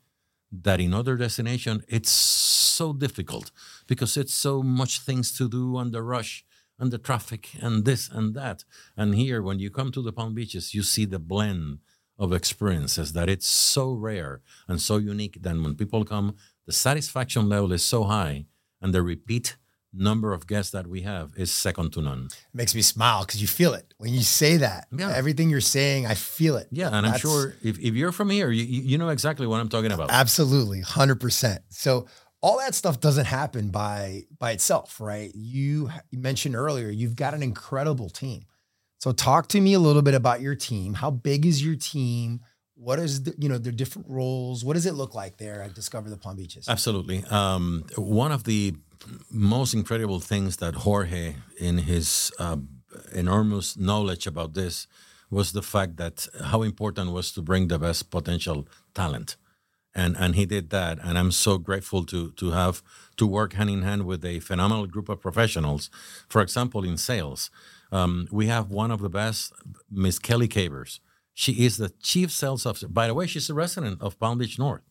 that 0.51 0.79
in 0.79 0.93
other 0.93 1.15
destination 1.15 1.83
it's 1.87 2.11
so 2.11 2.93
difficult 2.93 3.51
because 3.87 4.17
it's 4.17 4.33
so 4.33 4.63
much 4.63 4.99
things 4.99 5.35
to 5.37 5.47
do 5.49 5.77
and 5.77 5.91
the 5.93 6.01
rush 6.01 6.45
and 6.79 6.91
the 6.91 6.97
traffic 6.97 7.49
and 7.61 7.85
this 7.85 8.09
and 8.09 8.33
that. 8.35 8.63
And 8.95 9.13
here, 9.13 9.41
when 9.43 9.59
you 9.59 9.69
come 9.69 9.91
to 9.91 10.01
the 10.01 10.13
Palm 10.13 10.33
Beaches, 10.33 10.73
you 10.73 10.81
see 10.81 11.05
the 11.05 11.19
blend 11.19 11.79
of 12.17 12.33
experiences 12.33 13.13
that 13.13 13.29
it's 13.29 13.47
so 13.47 13.91
rare 13.91 14.41
and 14.67 14.81
so 14.81 14.97
unique 14.97 15.41
that 15.41 15.55
when 15.55 15.75
people 15.75 16.05
come, 16.05 16.35
the 16.65 16.71
satisfaction 16.71 17.49
level 17.49 17.71
is 17.73 17.83
so 17.83 18.05
high 18.05 18.45
and 18.81 18.93
the 18.93 19.01
repeat 19.01 19.57
number 19.93 20.33
of 20.33 20.47
guests 20.47 20.71
that 20.71 20.87
we 20.87 21.01
have 21.01 21.31
is 21.35 21.51
second 21.51 21.93
to 21.93 22.01
none. 22.01 22.25
It 22.25 22.45
makes 22.53 22.75
me 22.75 22.81
smile 22.81 23.25
because 23.25 23.41
you 23.41 23.47
feel 23.47 23.73
it 23.73 23.93
when 23.97 24.13
you 24.13 24.21
say 24.21 24.57
that. 24.57 24.87
Yeah. 24.91 25.11
Everything 25.15 25.49
you're 25.49 25.61
saying, 25.61 26.05
I 26.05 26.13
feel 26.13 26.57
it. 26.57 26.67
Yeah, 26.71 26.89
and 26.91 27.05
I'm 27.05 27.17
sure 27.17 27.55
if, 27.63 27.79
if 27.79 27.95
you're 27.95 28.11
from 28.11 28.29
here, 28.29 28.51
you, 28.51 28.63
you 28.63 28.97
know 28.97 29.09
exactly 29.09 29.47
what 29.47 29.59
I'm 29.59 29.69
talking 29.69 29.91
about. 29.91 30.11
Absolutely, 30.11 30.81
hundred 30.81 31.19
percent. 31.19 31.61
So 31.69 32.07
all 32.41 32.59
that 32.59 32.75
stuff 32.75 32.99
doesn't 32.99 33.25
happen 33.25 33.69
by 33.69 34.23
by 34.37 34.51
itself, 34.51 35.01
right? 35.01 35.31
You, 35.33 35.89
you 36.11 36.19
mentioned 36.19 36.55
earlier 36.55 36.89
you've 36.89 37.15
got 37.15 37.33
an 37.33 37.43
incredible 37.43 38.09
team. 38.09 38.43
So 38.99 39.11
talk 39.11 39.47
to 39.49 39.61
me 39.61 39.73
a 39.73 39.79
little 39.79 40.01
bit 40.01 40.13
about 40.13 40.41
your 40.41 40.55
team. 40.55 40.93
How 40.93 41.09
big 41.09 41.45
is 41.45 41.63
your 41.63 41.75
team? 41.75 42.41
What 42.75 42.99
is 42.99 43.23
the, 43.23 43.35
you 43.37 43.49
know 43.49 43.57
their 43.57 43.73
different 43.73 44.07
roles? 44.09 44.63
What 44.63 44.73
does 44.73 44.85
it 44.85 44.93
look 44.93 45.15
like 45.15 45.37
there 45.37 45.61
at 45.61 45.73
Discover 45.73 46.09
the 46.09 46.17
Palm 46.17 46.37
Beaches? 46.37 46.69
Absolutely. 46.69 47.23
Um, 47.25 47.85
one 47.97 48.31
of 48.31 48.45
the 48.45 48.75
most 49.29 49.73
incredible 49.73 50.19
things 50.19 50.57
that 50.57 50.75
Jorge, 50.75 51.35
in 51.57 51.79
his 51.79 52.31
uh, 52.39 52.57
enormous 53.13 53.77
knowledge 53.77 54.27
about 54.27 54.53
this, 54.53 54.87
was 55.29 55.51
the 55.51 55.61
fact 55.61 55.97
that 55.97 56.27
how 56.45 56.63
important 56.63 57.11
was 57.11 57.31
to 57.31 57.41
bring 57.41 57.67
the 57.67 57.79
best 57.79 58.09
potential 58.09 58.67
talent, 58.93 59.37
and 59.93 60.17
and 60.17 60.35
he 60.35 60.45
did 60.45 60.69
that. 60.71 60.97
And 61.03 61.17
I'm 61.17 61.31
so 61.31 61.57
grateful 61.57 62.03
to 62.05 62.31
to 62.31 62.51
have 62.51 62.81
to 63.17 63.27
work 63.27 63.53
hand 63.53 63.69
in 63.69 63.83
hand 63.83 64.05
with 64.05 64.25
a 64.25 64.39
phenomenal 64.39 64.87
group 64.87 65.09
of 65.09 65.21
professionals. 65.21 65.89
For 66.27 66.41
example, 66.41 66.83
in 66.83 66.97
sales, 66.97 67.51
um, 67.91 68.27
we 68.31 68.47
have 68.47 68.69
one 68.69 68.91
of 68.91 69.01
the 69.01 69.09
best, 69.09 69.53
Miss 69.89 70.19
Kelly 70.19 70.47
Cavers. 70.47 70.99
She 71.33 71.63
is 71.65 71.77
the 71.77 71.89
chief 72.01 72.31
sales 72.31 72.65
officer. 72.65 72.89
By 72.89 73.07
the 73.07 73.13
way, 73.13 73.27
she's 73.27 73.49
a 73.49 73.53
resident 73.53 74.01
of 74.01 74.19
Palm 74.19 74.39
Beach 74.39 74.59
North 74.59 74.81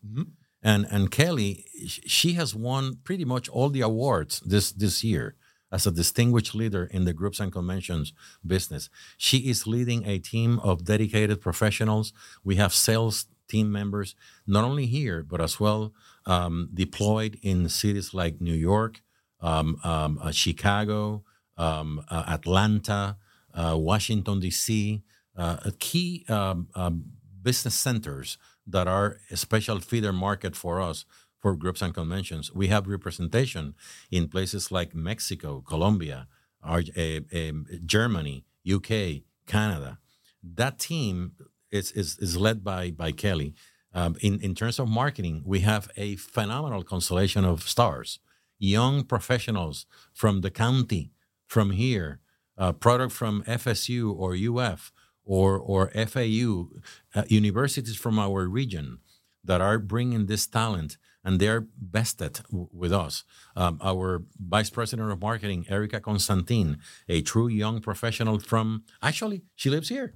and 0.62 0.87
and 0.90 1.11
Kelly, 1.11 1.64
she 1.87 2.33
has 2.35 2.55
won 2.55 2.99
pretty 3.05 3.25
much 3.25 3.49
all 3.49 3.68
the 3.68 3.81
awards 3.81 4.40
this 4.40 4.73
this 4.73 5.05
year 5.05 5.37
as 5.71 5.87
a 5.87 5.90
distinguished 5.90 6.55
leader 6.55 6.85
in 6.85 7.05
the 7.05 7.12
groups 7.12 7.40
and 7.40 7.53
conventions 7.53 8.12
business. 8.47 8.88
She 9.16 9.49
is 9.51 9.66
leading 9.66 10.07
a 10.07 10.18
team 10.18 10.59
of 10.61 10.85
dedicated 10.85 11.40
professionals. 11.40 12.12
We 12.42 12.57
have 12.57 12.73
sales 12.73 13.27
team 13.49 13.71
members 13.73 14.14
not 14.47 14.64
only 14.64 14.87
here 14.87 15.23
but 15.23 15.40
as 15.40 15.59
well 15.59 15.92
um, 16.27 16.68
deployed 16.75 17.38
in 17.42 17.68
cities 17.68 18.12
like 18.12 18.40
New 18.40 18.55
York, 18.55 19.01
um, 19.40 19.79
um, 19.85 20.18
uh, 20.23 20.31
Chicago, 20.31 21.25
um, 21.57 22.03
uh, 22.09 22.25
Atlanta, 22.29 23.16
uh, 23.55 23.77
Washington 23.77 24.40
D.C. 24.40 25.03
Uh, 25.37 25.71
key 25.79 26.25
um, 26.29 26.68
um, 26.75 27.05
business 27.42 27.75
centers 27.75 28.37
that 28.68 28.87
are 28.87 29.18
a 29.31 29.37
special 29.37 29.81
feeder 29.81 30.12
market 30.12 30.54
for 30.54 30.81
us 30.81 31.04
for 31.38 31.54
groups 31.54 31.83
and 31.83 31.94
conventions. 31.94 32.52
We 32.52 32.68
have 32.68 32.87
representation 32.87 33.74
in 34.11 34.28
places 34.28 34.72
like 34.72 34.94
Mexico, 34.94 35.62
Colombia, 35.66 36.26
Ar- 36.62 36.83
eh, 36.96 37.20
eh, 37.33 37.52
Germany, 37.87 38.44
UK, 38.68 39.22
Canada. 39.46 39.98
That 40.42 40.78
team 40.78 41.33
is, 41.70 41.92
is, 41.92 42.18
is 42.18 42.37
led 42.37 42.64
by, 42.64 42.90
by 42.90 43.12
Kelly. 43.12 43.54
Um, 43.94 44.16
in, 44.20 44.40
in 44.40 44.54
terms 44.54 44.78
of 44.78 44.88
marketing, 44.88 45.42
we 45.46 45.61
have 45.61 45.88
a 45.96 46.16
phenomenal 46.16 46.83
constellation 46.83 47.44
of 47.44 47.62
stars, 47.68 48.18
young 48.59 49.04
professionals 49.04 49.87
from 50.12 50.42
the 50.42 50.50
county, 50.50 51.12
from 51.46 51.70
here, 51.70 52.20
uh, 52.59 52.72
product 52.72 53.12
from 53.12 53.42
FSU 53.44 54.12
or 54.14 54.35
UF 54.35 54.92
or, 55.29 55.59
or 55.59 55.91
FAU, 55.91 56.69
uh, 57.14 57.23
universities 57.29 57.97
from 57.97 58.19
our 58.19 58.49
region 58.49 58.99
that 59.45 59.61
are 59.61 59.79
bringing 59.79 60.27
this 60.27 60.47
talent 60.47 60.97
and 61.23 61.38
they're 61.38 61.67
vested 61.79 62.41
w- 62.51 62.69
with 62.73 62.93
us. 62.93 63.25
Um, 63.55 63.79
our 63.83 64.25
vice 64.41 64.71
president 64.71 65.12
of 65.12 65.21
marketing, 65.21 65.67
Erica 65.69 66.01
Constantine, 66.01 66.79
a 67.09 67.21
true 67.21 67.49
young 67.49 67.81
professional 67.81 68.38
from, 68.38 68.85
actually, 69.03 69.43
she 69.55 69.69
lives 69.69 69.91
here 69.91 70.14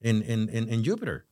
in, 0.00 0.22
in, 0.22 0.48
in, 0.48 0.68
in 0.68 0.82
Jupiter. 0.82 1.26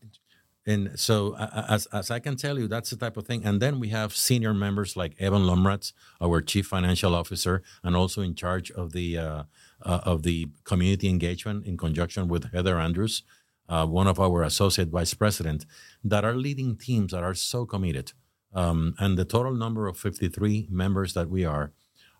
And 0.68 0.98
so, 0.98 1.36
as, 1.36 1.86
as 1.86 2.10
I 2.10 2.18
can 2.18 2.34
tell 2.36 2.58
you, 2.58 2.66
that's 2.66 2.90
the 2.90 2.96
type 2.96 3.16
of 3.16 3.24
thing. 3.24 3.44
And 3.44 3.62
then 3.62 3.78
we 3.78 3.88
have 3.90 4.16
senior 4.16 4.52
members 4.52 4.96
like 4.96 5.14
Evan 5.20 5.42
Lomratz, 5.42 5.92
our 6.20 6.40
chief 6.42 6.66
financial 6.66 7.14
officer, 7.14 7.62
and 7.84 7.94
also 7.94 8.20
in 8.20 8.34
charge 8.34 8.72
of 8.72 8.92
the 8.92 9.16
uh, 9.16 9.42
uh, 9.82 10.00
of 10.04 10.22
the 10.22 10.48
community 10.64 11.08
engagement 11.08 11.66
in 11.66 11.76
conjunction 11.76 12.28
with 12.28 12.52
Heather 12.52 12.78
Andrews, 12.78 13.22
uh, 13.68 13.86
one 13.86 14.06
of 14.06 14.18
our 14.18 14.42
associate 14.42 14.88
vice 14.88 15.14
president, 15.14 15.66
that 16.04 16.24
are 16.24 16.34
leading 16.34 16.76
teams 16.76 17.12
that 17.12 17.22
are 17.22 17.34
so 17.34 17.66
committed. 17.66 18.12
Um, 18.54 18.94
and 18.98 19.18
the 19.18 19.24
total 19.24 19.54
number 19.54 19.86
of 19.86 19.98
53 19.98 20.68
members 20.70 21.14
that 21.14 21.28
we 21.28 21.44
are 21.44 21.72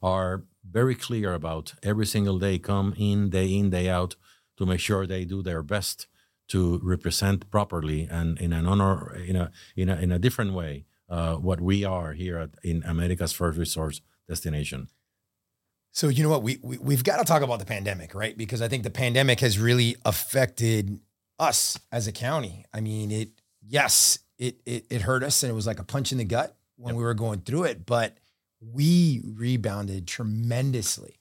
are 0.02 0.44
very 0.68 0.94
clear 0.94 1.32
about 1.32 1.74
every 1.82 2.06
single 2.06 2.38
day, 2.38 2.58
come 2.58 2.94
in, 2.98 3.30
day 3.30 3.52
in, 3.54 3.70
day 3.70 3.88
out, 3.88 4.16
to 4.58 4.66
make 4.66 4.80
sure 4.80 5.06
they 5.06 5.24
do 5.24 5.42
their 5.42 5.62
best 5.62 6.06
to 6.48 6.80
represent 6.82 7.50
properly 7.50 8.06
and 8.10 8.38
in 8.38 8.52
an 8.52 8.66
honor, 8.66 9.14
in 9.14 9.36
a 9.36 9.50
in 9.74 9.88
a, 9.88 9.96
in 9.96 10.12
a 10.12 10.18
different 10.18 10.52
way, 10.52 10.84
uh, 11.08 11.34
what 11.34 11.60
we 11.60 11.84
are 11.84 12.12
here 12.12 12.38
at, 12.38 12.50
in 12.62 12.82
America's 12.84 13.32
first 13.32 13.58
resource 13.58 14.00
destination. 14.28 14.88
So 15.96 16.08
you 16.08 16.22
know 16.22 16.28
what 16.28 16.42
we, 16.42 16.58
we 16.62 16.76
we've 16.76 17.02
got 17.02 17.16
to 17.20 17.24
talk 17.24 17.40
about 17.40 17.58
the 17.58 17.64
pandemic, 17.64 18.14
right? 18.14 18.36
Because 18.36 18.60
I 18.60 18.68
think 18.68 18.82
the 18.82 18.90
pandemic 18.90 19.40
has 19.40 19.58
really 19.58 19.96
affected 20.04 21.00
us 21.38 21.78
as 21.90 22.06
a 22.06 22.12
county. 22.12 22.66
I 22.74 22.80
mean, 22.82 23.10
it 23.10 23.30
yes, 23.66 24.18
it 24.36 24.60
it, 24.66 24.84
it 24.90 25.00
hurt 25.00 25.22
us 25.22 25.42
and 25.42 25.50
it 25.50 25.54
was 25.54 25.66
like 25.66 25.78
a 25.78 25.84
punch 25.84 26.12
in 26.12 26.18
the 26.18 26.24
gut 26.24 26.54
when 26.76 26.92
Yep. 26.94 26.98
we 26.98 27.02
were 27.02 27.14
going 27.14 27.40
through 27.40 27.64
it, 27.64 27.86
but 27.86 28.18
we 28.60 29.22
rebounded 29.24 30.06
tremendously 30.06 31.18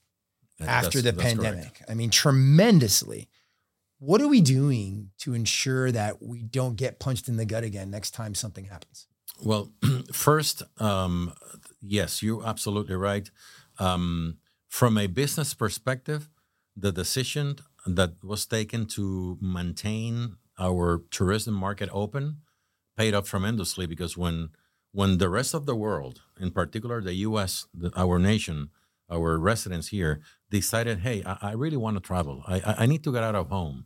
That- 0.59 0.67
after 0.67 1.01
the 1.01 1.13
that's 1.13 1.23
correct. 1.35 1.41
pandemic. 1.41 1.81
I 1.87 1.93
mean, 1.93 2.09
tremendously. 2.09 3.29
What 3.99 4.21
are 4.21 4.27
we 4.27 4.41
doing 4.41 5.11
to 5.19 5.33
ensure 5.33 5.89
that 5.93 6.21
we 6.21 6.43
don't 6.43 6.75
get 6.75 6.99
punched 6.99 7.29
in 7.29 7.37
the 7.37 7.45
gut 7.45 7.63
again 7.63 7.89
next 7.91 8.11
time 8.11 8.35
something 8.35 8.65
happens? 8.65 9.07
Well, 9.41 9.71
first, 10.11 10.63
um, 10.81 11.31
yes, 11.81 12.21
you're 12.21 12.45
absolutely 12.45 12.95
right. 12.95 13.29
Um, 13.79 14.37
from 14.75 14.97
a 14.97 15.07
business 15.07 15.53
perspective, 15.53 16.27
the 16.75 16.91
decision 16.91 17.55
that 17.85 18.11
was 18.21 18.45
taken 18.45 18.85
to 18.85 19.37
maintain 19.39 20.35
our 20.59 21.01
tourism 21.11 21.53
market 21.53 21.87
open 21.93 22.41
paid 22.97 23.13
off 23.13 23.29
tremendously 23.29 23.85
because 23.85 24.17
when 24.17 24.49
when 24.91 25.17
the 25.17 25.29
rest 25.29 25.53
of 25.53 25.65
the 25.65 25.75
world, 25.85 26.15
in 26.45 26.51
particular 26.51 27.01
the 27.01 27.13
U.S., 27.29 27.67
the, 27.73 27.89
our 27.95 28.19
nation, 28.19 28.69
our 29.09 29.37
residents 29.37 29.87
here, 29.89 30.19
decided, 30.49 30.99
hey, 30.99 31.23
I, 31.25 31.35
I 31.49 31.51
really 31.53 31.77
want 31.77 31.95
to 31.95 32.01
travel. 32.01 32.43
I, 32.45 32.75
I- 32.83 32.85
need 32.85 33.03
to 33.05 33.13
get 33.13 33.23
out 33.23 33.35
of 33.35 33.47
home. 33.47 33.85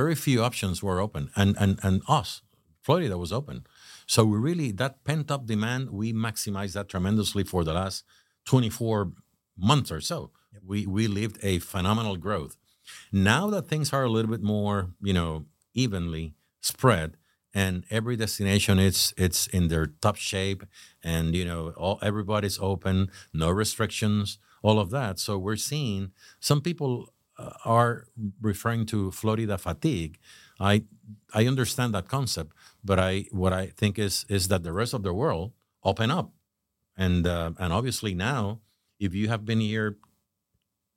Very 0.00 0.14
few 0.14 0.42
options 0.42 0.82
were 0.82 1.00
open, 1.06 1.24
and 1.36 1.54
and 1.62 1.72
and 1.82 2.00
us, 2.08 2.40
Florida 2.80 3.18
was 3.18 3.32
open. 3.40 3.66
So 4.06 4.24
we 4.24 4.38
really 4.38 4.70
that 4.80 5.04
pent 5.04 5.30
up 5.30 5.44
demand, 5.44 5.90
we 5.90 6.14
maximized 6.14 6.74
that 6.76 6.88
tremendously 6.88 7.44
for 7.44 7.62
the 7.62 7.74
last 7.74 8.04
24 8.46 9.12
months 9.56 9.90
or 9.90 10.00
so. 10.00 10.30
We 10.64 10.86
we 10.86 11.06
lived 11.06 11.38
a 11.42 11.58
phenomenal 11.58 12.16
growth. 12.16 12.56
Now 13.12 13.50
that 13.50 13.68
things 13.68 13.92
are 13.92 14.04
a 14.04 14.08
little 14.10 14.30
bit 14.30 14.42
more, 14.42 14.90
you 15.02 15.12
know, 15.12 15.46
evenly 15.74 16.34
spread, 16.60 17.16
and 17.54 17.84
every 17.90 18.16
destination 18.16 18.78
it's 18.78 19.12
it's 19.16 19.46
in 19.48 19.68
their 19.68 19.86
top 19.86 20.16
shape, 20.16 20.64
and 21.02 21.34
you 21.34 21.44
know, 21.44 21.70
all 21.76 21.98
everybody's 22.02 22.58
open, 22.58 23.10
no 23.32 23.50
restrictions, 23.50 24.38
all 24.62 24.78
of 24.78 24.90
that. 24.90 25.18
So 25.18 25.38
we're 25.38 25.56
seeing 25.56 26.12
some 26.40 26.60
people 26.60 27.12
uh, 27.38 27.50
are 27.64 28.06
referring 28.40 28.86
to 28.86 29.10
Florida 29.10 29.58
fatigue. 29.58 30.18
I 30.58 30.84
I 31.34 31.46
understand 31.46 31.94
that 31.94 32.08
concept, 32.08 32.52
but 32.84 32.98
I 32.98 33.26
what 33.30 33.52
I 33.52 33.66
think 33.66 33.98
is 33.98 34.24
is 34.28 34.48
that 34.48 34.62
the 34.62 34.72
rest 34.72 34.94
of 34.94 35.02
the 35.02 35.12
world 35.12 35.52
open 35.82 36.10
up, 36.10 36.32
and 36.96 37.26
uh, 37.26 37.52
and 37.58 37.72
obviously 37.72 38.14
now, 38.14 38.60
if 38.98 39.14
you 39.14 39.28
have 39.28 39.44
been 39.44 39.60
here 39.60 39.96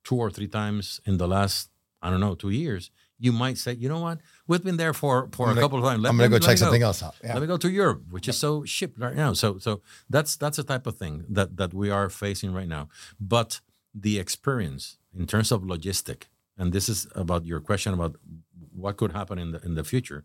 two 0.03 0.15
or 0.15 0.29
three 0.31 0.47
times 0.47 1.01
in 1.05 1.17
the 1.17 1.27
last 1.27 1.69
I 2.01 2.09
don't 2.09 2.21
know 2.21 2.33
two 2.35 2.49
years, 2.49 2.91
you 3.19 3.33
might 3.33 3.57
say, 3.57 3.73
you 3.73 3.89
know 3.89 3.99
what, 3.99 4.19
we've 4.47 4.63
been 4.63 4.77
there 4.77 4.93
for 4.93 5.27
for 5.33 5.43
I'm 5.47 5.51
a 5.51 5.55
gonna- 5.55 5.61
couple 5.65 5.79
of 5.79 5.83
times. 5.85 6.01
Let 6.01 6.09
I'm 6.11 6.17
going 6.17 6.31
to 6.31 6.39
go 6.39 6.45
check 6.45 6.53
me 6.53 6.57
something 6.57 6.81
else 6.83 7.03
out. 7.03 7.15
Yeah. 7.21 7.33
Let 7.33 7.41
me 7.41 7.47
go 7.47 7.57
to 7.57 7.69
Europe, 7.69 8.03
which 8.09 8.29
is 8.29 8.37
so 8.37 8.63
shipped 8.63 8.97
right 8.99 9.15
now. 9.15 9.33
So 9.33 9.57
so 9.59 9.81
that's 10.09 10.37
that's 10.37 10.55
the 10.57 10.63
type 10.63 10.87
of 10.87 10.97
thing 10.97 11.25
that 11.29 11.57
that 11.57 11.73
we 11.73 11.89
are 11.89 12.09
facing 12.09 12.53
right 12.53 12.69
now. 12.69 12.87
But 13.19 13.59
the 13.93 14.17
experience 14.19 14.97
in 15.13 15.25
terms 15.27 15.51
of 15.51 15.63
logistic, 15.63 16.23
and 16.57 16.71
this 16.71 16.87
is 16.87 17.07
about 17.15 17.45
your 17.45 17.59
question 17.59 17.93
about 17.93 18.15
what 18.73 18.95
could 18.95 19.11
happen 19.11 19.37
in 19.37 19.51
the 19.51 19.59
in 19.65 19.75
the 19.75 19.83
future. 19.83 20.23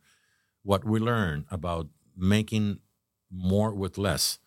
What 0.62 0.84
we 0.84 1.00
learn 1.00 1.44
about 1.50 1.88
making 2.16 2.78
more 3.30 3.74
with 3.74 3.98
less. 3.98 4.38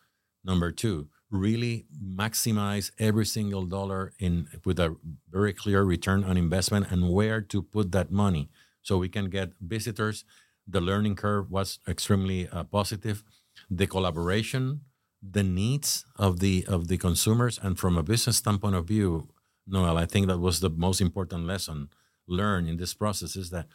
Number 0.45 0.71
two, 0.71 1.09
really 1.29 1.85
maximize 2.01 2.91
every 2.99 3.25
single 3.25 3.65
dollar 3.65 4.13
in 4.19 4.47
with 4.65 4.79
a 4.79 4.95
very 5.29 5.53
clear 5.53 5.83
return 5.83 6.23
on 6.23 6.37
investment 6.37 6.89
and 6.89 7.09
where 7.09 7.41
to 7.41 7.61
put 7.61 7.91
that 7.91 8.11
money. 8.11 8.49
So 8.81 8.97
we 8.97 9.09
can 9.09 9.29
get 9.29 9.51
visitors. 9.59 10.23
The 10.67 10.79
learning 10.79 11.15
curve 11.15 11.51
was 11.51 11.79
extremely 11.87 12.47
uh, 12.47 12.63
positive. 12.63 13.23
The 13.69 13.87
collaboration 13.87 14.81
the 15.21 15.43
needs 15.43 16.05
of 16.15 16.39
the 16.39 16.65
of 16.67 16.87
the 16.87 16.97
consumers 16.97 17.59
and 17.61 17.77
from 17.79 17.97
a 17.97 18.03
business 18.03 18.37
standpoint 18.37 18.75
of 18.75 18.85
view 18.85 19.27
noel 19.65 19.97
i 19.97 20.05
think 20.05 20.27
that 20.27 20.37
was 20.37 20.59
the 20.59 20.69
most 20.69 21.01
important 21.01 21.45
lesson 21.45 21.89
learned 22.27 22.69
in 22.69 22.77
this 22.77 22.93
process 22.93 23.35
is 23.35 23.49
that 23.49 23.67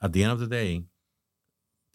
at 0.00 0.12
the 0.12 0.22
end 0.22 0.32
of 0.32 0.38
the 0.38 0.46
day 0.46 0.84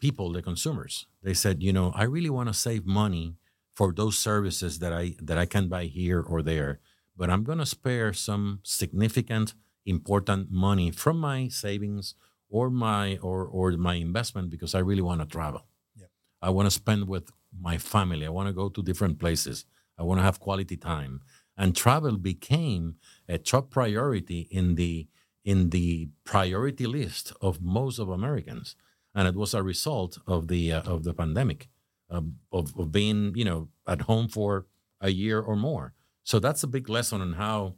people 0.00 0.30
the 0.32 0.42
consumers 0.42 1.06
they 1.22 1.34
said 1.34 1.62
you 1.62 1.72
know 1.72 1.92
i 1.94 2.04
really 2.04 2.30
want 2.30 2.48
to 2.48 2.54
save 2.54 2.84
money 2.84 3.34
for 3.74 3.92
those 3.92 4.16
services 4.16 4.78
that 4.78 4.92
I 4.92 5.16
that 5.20 5.38
I 5.38 5.46
can 5.46 5.68
buy 5.68 5.84
here 5.84 6.20
or 6.20 6.42
there. 6.42 6.80
But 7.16 7.30
I'm 7.30 7.44
going 7.44 7.58
to 7.58 7.66
spare 7.66 8.12
some 8.12 8.60
significant, 8.62 9.54
important 9.86 10.50
money 10.50 10.90
from 10.90 11.18
my 11.18 11.48
savings 11.48 12.14
or 12.48 12.70
my 12.70 13.18
or 13.18 13.46
or 13.46 13.72
my 13.72 13.94
investment 13.94 14.50
because 14.50 14.74
I 14.74 14.80
really 14.80 15.02
want 15.02 15.20
to 15.20 15.26
travel. 15.26 15.66
Yep. 15.96 16.10
I 16.42 16.50
want 16.50 16.66
to 16.66 16.70
spend 16.70 17.08
with 17.08 17.30
my 17.60 17.78
family. 17.78 18.26
I 18.26 18.30
want 18.30 18.48
to 18.48 18.52
go 18.52 18.68
to 18.68 18.82
different 18.82 19.18
places. 19.18 19.64
I 19.98 20.02
want 20.02 20.18
to 20.18 20.24
have 20.24 20.40
quality 20.40 20.76
time. 20.76 21.20
And 21.56 21.76
travel 21.76 22.16
became 22.16 22.96
a 23.28 23.38
top 23.38 23.70
priority 23.70 24.48
in 24.50 24.74
the 24.74 25.08
in 25.44 25.70
the 25.70 26.08
priority 26.24 26.86
list 26.86 27.32
of 27.40 27.60
most 27.60 27.98
of 27.98 28.08
Americans, 28.08 28.76
and 29.14 29.28
it 29.28 29.34
was 29.34 29.54
a 29.54 29.62
result 29.62 30.18
of 30.26 30.48
the 30.48 30.72
uh, 30.72 30.82
of 30.82 31.04
the 31.04 31.14
pandemic 31.14 31.68
of, 32.14 32.72
of 32.78 32.92
being, 32.92 33.32
you 33.34 33.44
know, 33.44 33.68
at 33.86 34.02
home 34.02 34.28
for 34.28 34.66
a 35.00 35.10
year 35.10 35.40
or 35.40 35.56
more. 35.56 35.92
So 36.22 36.38
that's 36.38 36.62
a 36.62 36.66
big 36.66 36.88
lesson 36.88 37.20
on 37.20 37.34
how 37.34 37.74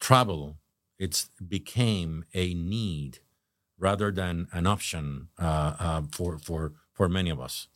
travel 0.00 0.58
it's 0.98 1.30
became 1.46 2.24
a 2.34 2.54
need 2.54 3.20
rather 3.78 4.10
than 4.12 4.48
an 4.52 4.66
option 4.66 5.28
uh, 5.38 5.76
uh, 5.78 6.02
for 6.12 6.38
for 6.38 6.72
for 6.92 7.08
many 7.08 7.30
of 7.30 7.40
us. 7.40 7.68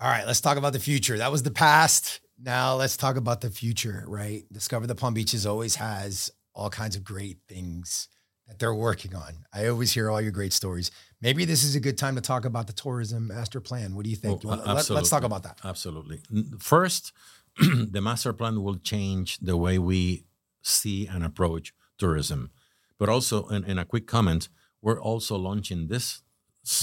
All 0.00 0.08
right, 0.08 0.26
let's 0.26 0.40
talk 0.40 0.56
about 0.56 0.72
the 0.72 0.78
future. 0.78 1.18
That 1.18 1.32
was 1.32 1.42
the 1.42 1.50
past. 1.50 2.20
Now 2.40 2.76
let's 2.76 2.96
talk 2.96 3.16
about 3.16 3.40
the 3.40 3.50
future. 3.50 4.04
Right, 4.06 4.44
Discover 4.52 4.86
the 4.86 4.94
Palm 4.94 5.14
Beaches 5.14 5.44
always 5.44 5.76
has 5.76 6.30
all 6.54 6.70
kinds 6.70 6.96
of 6.96 7.04
great 7.04 7.38
things 7.48 8.08
that 8.46 8.58
they're 8.58 8.74
working 8.74 9.14
on. 9.14 9.44
I 9.52 9.66
always 9.66 9.92
hear 9.92 10.10
all 10.10 10.20
your 10.20 10.32
great 10.32 10.52
stories. 10.52 10.90
Maybe 11.20 11.44
this 11.44 11.64
is 11.64 11.74
a 11.74 11.80
good 11.80 11.98
time 11.98 12.14
to 12.14 12.20
talk 12.20 12.44
about 12.44 12.66
the 12.66 12.72
tourism 12.72 13.28
master 13.28 13.60
plan. 13.60 13.94
What 13.94 14.04
do 14.04 14.10
you 14.10 14.16
think? 14.16 14.44
Wanna, 14.44 14.62
let, 14.64 14.90
us 14.90 15.10
talk 15.10 15.24
about 15.24 15.42
that. 15.42 15.58
Absolutely. 15.64 16.20
First, 16.58 17.12
the 17.58 18.00
master 18.00 18.32
plan 18.32 18.62
will 18.62 18.76
change 18.76 19.38
the 19.38 19.56
way 19.56 19.78
we 19.78 20.24
see 20.62 21.06
and 21.06 21.24
approach 21.24 21.74
tourism. 21.98 22.50
But 22.98 23.08
also, 23.08 23.46
in, 23.48 23.64
in 23.64 23.78
a 23.78 23.84
quick 23.84 24.06
comment, 24.06 24.48
we're 24.80 25.00
also 25.00 25.36
launching 25.36 25.88
this 25.88 26.22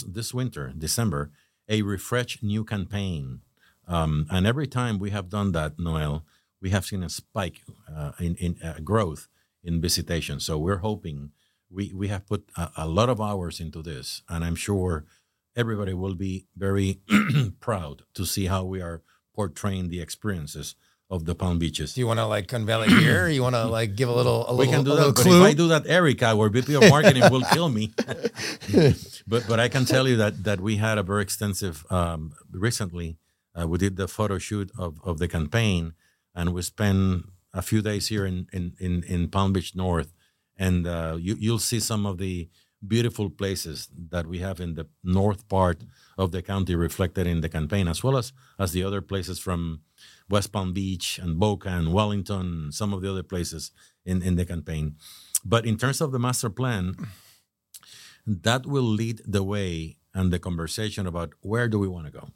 this 0.07 0.33
winter, 0.33 0.73
December, 0.75 1.31
a 1.69 1.81
refresh 1.83 2.41
new 2.41 2.63
campaign. 2.63 3.41
Um, 3.87 4.25
and 4.31 4.47
every 4.47 4.67
time 4.67 4.97
we 4.97 5.11
have 5.11 5.29
done 5.29 5.51
that, 5.51 5.77
Noel, 5.77 6.25
we 6.59 6.71
have 6.71 6.85
seen 6.85 7.03
a 7.03 7.09
spike 7.09 7.61
uh, 7.93 8.13
in, 8.19 8.35
in 8.35 8.57
uh, 8.63 8.79
growth 8.83 9.27
in 9.63 9.79
visitation. 9.79 10.39
So 10.39 10.57
we're 10.57 10.77
hoping 10.77 11.31
we 11.75 11.91
we 11.93 12.07
have 12.07 12.25
put 12.25 12.49
a, 12.55 12.69
a 12.77 12.87
lot 12.87 13.09
of 13.09 13.19
hours 13.19 13.59
into 13.59 13.81
this, 13.83 14.21
and 14.29 14.43
I'm 14.43 14.55
sure 14.55 15.05
everybody 15.55 15.93
will 15.93 16.15
be 16.15 16.47
very 16.55 17.01
proud 17.59 18.03
to 18.13 18.25
see 18.25 18.45
how 18.45 18.63
we 18.63 18.81
are 18.81 19.01
portraying 19.33 19.89
the 19.89 20.01
experiences 20.01 20.75
of 21.09 21.25
the 21.25 21.35
Palm 21.35 21.59
Beaches. 21.59 21.93
Do 21.93 22.01
you 22.01 22.07
want 22.07 22.19
to 22.19 22.25
like 22.25 22.51
unveil 22.51 22.81
it 22.81 22.89
here? 22.89 23.27
you 23.27 23.43
want 23.43 23.55
to 23.61 23.65
like 23.65 23.95
give 23.95 24.09
a 24.09 24.13
little 24.13 24.47
a 24.47 24.53
we 24.53 24.65
little, 24.65 24.73
can 24.73 24.83
do 24.85 24.95
that, 24.95 25.15
but 25.15 25.23
clue? 25.23 25.41
if 25.41 25.47
I 25.47 25.53
do 25.53 25.67
that, 25.67 25.85
Erica, 25.85 26.27
our 26.27 26.49
VP 26.49 26.73
of 26.75 26.89
marketing, 26.89 27.23
will 27.31 27.43
kill 27.51 27.69
me. 27.69 27.93
but 29.27 29.45
but 29.47 29.59
I 29.59 29.67
can 29.67 29.85
tell 29.85 30.07
you 30.07 30.15
that 30.17 30.43
that 30.45 30.61
we 30.61 30.77
had 30.77 30.97
a 30.97 31.03
very 31.03 31.21
extensive 31.21 31.85
um, 31.91 32.33
recently. 32.51 33.17
Uh, 33.57 33.67
we 33.67 33.77
did 33.77 33.95
the 33.95 34.07
photo 34.07 34.37
shoot 34.37 34.69
of, 34.77 34.99
of 35.05 35.17
the 35.17 35.29
campaign, 35.29 35.93
and 36.33 36.53
we 36.53 36.61
spent 36.61 37.23
a 37.53 37.61
few 37.61 37.81
days 37.81 38.07
here 38.07 38.25
in 38.25 38.47
in 38.51 38.73
in, 38.79 39.03
in 39.03 39.29
Palm 39.29 39.53
Beach 39.53 39.75
North 39.75 40.11
and 40.57 40.87
uh, 40.87 41.17
you, 41.19 41.35
you'll 41.39 41.59
see 41.59 41.79
some 41.79 42.05
of 42.05 42.17
the 42.17 42.49
beautiful 42.85 43.29
places 43.29 43.89
that 44.11 44.27
we 44.27 44.39
have 44.39 44.59
in 44.59 44.75
the 44.75 44.87
north 45.03 45.47
part 45.49 45.83
of 46.17 46.31
the 46.31 46.41
county 46.41 46.75
reflected 46.75 47.25
in 47.27 47.41
the 47.41 47.49
campaign, 47.49 47.87
as 47.87 48.03
well 48.03 48.17
as 48.17 48.31
as 48.59 48.71
the 48.71 48.83
other 48.83 49.01
places 49.01 49.39
from 49.39 49.81
West 50.29 50.51
Palm 50.51 50.73
Beach 50.73 51.19
and 51.19 51.39
Boca 51.39 51.69
and 51.69 51.93
Wellington, 51.93 52.39
and 52.39 52.73
some 52.73 52.93
of 52.93 53.01
the 53.01 53.09
other 53.09 53.23
places 53.23 53.71
in, 54.05 54.21
in 54.21 54.35
the 54.35 54.45
campaign. 54.45 54.95
But 55.43 55.65
in 55.65 55.77
terms 55.77 56.01
of 56.01 56.11
the 56.11 56.19
master 56.19 56.49
plan, 56.49 56.95
that 58.25 58.65
will 58.65 58.83
lead 58.83 59.21
the 59.25 59.43
way 59.43 59.97
and 60.13 60.31
the 60.31 60.39
conversation 60.39 61.05
about 61.05 61.33
where 61.41 61.67
do 61.67 61.77
we 61.77 61.87
want 61.87 62.05
to 62.05 62.11
go. 62.11 62.29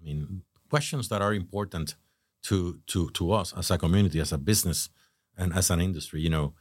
I 0.00 0.04
mean, 0.04 0.42
questions 0.70 1.08
that 1.08 1.22
are 1.22 1.34
important 1.34 1.96
to 2.44 2.80
to 2.86 3.10
to 3.10 3.32
us 3.32 3.52
as 3.56 3.70
a 3.70 3.78
community, 3.78 4.20
as 4.20 4.32
a 4.32 4.38
business, 4.38 4.88
and 5.36 5.52
as 5.52 5.70
an 5.70 5.80
industry. 5.80 6.20
You 6.20 6.30
know, 6.30 6.54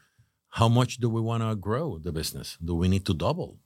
how 0.55 0.69
much 0.69 0.99
do 0.99 1.09
we 1.09 1.19
want 1.19 1.43
to 1.43 1.53
grow 1.53 1.97
the 1.97 2.13
business? 2.13 2.57
Do 2.63 2.75
we 2.75 2.87
need 2.87 3.05
to 3.07 3.13
double 3.13 3.59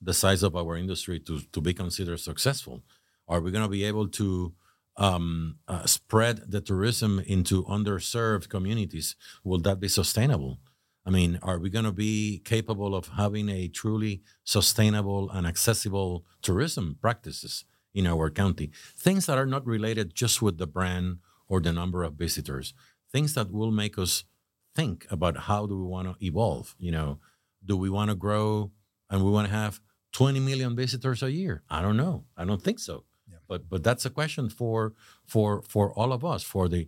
the 0.00 0.14
size 0.14 0.44
of 0.44 0.54
our 0.54 0.76
industry 0.76 1.18
to, 1.18 1.40
to 1.52 1.60
be 1.60 1.74
considered 1.74 2.20
successful? 2.20 2.84
Are 3.26 3.40
we 3.40 3.50
going 3.50 3.64
to 3.64 3.68
be 3.68 3.82
able 3.82 4.06
to 4.20 4.54
um, 4.96 5.56
uh, 5.66 5.84
spread 5.86 6.42
the 6.46 6.60
tourism 6.60 7.18
into 7.26 7.64
underserved 7.64 8.48
communities? 8.48 9.16
Will 9.42 9.58
that 9.62 9.80
be 9.80 9.88
sustainable? 9.88 10.60
I 11.04 11.10
mean, 11.10 11.40
are 11.42 11.58
we 11.58 11.70
going 11.70 11.86
to 11.86 11.98
be 12.06 12.40
capable 12.44 12.94
of 12.94 13.08
having 13.16 13.48
a 13.48 13.66
truly 13.66 14.22
sustainable 14.44 15.28
and 15.30 15.44
accessible 15.44 16.24
tourism 16.40 16.98
practices 17.00 17.64
in 17.94 18.06
our 18.06 18.30
county? 18.30 18.70
Things 18.96 19.26
that 19.26 19.38
are 19.38 19.46
not 19.46 19.66
related 19.66 20.14
just 20.14 20.40
with 20.40 20.58
the 20.58 20.68
brand 20.68 21.18
or 21.48 21.60
the 21.60 21.72
number 21.72 22.04
of 22.04 22.14
visitors, 22.14 22.74
things 23.10 23.34
that 23.34 23.50
will 23.50 23.72
make 23.72 23.98
us 23.98 24.22
think 24.78 25.06
about 25.10 25.34
how 25.48 25.66
do 25.66 25.74
we 25.82 25.88
want 25.94 26.06
to 26.08 26.14
evolve 26.24 26.66
you 26.78 26.92
know? 26.96 27.18
Do 27.70 27.74
we 27.84 27.90
want 27.90 28.08
to 28.10 28.16
grow 28.26 28.70
and 29.10 29.24
we 29.24 29.30
want 29.36 29.46
to 29.48 29.54
have 29.62 29.80
20 30.12 30.40
million 30.40 30.76
visitors 30.76 31.22
a 31.22 31.30
year? 31.30 31.62
I 31.68 31.82
don't 31.82 31.96
know. 31.96 32.24
I 32.36 32.44
don't 32.48 32.62
think 32.62 32.78
so. 32.78 32.96
Yeah. 33.30 33.40
but 33.50 33.60
but 33.72 33.80
that's 33.86 34.06
a 34.10 34.12
question 34.20 34.48
for 34.60 34.78
for 35.32 35.48
for 35.72 35.84
all 35.98 36.10
of 36.12 36.22
us 36.34 36.42
for 36.42 36.64
the 36.74 36.82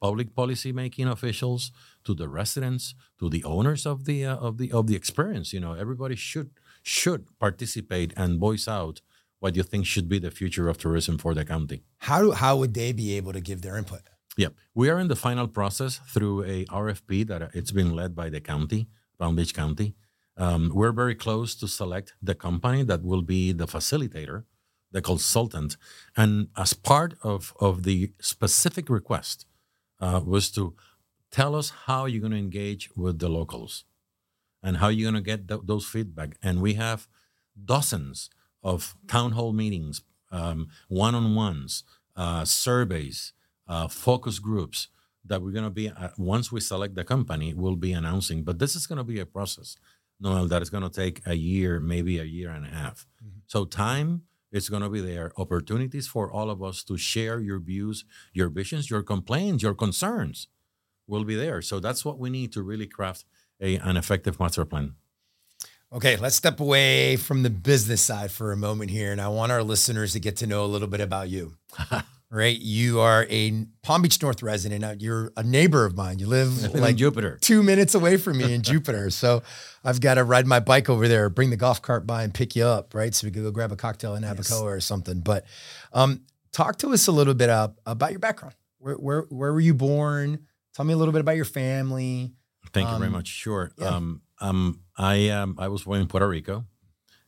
public 0.00 0.28
policy 0.40 0.72
making 0.72 1.08
officials 1.16 1.62
to 2.06 2.12
the 2.20 2.28
residents 2.40 2.94
to 3.20 3.28
the 3.34 3.42
owners 3.54 3.82
of 3.92 4.04
the 4.08 4.18
uh, 4.32 4.46
of 4.46 4.52
the 4.60 4.68
of 4.78 4.86
the 4.88 4.96
experience 4.96 5.48
you 5.54 5.60
know? 5.64 5.74
Everybody 5.84 6.16
should 6.16 6.50
should 6.82 7.22
participate 7.46 8.10
and 8.16 8.40
voice 8.48 8.66
out 8.78 8.96
what 9.40 9.54
you 9.56 9.64
think 9.70 9.86
should 9.86 10.08
be 10.14 10.18
the 10.18 10.32
future 10.40 10.66
of 10.70 10.78
tourism 10.78 11.14
for 11.18 11.32
the 11.34 11.44
county. 11.54 11.78
How 12.08 12.22
how 12.42 12.52
would 12.60 12.74
they 12.80 12.90
be 12.92 13.08
able 13.18 13.32
to 13.38 13.42
give 13.48 13.60
their 13.62 13.76
input 13.82 14.02
yeah, 14.38 14.50
we 14.72 14.88
are 14.88 15.00
in 15.00 15.08
the 15.08 15.16
final 15.16 15.48
process 15.48 16.00
through 16.06 16.44
a 16.44 16.64
RFP 16.66 17.26
that 17.26 17.42
uh, 17.42 17.48
it's 17.54 17.72
been 17.72 17.90
led 17.90 18.14
by 18.14 18.28
the 18.28 18.40
county, 18.40 18.86
Palm 19.18 19.34
Beach 19.34 19.52
County. 19.52 19.96
Um, 20.36 20.70
we're 20.72 20.92
very 20.92 21.16
close 21.16 21.56
to 21.56 21.66
select 21.66 22.14
the 22.22 22.36
company 22.36 22.84
that 22.84 23.02
will 23.02 23.22
be 23.22 23.50
the 23.50 23.66
facilitator, 23.66 24.44
the 24.92 25.02
consultant, 25.02 25.76
and 26.16 26.48
as 26.56 26.72
part 26.72 27.14
of 27.22 27.52
of 27.60 27.82
the 27.82 28.12
specific 28.20 28.88
request 28.88 29.44
uh, 30.00 30.20
was 30.24 30.52
to 30.52 30.76
tell 31.32 31.56
us 31.56 31.72
how 31.86 32.06
you're 32.06 32.20
going 32.20 32.38
to 32.38 32.38
engage 32.38 32.90
with 32.94 33.18
the 33.18 33.28
locals 33.28 33.84
and 34.62 34.76
how 34.76 34.86
you're 34.86 35.10
going 35.10 35.22
to 35.22 35.30
get 35.30 35.48
th- 35.48 35.62
those 35.64 35.84
feedback. 35.84 36.36
And 36.40 36.62
we 36.62 36.74
have 36.74 37.08
dozens 37.64 38.30
of 38.62 38.94
town 39.08 39.32
hall 39.32 39.52
meetings, 39.52 40.02
um, 40.30 40.68
one-on-ones, 40.88 41.82
uh, 42.14 42.44
surveys 42.44 43.32
uh, 43.68 43.88
focus 43.88 44.38
groups 44.38 44.88
that 45.24 45.42
we're 45.42 45.52
going 45.52 45.64
to 45.64 45.70
be 45.70 45.88
uh, 45.88 46.08
once 46.16 46.50
we 46.50 46.60
select 46.60 46.94
the 46.94 47.04
company 47.04 47.54
we'll 47.54 47.76
be 47.76 47.92
announcing 47.92 48.42
but 48.42 48.58
this 48.58 48.74
is 48.74 48.86
going 48.86 48.96
to 48.98 49.04
be 49.04 49.20
a 49.20 49.26
process 49.26 49.76
noel 50.20 50.46
that 50.46 50.62
is 50.62 50.70
going 50.70 50.82
to 50.82 50.90
take 50.90 51.20
a 51.26 51.34
year 51.34 51.80
maybe 51.80 52.18
a 52.18 52.24
year 52.24 52.50
and 52.50 52.64
a 52.64 52.68
half 52.70 53.06
mm-hmm. 53.22 53.38
so 53.46 53.64
time 53.64 54.22
is 54.50 54.68
going 54.68 54.82
to 54.82 54.88
be 54.88 55.00
there 55.00 55.32
opportunities 55.36 56.06
for 56.06 56.32
all 56.32 56.50
of 56.50 56.62
us 56.62 56.82
to 56.82 56.96
share 56.96 57.40
your 57.40 57.58
views 57.58 58.04
your 58.32 58.48
visions 58.48 58.90
your 58.90 59.02
complaints 59.02 59.62
your 59.62 59.74
concerns 59.74 60.48
will 61.06 61.24
be 61.24 61.34
there 61.34 61.60
so 61.60 61.80
that's 61.80 62.04
what 62.04 62.18
we 62.18 62.30
need 62.30 62.52
to 62.52 62.62
really 62.62 62.86
craft 62.86 63.24
a, 63.60 63.76
an 63.76 63.96
effective 63.96 64.38
master 64.40 64.64
plan 64.64 64.94
Okay, 65.90 66.18
let's 66.18 66.36
step 66.36 66.60
away 66.60 67.16
from 67.16 67.42
the 67.42 67.48
business 67.48 68.02
side 68.02 68.30
for 68.30 68.52
a 68.52 68.58
moment 68.58 68.90
here. 68.90 69.10
And 69.10 69.22
I 69.22 69.28
want 69.28 69.52
our 69.52 69.62
listeners 69.62 70.12
to 70.12 70.20
get 70.20 70.36
to 70.36 70.46
know 70.46 70.62
a 70.62 70.66
little 70.66 70.86
bit 70.86 71.00
about 71.00 71.30
you. 71.30 71.56
right? 72.30 72.58
You 72.58 73.00
are 73.00 73.26
a 73.30 73.66
Palm 73.82 74.02
Beach 74.02 74.20
North 74.20 74.42
resident. 74.42 75.00
You're 75.00 75.32
a 75.36 75.42
neighbor 75.42 75.84
of 75.84 75.96
mine. 75.96 76.18
You 76.18 76.26
live 76.26 76.74
like 76.80 76.96
Jupiter, 76.96 77.38
two 77.40 77.62
minutes 77.62 77.94
away 77.94 78.16
from 78.16 78.38
me 78.38 78.52
in 78.52 78.62
Jupiter. 78.70 79.10
So 79.10 79.42
I've 79.84 80.00
got 80.00 80.14
to 80.14 80.24
ride 80.24 80.46
my 80.46 80.60
bike 80.60 80.88
over 80.90 81.08
there, 81.08 81.28
bring 81.30 81.50
the 81.50 81.56
golf 81.56 81.80
cart 81.80 82.06
by, 82.06 82.22
and 82.24 82.34
pick 82.34 82.54
you 82.56 82.64
up, 82.64 82.94
right? 82.94 83.14
So 83.14 83.26
we 83.26 83.30
could 83.30 83.42
go 83.42 83.50
grab 83.50 83.72
a 83.72 83.76
cocktail 83.76 84.14
in 84.14 84.22
Abacoa 84.24 84.50
yes. 84.50 84.60
or 84.60 84.80
something. 84.80 85.20
But 85.20 85.44
um, 85.92 86.22
talk 86.52 86.78
to 86.78 86.92
us 86.92 87.06
a 87.06 87.12
little 87.12 87.34
bit 87.34 87.48
about 87.86 88.10
your 88.10 88.20
background. 88.20 88.54
Where 88.78 88.94
where 88.94 89.22
where 89.22 89.52
were 89.52 89.60
you 89.60 89.74
born? 89.74 90.46
Tell 90.74 90.84
me 90.84 90.92
a 90.92 90.96
little 90.96 91.12
bit 91.12 91.20
about 91.20 91.36
your 91.36 91.44
family. 91.44 92.32
Thank 92.72 92.88
you 92.90 92.96
very 92.96 93.06
Um, 93.06 93.12
much. 93.14 93.28
Sure. 93.28 93.72
yeah. 93.78 93.88
Um, 93.88 94.20
um, 94.40 94.80
I 94.96 95.30
um, 95.30 95.56
I 95.58 95.68
was 95.68 95.82
born 95.82 96.00
in 96.00 96.06
Puerto 96.06 96.28
Rico, 96.28 96.64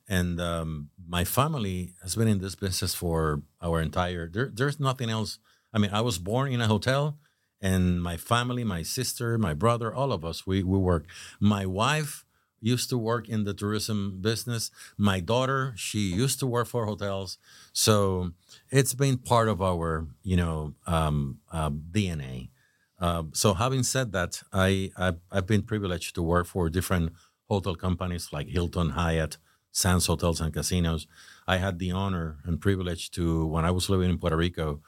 and 0.09 0.41
um, 0.41 0.90
my 1.11 1.25
family 1.25 1.93
has 2.03 2.15
been 2.15 2.29
in 2.29 2.39
this 2.39 2.55
business 2.55 2.95
for 2.95 3.43
our 3.61 3.81
entire. 3.81 4.29
There, 4.29 4.49
there's 4.55 4.79
nothing 4.79 5.11
else. 5.11 5.41
I 5.75 5.79
mean, 5.79 5.91
I 5.93 6.03
was 6.03 6.19
born 6.19 6.53
in 6.53 6.61
a 6.61 6.69
hotel, 6.69 7.19
and 7.61 8.01
my 8.01 8.17
family, 8.17 8.63
my 8.63 8.83
sister, 8.83 9.37
my 9.37 9.53
brother, 9.53 9.93
all 9.93 10.13
of 10.13 10.25
us, 10.25 10.47
we 10.47 10.63
we 10.63 10.79
work. 10.79 11.07
My 11.41 11.67
wife 11.67 12.25
used 12.61 12.91
to 12.91 12.99
work 12.99 13.29
in 13.29 13.43
the 13.45 13.55
tourism 13.55 14.19
business. 14.21 14.71
My 14.97 15.19
daughter, 15.19 15.73
she 15.77 15.99
used 15.99 16.39
to 16.41 16.47
work 16.47 16.69
for 16.69 16.87
hotels. 16.87 17.39
So 17.73 18.33
it's 18.71 18.95
been 18.95 19.17
part 19.17 19.49
of 19.49 19.61
our, 19.63 20.07
you 20.23 20.37
know, 20.37 20.75
um, 20.87 21.39
uh, 21.51 21.71
DNA. 21.71 22.51
Um, 22.99 23.31
so 23.33 23.55
having 23.55 23.83
said 23.83 24.13
that, 24.13 24.43
I 24.53 24.93
I've, 24.97 25.21
I've 25.33 25.47
been 25.47 25.63
privileged 25.63 26.15
to 26.15 26.23
work 26.23 26.47
for 26.47 26.71
different 26.71 27.13
hotel 27.49 27.75
companies 27.75 28.29
like 28.33 28.49
Hilton, 28.49 28.91
Hyatt, 28.91 29.39
Sands 29.73 30.07
Hotels 30.07 30.41
and 30.41 30.53
Casinos. 30.53 31.07
I 31.47 31.59
had 31.59 31.79
the 31.79 31.91
honor 31.91 32.39
and 32.45 32.61
privilege 32.61 33.11
to 33.13 33.47
when 33.47 33.65
I 33.65 33.71
was 33.71 33.89
living 33.89 34.11
in 34.11 34.19
Puerto 34.19 34.37
Rico 34.37 34.81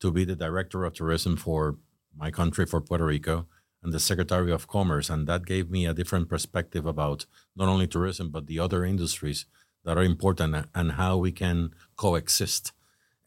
to 0.00 0.10
be 0.10 0.24
the 0.24 0.36
director 0.36 0.84
of 0.84 0.94
tourism 0.94 1.36
for 1.36 1.76
my 2.16 2.30
country 2.30 2.66
for 2.66 2.80
Puerto 2.80 3.04
Rico 3.04 3.46
and 3.82 3.92
the 3.92 4.00
Secretary 4.00 4.50
of 4.50 4.66
Commerce, 4.66 5.08
and 5.08 5.26
that 5.28 5.46
gave 5.46 5.70
me 5.70 5.86
a 5.86 5.94
different 5.94 6.28
perspective 6.28 6.84
about 6.86 7.26
not 7.56 7.68
only 7.68 7.86
tourism 7.86 8.30
but 8.30 8.46
the 8.46 8.58
other 8.58 8.84
industries 8.84 9.46
that 9.84 9.96
are 9.96 10.02
important 10.02 10.66
and 10.74 10.92
how 10.92 11.16
we 11.16 11.32
can 11.32 11.70
coexist. 11.96 12.72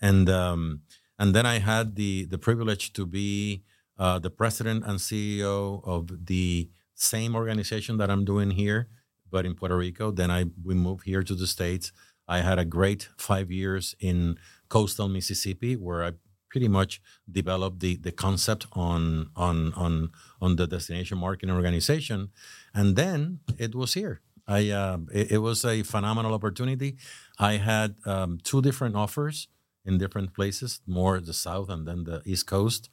And 0.01 0.29
um, 0.29 0.81
and 1.17 1.33
then 1.33 1.45
I 1.45 1.59
had 1.59 1.95
the 1.95 2.25
the 2.25 2.37
privilege 2.37 2.93
to 2.93 3.05
be 3.05 3.63
uh, 3.97 4.19
the 4.19 4.29
president 4.29 4.83
and 4.85 4.99
CEO 4.99 5.81
of 5.85 6.25
the 6.25 6.69
same 6.95 7.35
organization 7.35 7.97
that 7.97 8.11
I'm 8.11 8.25
doing 8.25 8.51
here, 8.51 8.89
but 9.31 9.45
in 9.45 9.55
Puerto 9.55 9.77
Rico. 9.77 10.11
Then 10.11 10.29
I 10.29 10.45
we 10.63 10.75
moved 10.75 11.05
here 11.05 11.23
to 11.23 11.35
the 11.35 11.47
states. 11.47 11.91
I 12.27 12.41
had 12.41 12.59
a 12.59 12.65
great 12.65 13.09
five 13.17 13.51
years 13.51 13.95
in 13.99 14.37
coastal 14.69 15.09
Mississippi, 15.09 15.75
where 15.75 16.03
I 16.03 16.11
pretty 16.49 16.67
much 16.67 17.01
developed 17.31 17.79
the 17.79 17.95
the 17.95 18.11
concept 18.11 18.67
on 18.73 19.29
on 19.35 19.73
on 19.73 20.11
on 20.41 20.55
the 20.57 20.67
destination 20.67 21.17
marketing 21.17 21.55
organization, 21.55 22.29
and 22.73 22.95
then 22.95 23.39
it 23.57 23.73
was 23.73 23.93
here. 23.93 24.21
I 24.47 24.69
uh, 24.69 24.97
it, 25.13 25.31
it 25.31 25.37
was 25.37 25.65
a 25.65 25.83
phenomenal 25.83 26.33
opportunity. 26.33 26.97
I 27.39 27.53
had 27.53 27.95
um, 28.05 28.39
two 28.43 28.61
different 28.61 28.95
offers 28.95 29.47
in 29.85 29.97
different 29.97 30.33
places, 30.33 30.81
more 30.85 31.19
the 31.19 31.33
south 31.33 31.69
and 31.69 31.87
then 31.87 32.03
the 32.03 32.21
east 32.25 32.45
coast, 32.45 32.89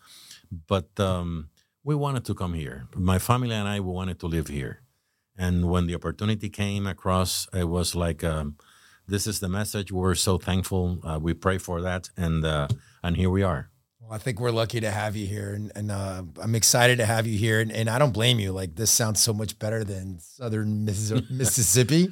but 0.67 0.89
um, 0.99 1.51
we 1.85 1.95
wanted 1.95 2.25
to 2.25 2.35
come 2.35 2.55
here. 2.55 2.87
My 2.95 3.19
family 3.19 3.55
and 3.55 3.69
I 3.69 3.81
we 3.81 3.93
wanted 3.93 4.19
to 4.21 4.27
live 4.27 4.49
here, 4.49 4.83
and 5.39 5.71
when 5.71 5.87
the 5.87 5.95
opportunity 5.95 6.51
came 6.51 6.87
across, 6.87 7.49
it 7.55 7.69
was 7.69 7.95
like. 7.95 8.23
Um, 8.25 8.57
this 9.11 9.27
is 9.27 9.41
the 9.41 9.49
message. 9.49 9.91
We're 9.91 10.15
so 10.15 10.37
thankful. 10.37 10.99
Uh, 11.03 11.19
we 11.21 11.33
pray 11.33 11.57
for 11.57 11.81
that, 11.81 12.11
and 12.17 12.45
uh, 12.45 12.69
and 13.03 13.17
here 13.17 13.31
we 13.31 13.43
are. 13.43 13.71
Well, 14.01 14.13
I 14.13 14.19
think 14.19 14.39
we're 14.39 14.51
lucky 14.51 14.81
to 14.81 14.91
have 14.91 15.17
you 15.17 15.27
here, 15.27 15.55
and, 15.55 15.73
and 15.75 15.91
uh, 15.91 16.23
I'm 16.43 16.55
excited 16.55 16.99
to 16.99 17.07
have 17.07 17.27
you 17.27 17.39
here. 17.39 17.61
And, 17.61 17.73
and 17.73 17.89
I 17.91 17.99
don't 17.99 18.13
blame 18.13 18.39
you. 18.39 18.53
Like 18.53 18.75
this 18.77 18.91
sounds 18.91 19.21
so 19.21 19.33
much 19.33 19.59
better 19.59 19.83
than 19.83 20.19
Southern 20.21 20.85
Missis- 20.85 21.23
Mississippi. 21.31 22.11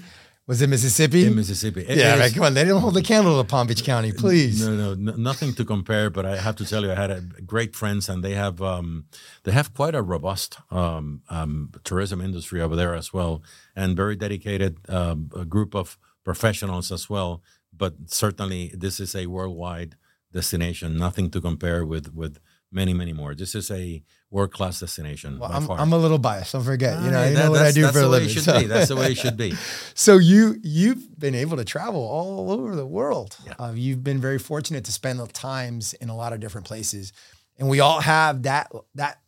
Was 0.48 0.62
it 0.62 0.68
Mississippi? 0.68 1.26
In 1.26 1.35
Mississippi, 1.35 1.80
It 1.80 1.98
yeah, 1.98 2.14
is- 2.14 2.20
right. 2.20 2.35
Come 2.35 2.44
on, 2.44 2.54
they 2.54 2.64
don't 2.64 2.80
hold 2.80 2.94
the 2.94 3.02
candle 3.02 3.42
to 3.42 3.48
Palm 3.48 3.66
Beach 3.66 3.82
County, 3.82 4.12
please. 4.12 4.64
No, 4.64 4.76
no, 4.76 4.94
no, 4.94 5.12
nothing 5.16 5.52
to 5.54 5.64
compare. 5.64 6.09
But 6.09 6.24
I 6.24 6.37
have 6.37 6.54
to 6.56 6.64
tell 6.64 6.82
you, 6.85 6.92
I 6.92 6.94
had 6.94 7.11
a 7.11 7.20
great 7.44 7.74
friends, 7.74 8.09
and 8.09 8.22
they 8.22 8.35
have 8.35 8.62
um, 8.62 9.06
they 9.42 9.50
have 9.52 9.74
quite 9.74 9.96
a 9.96 10.02
robust 10.02 10.59
um, 10.70 11.22
um, 11.28 11.72
tourism 11.82 12.20
industry 12.20 12.61
over 12.61 12.76
there 12.76 12.94
as 12.94 13.12
well, 13.12 13.42
and 13.74 13.96
very 13.96 14.14
dedicated 14.14 14.78
um, 14.88 15.28
group 15.48 15.74
of 15.74 15.98
professionals 16.24 16.92
as 16.92 17.11
well. 17.11 17.42
But 17.76 17.94
certainly, 18.06 18.72
this 18.72 19.00
is 19.00 19.14
a 19.16 19.26
worldwide 19.26 19.96
destination. 20.32 20.96
Nothing 20.96 21.28
to 21.30 21.40
compare 21.40 21.85
with 21.85 22.14
with 22.14 22.38
many, 22.76 22.92
many 22.94 23.12
more. 23.12 23.34
This 23.34 23.54
is 23.56 23.70
a 23.70 24.02
world 24.30 24.52
class 24.52 24.78
destination. 24.80 25.38
Well, 25.38 25.48
by 25.48 25.56
I'm, 25.56 25.66
far. 25.66 25.80
I'm 25.80 25.92
a 25.92 25.98
little 25.98 26.18
biased. 26.18 26.52
Don't 26.52 26.62
forget. 26.62 27.02
You 27.02 27.10
know, 27.10 27.18
Ah, 27.22 27.24
you 27.24 27.34
that- 27.34 27.44
know 27.46 27.50
what 27.50 27.62
I 27.62 27.72
do 27.72 27.88
for 27.88 28.00
a 28.00 28.06
living. 28.06 28.28
So- 28.28 28.60
be. 28.60 28.66
That's 28.66 28.88
the 28.88 28.96
way 28.96 29.10
it 29.12 29.18
should 29.18 29.36
be. 29.36 29.54
So 29.94 30.18
you 30.18 30.56
you've 30.62 31.18
been 31.18 31.34
able 31.34 31.56
to 31.56 31.64
travel 31.64 32.00
all 32.00 32.52
over 32.52 32.76
the 32.76 32.86
world. 32.86 33.36
Yeah. 33.46 33.54
Uh, 33.58 33.72
you've 33.74 34.04
been 34.04 34.20
very 34.20 34.38
fortunate 34.38 34.84
to 34.84 34.92
spend 34.92 35.18
the 35.18 35.26
times 35.26 35.94
in 35.94 36.08
a 36.10 36.16
lot 36.16 36.32
of 36.34 36.38
different 36.40 36.66
places, 36.66 37.12
and 37.58 37.68
we 37.68 37.80
all 37.80 38.00
have 38.00 38.42
that 38.42 38.70
that 38.94 39.18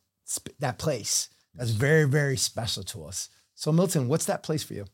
that 0.60 0.78
place 0.78 1.30
that's 1.54 1.70
very 1.70 2.04
very 2.04 2.36
special 2.36 2.82
to 2.92 3.04
us. 3.04 3.28
So 3.54 3.72
Milton, 3.72 4.06
what's 4.08 4.26
that 4.26 4.42
place 4.42 4.62
for 4.62 4.74
you? 4.74 4.84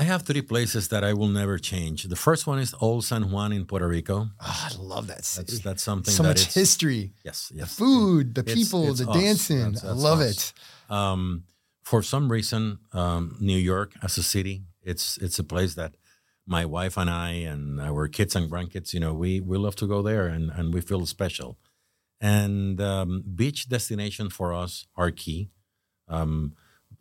I 0.00 0.04
have 0.04 0.22
three 0.22 0.42
places 0.42 0.88
that 0.88 1.02
I 1.02 1.12
will 1.12 1.28
never 1.40 1.58
change. 1.58 2.04
The 2.04 2.14
first 2.28 2.46
one 2.46 2.60
is 2.60 2.72
Old 2.80 3.04
San 3.04 3.30
Juan 3.32 3.52
in 3.52 3.64
Puerto 3.66 3.88
Rico. 3.88 4.28
Oh, 4.40 4.68
I 4.70 4.74
love 4.94 5.06
that 5.08 5.24
city. 5.24 5.46
That's 5.52 5.62
that's 5.64 5.82
something 5.82 6.14
so 6.14 6.22
that 6.22 6.28
much 6.30 6.54
history, 6.54 7.02
Yes, 7.24 7.50
yes. 7.54 7.68
the 7.68 7.74
food, 7.84 8.24
the 8.36 8.42
It's- 8.42 8.54
people, 8.58 8.82
it's 8.90 9.00
the 9.00 9.10
us. 9.10 9.16
dancing. 9.22 9.72
That's- 9.72 9.84
I 9.84 9.94
love 10.08 10.20
us. 10.20 10.52
it. 10.88 10.92
Um, 10.98 11.20
for 11.82 12.00
some 12.02 12.30
reason, 12.30 12.78
um, 12.92 13.36
New 13.40 13.58
York 13.72 13.90
as 14.02 14.16
a 14.18 14.22
city, 14.22 14.56
it's 14.90 15.18
it's 15.24 15.38
a 15.40 15.44
place 15.54 15.74
that 15.74 15.92
my 16.46 16.64
wife 16.64 16.96
and 16.96 17.10
I 17.10 17.30
and 17.52 17.80
our 17.80 18.08
kids 18.08 18.36
and 18.36 18.48
grandkids, 18.50 18.92
you 18.94 19.00
know, 19.00 19.12
we 19.24 19.40
we 19.40 19.58
love 19.58 19.74
to 19.82 19.86
go 19.94 20.00
there 20.10 20.26
and 20.34 20.44
and 20.58 20.72
we 20.74 20.80
feel 20.80 21.04
special. 21.06 21.50
And 22.20 22.80
um, 22.80 23.22
beach 23.40 23.68
destination 23.68 24.30
for 24.30 24.48
us 24.64 24.86
are 24.96 25.10
key. 25.10 25.50
Um, 26.08 26.54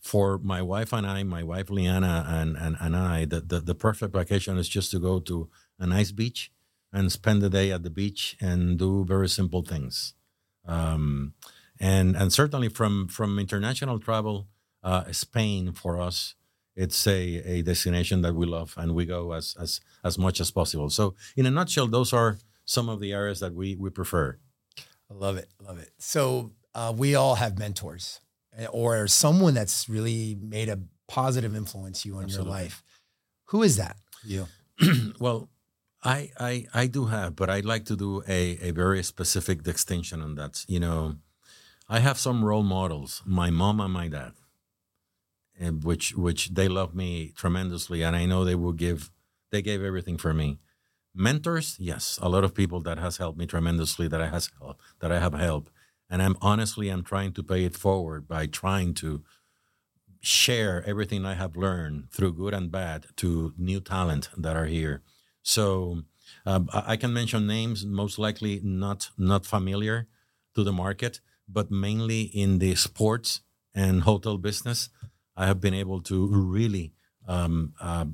for 0.08 0.38
my 0.40 0.62
wife 0.62 0.94
and 0.94 1.06
I, 1.06 1.24
my 1.24 1.44
wife 1.44 1.70
Liana 1.70 2.26
and 2.28 2.56
and, 2.58 2.78
and 2.80 2.96
I, 2.96 3.26
the, 3.26 3.42
the 3.42 3.60
the 3.60 3.76
perfect 3.76 4.14
vacation 4.14 4.58
is 4.58 4.70
just 4.70 4.90
to 4.92 5.00
go 5.00 5.20
to 5.20 5.50
a 5.78 5.86
nice 5.86 6.12
beach 6.12 6.52
and 6.94 7.12
spend 7.12 7.42
the 7.42 7.50
day 7.50 7.72
at 7.72 7.84
the 7.84 7.90
beach 7.90 8.38
and 8.40 8.80
do 8.80 9.06
very 9.06 9.30
simple 9.30 9.62
things. 9.62 10.14
Um, 10.66 11.34
and 11.80 12.16
and 12.16 12.32
certainly 12.32 12.70
from 12.70 13.08
from 13.08 13.38
international 13.38 14.00
travel, 14.00 14.48
uh, 14.84 15.12
Spain 15.12 15.74
for 15.74 16.00
us, 16.00 16.36
it's 16.76 17.06
a, 17.06 17.20
a 17.56 17.62
destination 17.62 18.22
that 18.22 18.34
we 18.34 18.46
love 18.46 18.74
and 18.78 18.96
we 18.96 19.06
go 19.06 19.34
as 19.34 19.56
as 19.60 19.82
as 20.04 20.18
much 20.18 20.40
as 20.40 20.52
possible. 20.52 20.90
So 20.90 21.16
in 21.36 21.46
a 21.46 21.52
nutshell, 21.52 21.88
those 21.88 22.14
are 22.14 22.38
some 22.66 22.90
of 22.90 23.00
the 23.00 23.12
areas 23.14 23.40
that 23.42 23.54
we 23.54 23.76
we 23.76 23.90
prefer. 23.90 24.38
I 25.12 25.14
love 25.14 25.38
it. 25.38 25.50
Love 25.62 25.80
it. 25.80 25.92
So 25.98 26.52
uh, 26.74 26.94
we 26.96 27.16
all 27.16 27.36
have 27.36 27.58
mentors 27.58 28.22
or 28.72 29.08
someone 29.08 29.54
that's 29.54 29.88
really 29.90 30.38
made 30.42 30.70
a 30.70 30.80
positive 31.08 31.56
influence 31.56 32.06
you 32.06 32.18
on 32.18 32.26
Absolutely. 32.26 32.52
your 32.52 32.62
life. 32.64 32.84
Who 33.46 33.64
is 33.64 33.78
that? 33.78 33.98
You. 34.24 34.48
well, 35.20 35.50
I, 36.04 36.32
I 36.40 36.68
I 36.74 36.88
do 36.88 37.06
have, 37.06 37.36
but 37.36 37.50
I'd 37.50 37.66
like 37.66 37.86
to 37.86 37.96
do 37.96 38.24
a, 38.28 38.58
a 38.62 38.72
very 38.72 39.04
specific 39.04 39.64
distinction 39.64 40.22
on 40.22 40.36
that. 40.36 40.64
You 40.68 40.80
know, 40.80 41.16
I 41.90 42.00
have 42.00 42.18
some 42.18 42.44
role 42.44 42.64
models, 42.64 43.24
my 43.26 43.50
mom 43.50 43.80
and 43.80 43.94
my 43.94 44.08
dad, 44.08 44.34
and 45.60 45.84
which 45.84 46.16
which 46.16 46.50
they 46.50 46.68
love 46.68 46.94
me 46.94 47.34
tremendously, 47.36 48.04
and 48.04 48.16
I 48.16 48.26
know 48.26 48.44
they 48.44 48.56
will 48.56 48.74
give 48.74 49.12
they 49.52 49.62
gave 49.62 49.84
everything 49.84 50.18
for 50.18 50.34
me. 50.34 50.60
Mentors, 51.16 51.78
yes, 51.80 52.20
a 52.22 52.30
lot 52.30 52.44
of 52.44 52.54
people 52.54 52.80
that 52.82 53.00
has 53.00 53.18
helped 53.18 53.40
me 53.40 53.48
tremendously 53.48 54.08
that 54.08 54.22
I 54.22 54.28
has 54.28 54.52
that 55.00 55.12
I 55.12 55.20
have 55.20 55.34
helped, 55.34 55.72
and 56.10 56.22
I'm 56.22 56.38
honestly 56.42 56.90
I'm 56.90 57.04
trying 57.04 57.34
to 57.34 57.44
pay 57.44 57.66
it 57.66 57.76
forward 57.76 58.28
by 58.28 58.48
trying 58.48 58.94
to 58.96 59.24
share 60.22 60.84
everything 60.86 61.26
I 61.26 61.36
have 61.36 61.56
learned 61.56 62.12
through 62.12 62.34
good 62.34 62.54
and 62.54 62.72
bad 62.72 63.08
to 63.18 63.54
new 63.58 63.80
talent 63.80 64.30
that 64.38 64.56
are 64.56 64.66
here. 64.66 65.04
So 65.44 66.04
um, 66.46 66.70
I 66.74 66.94
I 66.94 66.98
can 66.98 67.14
mention 67.14 67.48
names, 67.48 67.86
most 67.86 68.18
likely 68.20 68.60
not 68.64 69.10
not 69.18 69.46
familiar 69.46 70.08
to 70.56 70.64
the 70.64 70.74
market, 70.74 71.22
but 71.48 71.72
mainly 71.72 72.22
in 72.24 72.60
the 72.60 72.76
sports 72.76 73.42
and 73.74 74.02
hotel 74.02 74.38
business. 74.38 74.90
I 75.36 75.46
have 75.46 75.62
been 75.62 75.74
able 75.76 76.02
to 76.02 76.28
really 76.28 76.94
um, 77.28 77.74
uh, 77.80 78.06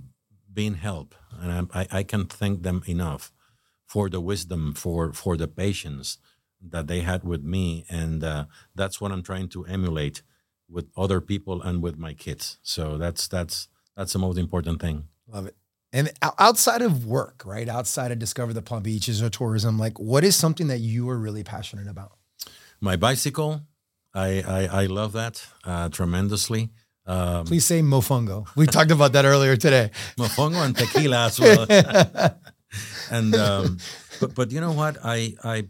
be 0.51 0.65
in 0.65 0.75
help, 0.75 1.15
and 1.39 1.51
I'm- 1.51 1.69
I, 1.73 1.87
I 1.99 2.03
can 2.03 2.25
thank 2.25 2.63
them 2.63 2.83
enough 2.85 3.31
for 3.85 4.09
the 4.09 4.21
wisdom, 4.21 4.73
for 4.73 5.13
for 5.13 5.37
the 5.37 5.47
patience 5.47 6.17
that 6.69 6.87
they 6.87 7.01
had 7.01 7.23
with 7.23 7.43
me, 7.43 7.85
and 7.89 8.23
uh, 8.23 8.45
that's 8.75 9.01
what 9.01 9.11
I'm 9.11 9.23
trying 9.23 9.49
to 9.49 9.65
emulate 9.65 10.21
with 10.69 10.89
other 10.97 11.21
people 11.21 11.61
and 11.61 11.81
with 11.81 11.97
my 11.97 12.13
kids. 12.13 12.57
So 12.61 12.97
that's 12.97 13.27
that's 13.27 13.67
that's 13.95 14.13
the 14.13 14.19
most 14.19 14.37
important 14.37 14.81
thing. 14.81 15.05
Love 15.27 15.47
it. 15.47 15.55
And 15.91 16.11
outside 16.39 16.81
of 16.81 17.05
work, 17.05 17.43
right? 17.45 17.69
Outside 17.69 18.11
of 18.11 18.17
Discover 18.17 18.53
the 18.53 18.63
Palm 18.63 18.81
Beaches 18.81 19.21
or 19.21 19.29
tourism, 19.29 19.77
like 19.77 19.99
what 19.99 20.23
is 20.23 20.35
something 20.35 20.67
that 20.67 20.79
you 20.79 21.07
are 21.09 21.17
really 21.17 21.43
passionate 21.43 21.87
about? 21.87 22.17
My 22.81 22.95
bicycle, 22.95 23.61
I 24.13 24.41
I, 24.41 24.81
I 24.81 24.85
love 24.87 25.13
that 25.13 25.45
uh, 25.63 25.89
tremendously. 25.89 26.71
Um, 27.05 27.45
Please 27.45 27.65
say 27.65 27.81
mofongo. 27.81 28.47
We 28.55 28.65
talked 28.65 28.91
about 28.91 29.11
that 29.13 29.25
earlier 29.25 29.55
today. 29.57 29.91
mofongo 30.17 30.65
and 30.65 30.75
tequila 30.75 31.25
as 31.25 31.39
well. 31.39 31.67
and 33.11 33.35
um, 33.35 33.77
but 34.19 34.33
but 34.33 34.51
you 34.51 34.61
know 34.61 34.71
what? 34.71 34.97
I 35.03 35.35
I 35.43 35.65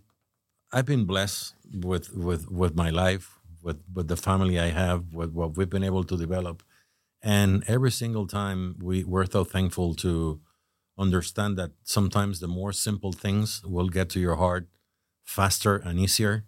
I've 0.74 0.86
been 0.86 1.05
blessed 1.05 1.55
with 1.71 2.13
with 2.13 2.49
with 2.51 2.76
my 2.76 2.89
life, 2.89 3.39
with 3.61 3.80
with 3.93 4.07
the 4.09 4.17
family 4.17 4.59
I 4.59 4.69
have, 4.71 5.13
with 5.13 5.32
what 5.32 5.55
we've 5.57 5.69
been 5.69 5.84
able 5.84 6.03
to 6.05 6.17
develop, 6.17 6.63
and 7.21 7.63
every 7.67 7.91
single 7.91 8.28
time 8.28 8.78
we 8.82 9.03
we're 9.03 9.26
so 9.26 9.43
thankful 9.45 9.95
to 10.05 10.41
understand 10.97 11.57
that 11.57 11.71
sometimes 11.84 12.39
the 12.39 12.47
more 12.47 12.74
simple 12.74 13.13
things 13.13 13.63
will 13.65 13.89
get 13.89 14.09
to 14.11 14.19
your 14.19 14.38
heart 14.38 14.67
faster 15.26 15.78
and 15.78 15.99
easier, 15.99 16.45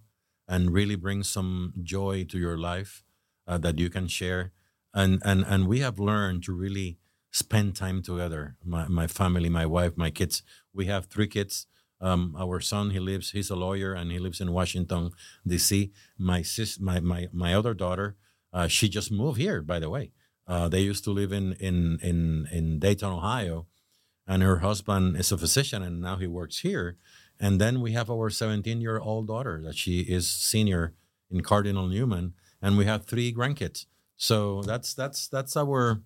and 0.47 0.71
really 0.73 0.95
bring 0.95 1.23
some 1.23 1.73
joy 1.83 2.25
to 2.25 2.39
your 2.39 2.57
life 2.57 3.03
uh, 3.47 3.57
that 3.59 3.79
you 3.79 3.89
can 3.89 4.07
share. 4.07 4.53
And 4.93 5.21
and 5.25 5.45
and 5.47 5.67
we 5.67 5.79
have 5.81 5.99
learned 5.99 6.43
to 6.45 6.53
really 6.53 6.99
spend 7.31 7.75
time 7.75 8.01
together. 8.01 8.57
My 8.63 8.87
my 8.87 9.07
family, 9.07 9.49
my 9.49 9.65
wife, 9.67 9.93
my 9.97 10.11
kids. 10.11 10.43
We 10.73 10.87
have 10.87 11.07
three 11.07 11.27
kids 11.27 11.67
um, 12.05 12.35
our 12.37 12.59
son, 12.59 12.91
he 12.91 12.99
lives, 12.99 13.31
he's 13.31 13.49
a 13.49 13.55
lawyer 13.55 13.93
and 13.93 14.11
he 14.11 14.19
lives 14.19 14.39
in 14.39 14.51
Washington, 14.51 15.11
D.C. 15.45 15.91
My 16.17 16.43
sis, 16.43 16.79
my, 16.79 16.99
my, 16.99 17.27
my 17.33 17.53
other 17.53 17.73
daughter, 17.73 18.15
uh, 18.53 18.67
she 18.67 18.87
just 18.87 19.11
moved 19.11 19.39
here, 19.39 19.61
by 19.61 19.79
the 19.79 19.89
way. 19.89 20.11
Uh, 20.47 20.69
they 20.69 20.81
used 20.81 21.03
to 21.05 21.11
live 21.11 21.31
in, 21.31 21.53
in, 21.53 21.99
in, 22.03 22.47
in 22.51 22.79
Dayton, 22.79 23.09
Ohio, 23.09 23.65
and 24.27 24.43
her 24.43 24.59
husband 24.59 25.17
is 25.17 25.31
a 25.31 25.37
physician 25.37 25.81
and 25.81 25.99
now 25.99 26.17
he 26.17 26.27
works 26.27 26.59
here. 26.59 26.97
And 27.39 27.59
then 27.59 27.81
we 27.81 27.93
have 27.93 28.09
our 28.09 28.29
17 28.29 28.79
year 28.79 28.99
old 28.99 29.27
daughter 29.27 29.61
that 29.63 29.75
she 29.75 30.01
is 30.01 30.29
senior 30.29 30.93
in 31.31 31.41
Cardinal 31.41 31.87
Newman, 31.87 32.33
and 32.61 32.77
we 32.77 32.85
have 32.85 33.05
three 33.05 33.33
grandkids. 33.33 33.87
So 34.15 34.61
that's 34.61 34.93
that's 34.93 35.27
that's 35.27 35.57
our 35.57 36.01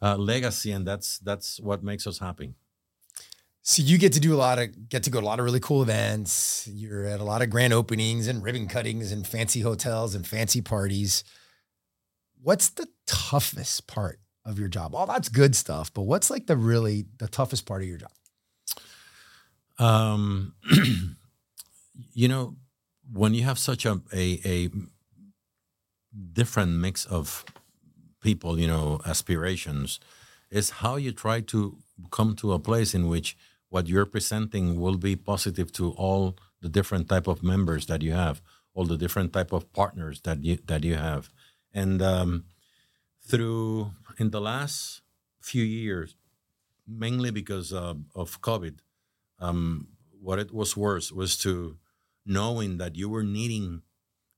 uh, 0.00 0.16
legacy, 0.16 0.72
and 0.72 0.84
that's 0.84 1.18
that's 1.20 1.60
what 1.60 1.84
makes 1.84 2.06
us 2.06 2.18
happy. 2.18 2.54
So 3.64 3.80
you 3.80 3.96
get 3.96 4.12
to 4.14 4.20
do 4.20 4.34
a 4.34 4.36
lot 4.36 4.58
of 4.58 4.88
get 4.88 5.04
to 5.04 5.10
go 5.10 5.20
to 5.20 5.24
a 5.24 5.28
lot 5.28 5.38
of 5.38 5.44
really 5.44 5.60
cool 5.60 5.82
events. 5.82 6.68
You're 6.72 7.04
at 7.04 7.20
a 7.20 7.24
lot 7.24 7.42
of 7.42 7.50
grand 7.50 7.72
openings 7.72 8.26
and 8.26 8.42
ribbon 8.42 8.66
cuttings 8.66 9.12
and 9.12 9.24
fancy 9.24 9.60
hotels 9.60 10.16
and 10.16 10.26
fancy 10.26 10.60
parties. 10.60 11.22
What's 12.42 12.70
the 12.70 12.88
toughest 13.06 13.86
part 13.86 14.18
of 14.44 14.58
your 14.58 14.66
job? 14.66 14.96
All 14.96 15.06
that's 15.06 15.28
good 15.28 15.54
stuff, 15.54 15.94
but 15.94 16.02
what's 16.02 16.28
like 16.28 16.48
the 16.48 16.56
really 16.56 17.04
the 17.18 17.28
toughest 17.28 17.64
part 17.64 17.82
of 17.82 17.88
your 17.88 17.98
job? 17.98 18.10
Um, 19.78 20.54
you 22.12 22.26
know, 22.26 22.56
when 23.12 23.32
you 23.32 23.44
have 23.44 23.60
such 23.60 23.86
a, 23.86 24.00
a 24.12 24.40
a 24.44 24.70
different 26.32 26.72
mix 26.72 27.06
of 27.06 27.44
people, 28.20 28.58
you 28.58 28.66
know, 28.66 29.00
aspirations, 29.06 30.00
is 30.50 30.70
how 30.70 30.96
you 30.96 31.12
try 31.12 31.40
to 31.40 31.78
come 32.10 32.34
to 32.36 32.52
a 32.52 32.58
place 32.58 32.92
in 32.92 33.06
which 33.06 33.36
what 33.72 33.88
you're 33.88 34.12
presenting 34.16 34.78
will 34.78 34.98
be 34.98 35.16
positive 35.16 35.72
to 35.72 35.92
all 35.92 36.36
the 36.60 36.68
different 36.68 37.08
type 37.08 37.26
of 37.26 37.42
members 37.42 37.86
that 37.86 38.02
you 38.02 38.12
have, 38.12 38.42
all 38.74 38.84
the 38.84 38.98
different 38.98 39.32
type 39.32 39.50
of 39.50 39.72
partners 39.72 40.20
that 40.26 40.44
you 40.44 40.58
that 40.66 40.84
you 40.84 40.96
have, 40.96 41.30
and 41.72 42.02
um, 42.02 42.44
through 43.26 43.92
in 44.18 44.28
the 44.30 44.42
last 44.42 45.00
few 45.40 45.64
years, 45.64 46.16
mainly 46.86 47.30
because 47.30 47.72
of 47.72 48.40
COVID, 48.42 48.80
um, 49.38 49.88
what 50.20 50.38
it 50.38 50.52
was 50.52 50.76
worse 50.76 51.10
was 51.10 51.38
to 51.38 51.78
knowing 52.26 52.76
that 52.76 52.94
you 52.94 53.08
were 53.08 53.24
needing, 53.24 53.80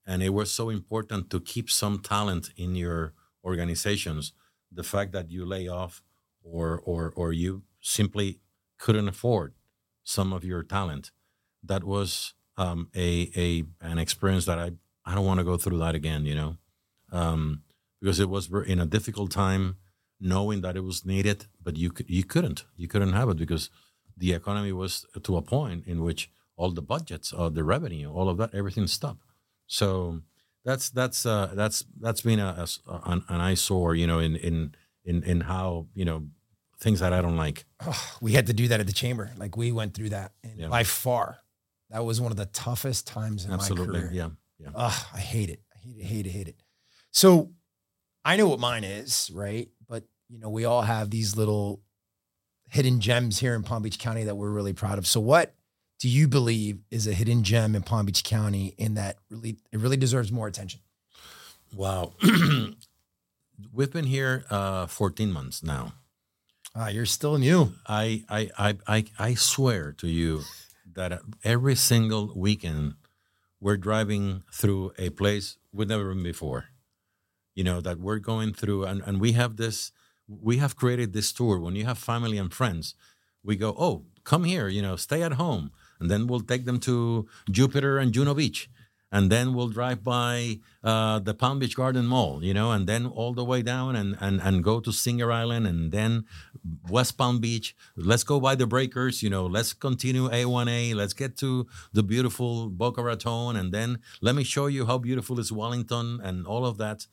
and 0.07 0.22
it 0.22 0.32
was 0.32 0.53
so 0.53 0.70
important 0.70 1.28
to 1.30 1.41
keep 1.41 1.68
some 1.68 1.99
talent 1.99 2.51
in 2.57 2.76
your 2.76 3.14
organizations. 3.45 4.32
The 4.70 4.85
fact 4.85 5.11
that 5.11 5.28
you 5.28 5.45
lay 5.45 5.66
off 5.66 6.03
or 6.45 6.80
or 6.85 7.12
or 7.16 7.32
you 7.32 7.64
simply 7.80 8.39
couldn't 8.79 9.09
afford 9.09 9.55
some 10.03 10.33
of 10.33 10.45
your 10.45 10.62
talent. 10.62 11.11
That 11.62 11.85
was 11.85 12.35
um, 12.57 12.89
a 12.95 13.31
a 13.37 13.64
an 13.81 13.99
experience 13.99 14.47
that 14.47 14.59
I 14.59 14.72
I 15.05 15.14
don't 15.14 15.27
want 15.27 15.39
to 15.39 15.45
go 15.45 15.57
through 15.57 15.79
that 15.79 15.95
again. 15.95 16.27
You 16.27 16.35
know, 16.35 16.57
um, 17.12 17.62
because 18.01 18.20
it 18.20 18.29
was 18.29 18.51
in 18.66 18.81
a 18.81 18.87
difficult 18.87 19.31
time, 19.31 19.77
knowing 20.20 20.61
that 20.61 20.77
it 20.77 20.85
was 20.85 21.05
needed, 21.05 21.47
but 21.62 21.77
you 21.77 21.93
you 22.07 22.25
couldn't 22.25 22.64
you 22.77 22.89
couldn't 22.89 23.12
have 23.12 23.29
it 23.29 23.37
because 23.37 23.70
the 24.16 24.33
economy 24.33 24.72
was 24.72 25.07
to 25.22 25.37
a 25.37 25.43
point 25.43 25.87
in 25.87 26.03
which 26.03 26.31
all 26.57 26.70
the 26.70 26.83
budgets, 26.83 27.33
uh, 27.37 27.49
the 27.49 27.64
revenue, 27.64 28.12
all 28.12 28.29
of 28.29 28.37
that, 28.39 28.55
everything 28.55 28.87
stopped. 28.87 29.25
So 29.66 30.20
that's 30.64 30.91
that's 30.91 31.27
uh, 31.27 31.53
that's 31.55 31.85
that's 32.01 32.20
been 32.20 32.41
a, 32.41 32.66
a 32.87 33.01
an, 33.05 33.25
an 33.29 33.41
eyesore, 33.41 33.95
you 33.95 34.07
know, 34.07 34.18
in 34.18 34.37
in 34.37 34.75
in 35.05 35.22
in 35.22 35.41
how 35.43 35.87
you 35.95 36.05
know 36.05 36.25
things 36.85 37.01
that 37.01 37.12
I 37.12 37.20
don't 37.22 37.37
like. 37.37 37.64
Oh, 37.85 38.16
we 38.20 38.32
had 38.32 38.47
to 38.47 38.53
do 38.53 38.68
that 38.68 38.78
at 38.78 38.87
the 38.87 38.93
chamber. 38.93 39.32
Like 39.37 39.57
we 39.57 39.72
went 39.72 39.95
through 39.95 40.11
that, 40.11 40.32
and 40.45 40.53
yeah. 40.57 40.68
by 40.68 40.85
far, 40.85 41.39
that 41.91 42.05
was 42.05 42.20
one 42.20 42.30
of 42.30 42.37
the 42.37 42.47
toughest 42.47 43.07
times 43.07 43.45
in 43.45 43.53
Absolutely. 43.53 43.87
my 43.87 44.01
career. 44.01 44.11
Yeah, 44.12 44.28
yeah. 44.59 44.68
Oh, 44.74 45.07
I 45.12 45.18
hate 45.18 45.51
it. 45.51 45.61
I 45.74 45.78
hate 45.78 45.97
it. 45.99 46.05
Hate 46.05 46.26
it. 46.26 46.30
Hate 46.30 46.49
it. 46.49 46.57
So, 47.11 47.51
I 48.24 48.37
know 48.37 48.49
what 48.49 48.61
mine 48.61 48.85
is, 48.85 49.30
right? 49.35 49.68
But 49.89 50.05
you 50.28 50.39
know, 50.39 50.51
we 50.51 50.64
all 50.64 50.82
have 50.82 51.11
these 51.11 51.37
little 51.37 51.80
hidden 52.68 53.01
gems 53.01 53.41
here 53.41 53.55
in 53.55 53.62
Palm 53.62 53.82
Beach 53.82 53.99
County 53.99 54.24
that 54.24 54.37
we're 54.37 54.51
really 54.51 54.72
proud 54.74 54.99
of. 54.99 55.07
So, 55.07 55.20
what 55.20 55.55
do 55.99 56.09
you 56.09 56.28
believe 56.28 56.80
is 56.91 57.07
a 57.07 57.14
hidden 57.14 57.43
gem 57.43 57.74
in 57.74 57.82
Palm 57.82 58.05
Beach 58.05 58.24
County 58.24 58.74
in 58.76 58.95
that 58.95 59.16
really 59.30 59.57
it 59.72 59.80
really 59.80 59.97
deserves 59.97 60.30
more 60.30 60.47
attention? 60.47 60.80
Wow. 61.74 62.12
We've 63.72 63.91
been 63.91 64.05
here 64.05 64.45
uh, 64.51 64.87
14 64.87 65.32
months 65.32 65.62
now. 65.62 65.95
Ah, 66.77 66.89
you're 66.89 67.07
still 67.07 67.39
new. 67.39 67.72
I, 67.87 68.25
I, 68.29 68.51
I, 68.59 68.77
I, 68.89 69.05
I 69.16 69.35
swear 69.35 69.93
to 69.93 70.09
you 70.09 70.43
that 70.93 71.20
every 71.45 71.77
single 71.77 72.33
weekend 72.35 72.95
we're 73.61 73.77
driving 73.77 74.43
through 74.53 74.93
a 74.99 75.11
place 75.11 75.57
we've 75.72 75.87
never 75.87 76.12
been 76.12 76.25
before. 76.25 76.64
You 77.55 77.62
know, 77.62 77.81
that 77.81 78.01
we're 78.01 78.18
going 78.18 78.55
through, 78.55 78.87
and, 78.87 79.03
and 79.07 79.20
we 79.20 79.33
have 79.33 79.57
this, 79.57 79.93
we 80.27 80.57
have 80.57 80.75
created 80.75 81.12
this 81.12 81.31
tour. 81.33 81.61
When 81.61 81.77
you 81.77 81.85
have 81.85 81.97
family 81.97 82.39
and 82.39 82.53
friends, 82.53 82.97
we 83.45 83.55
go, 83.55 83.77
oh, 83.79 84.07
come 84.25 84.43
here, 84.43 84.66
you 84.66 84.83
know, 84.83 84.97
stay 84.97 85.22
at 85.22 85.35
home. 85.35 85.70
And 86.01 86.11
then 86.11 86.27
we'll 86.27 86.41
take 86.41 86.64
them 86.64 86.81
to 86.81 87.29
Jupiter 87.49 87.99
and 87.99 88.12
Juno 88.12 88.35
Beach 88.35 88.68
and 89.15 89.31
then 89.31 89.55
we'll 89.55 89.69
drive 89.69 90.03
by 90.03 90.59
uh, 90.83 91.21
the 91.21 91.35
Palm 91.35 91.61
Beach 91.61 91.77
Garden 91.77 92.05
Mall, 92.05 92.43
you 92.43 92.53
know, 92.53 92.73
and 92.73 92.89
then 92.89 93.07
all 93.07 93.33
the 93.33 93.45
way 93.45 93.62
down 93.62 93.95
and, 93.95 94.17
and, 94.21 94.41
and 94.41 94.65
go 94.65 94.81
to 94.81 94.91
Singer 94.91 95.31
Island 95.31 95.69
and 95.69 95.93
then 95.93 96.25
West 96.91 97.17
Palm 97.17 97.39
Beach. 97.39 97.77
Let's 97.95 98.25
go 98.25 98.41
by 98.41 98.57
the 98.57 98.67
breakers, 98.67 99.23
you 99.23 99.31
know, 99.31 99.47
let's 99.47 99.73
continue 99.73 100.29
A1A. 100.29 100.97
Let's 100.97 101.12
get 101.12 101.37
to 101.37 101.69
the 101.93 102.03
beautiful 102.03 102.69
Boca 102.71 103.05
Raton. 103.05 103.55
And 103.55 103.73
then 103.73 104.01
let 104.21 104.35
me 104.35 104.43
show 104.43 104.67
you 104.67 104.85
how 104.85 104.99
beautiful 104.99 105.39
is 105.39 105.53
Wellington 105.53 106.19
and 106.21 106.45
all 106.45 106.67
of 106.67 106.79
that. 106.79 107.07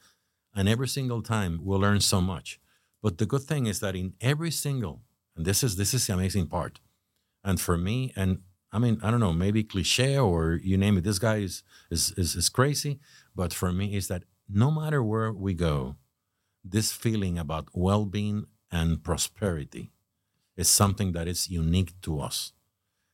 And 0.56 0.68
every 0.68 0.88
single 0.88 1.22
time 1.22 1.60
we'll 1.62 1.82
learn 1.82 2.00
so 2.00 2.20
much. 2.20 2.60
But 3.04 3.20
the 3.20 3.28
good 3.28 3.44
thing 3.44 3.68
is 3.68 3.80
that 3.80 3.96
in 3.96 4.14
every 4.20 4.50
single, 4.50 5.04
and 5.36 5.46
this 5.46 5.64
is 5.64 5.76
this 5.76 5.94
is 5.94 6.08
the 6.08 6.14
amazing 6.14 6.48
part. 6.48 6.80
And 7.44 7.62
for 7.62 7.78
me, 7.78 8.12
and 8.16 8.40
I 8.72 8.80
mean, 8.80 9.00
I 9.04 9.12
don't 9.12 9.20
know, 9.20 9.34
maybe 9.34 9.64
cliche 9.64 10.18
or 10.18 10.60
you 10.64 10.78
name 10.78 10.98
it. 10.98 11.04
This 11.04 11.20
guy 11.20 11.38
is 11.38 11.64
is 11.90 12.12
is, 12.18 12.36
is 12.36 12.50
crazy, 12.50 13.00
but 13.36 13.54
for 13.54 13.72
me, 13.72 13.96
is 13.96 14.08
that 14.08 14.24
no 14.50 14.72
matter 14.72 15.04
where 15.04 15.32
we 15.32 15.54
go, 15.54 15.96
this 16.64 16.92
feeling 16.92 17.38
about 17.38 17.70
well-being 17.74 18.46
and 18.72 19.04
prosperity 19.04 19.92
is 20.58 20.70
something 20.70 21.14
that 21.14 21.28
is 21.28 21.50
unique 21.50 22.00
to 22.02 22.20
us, 22.20 22.54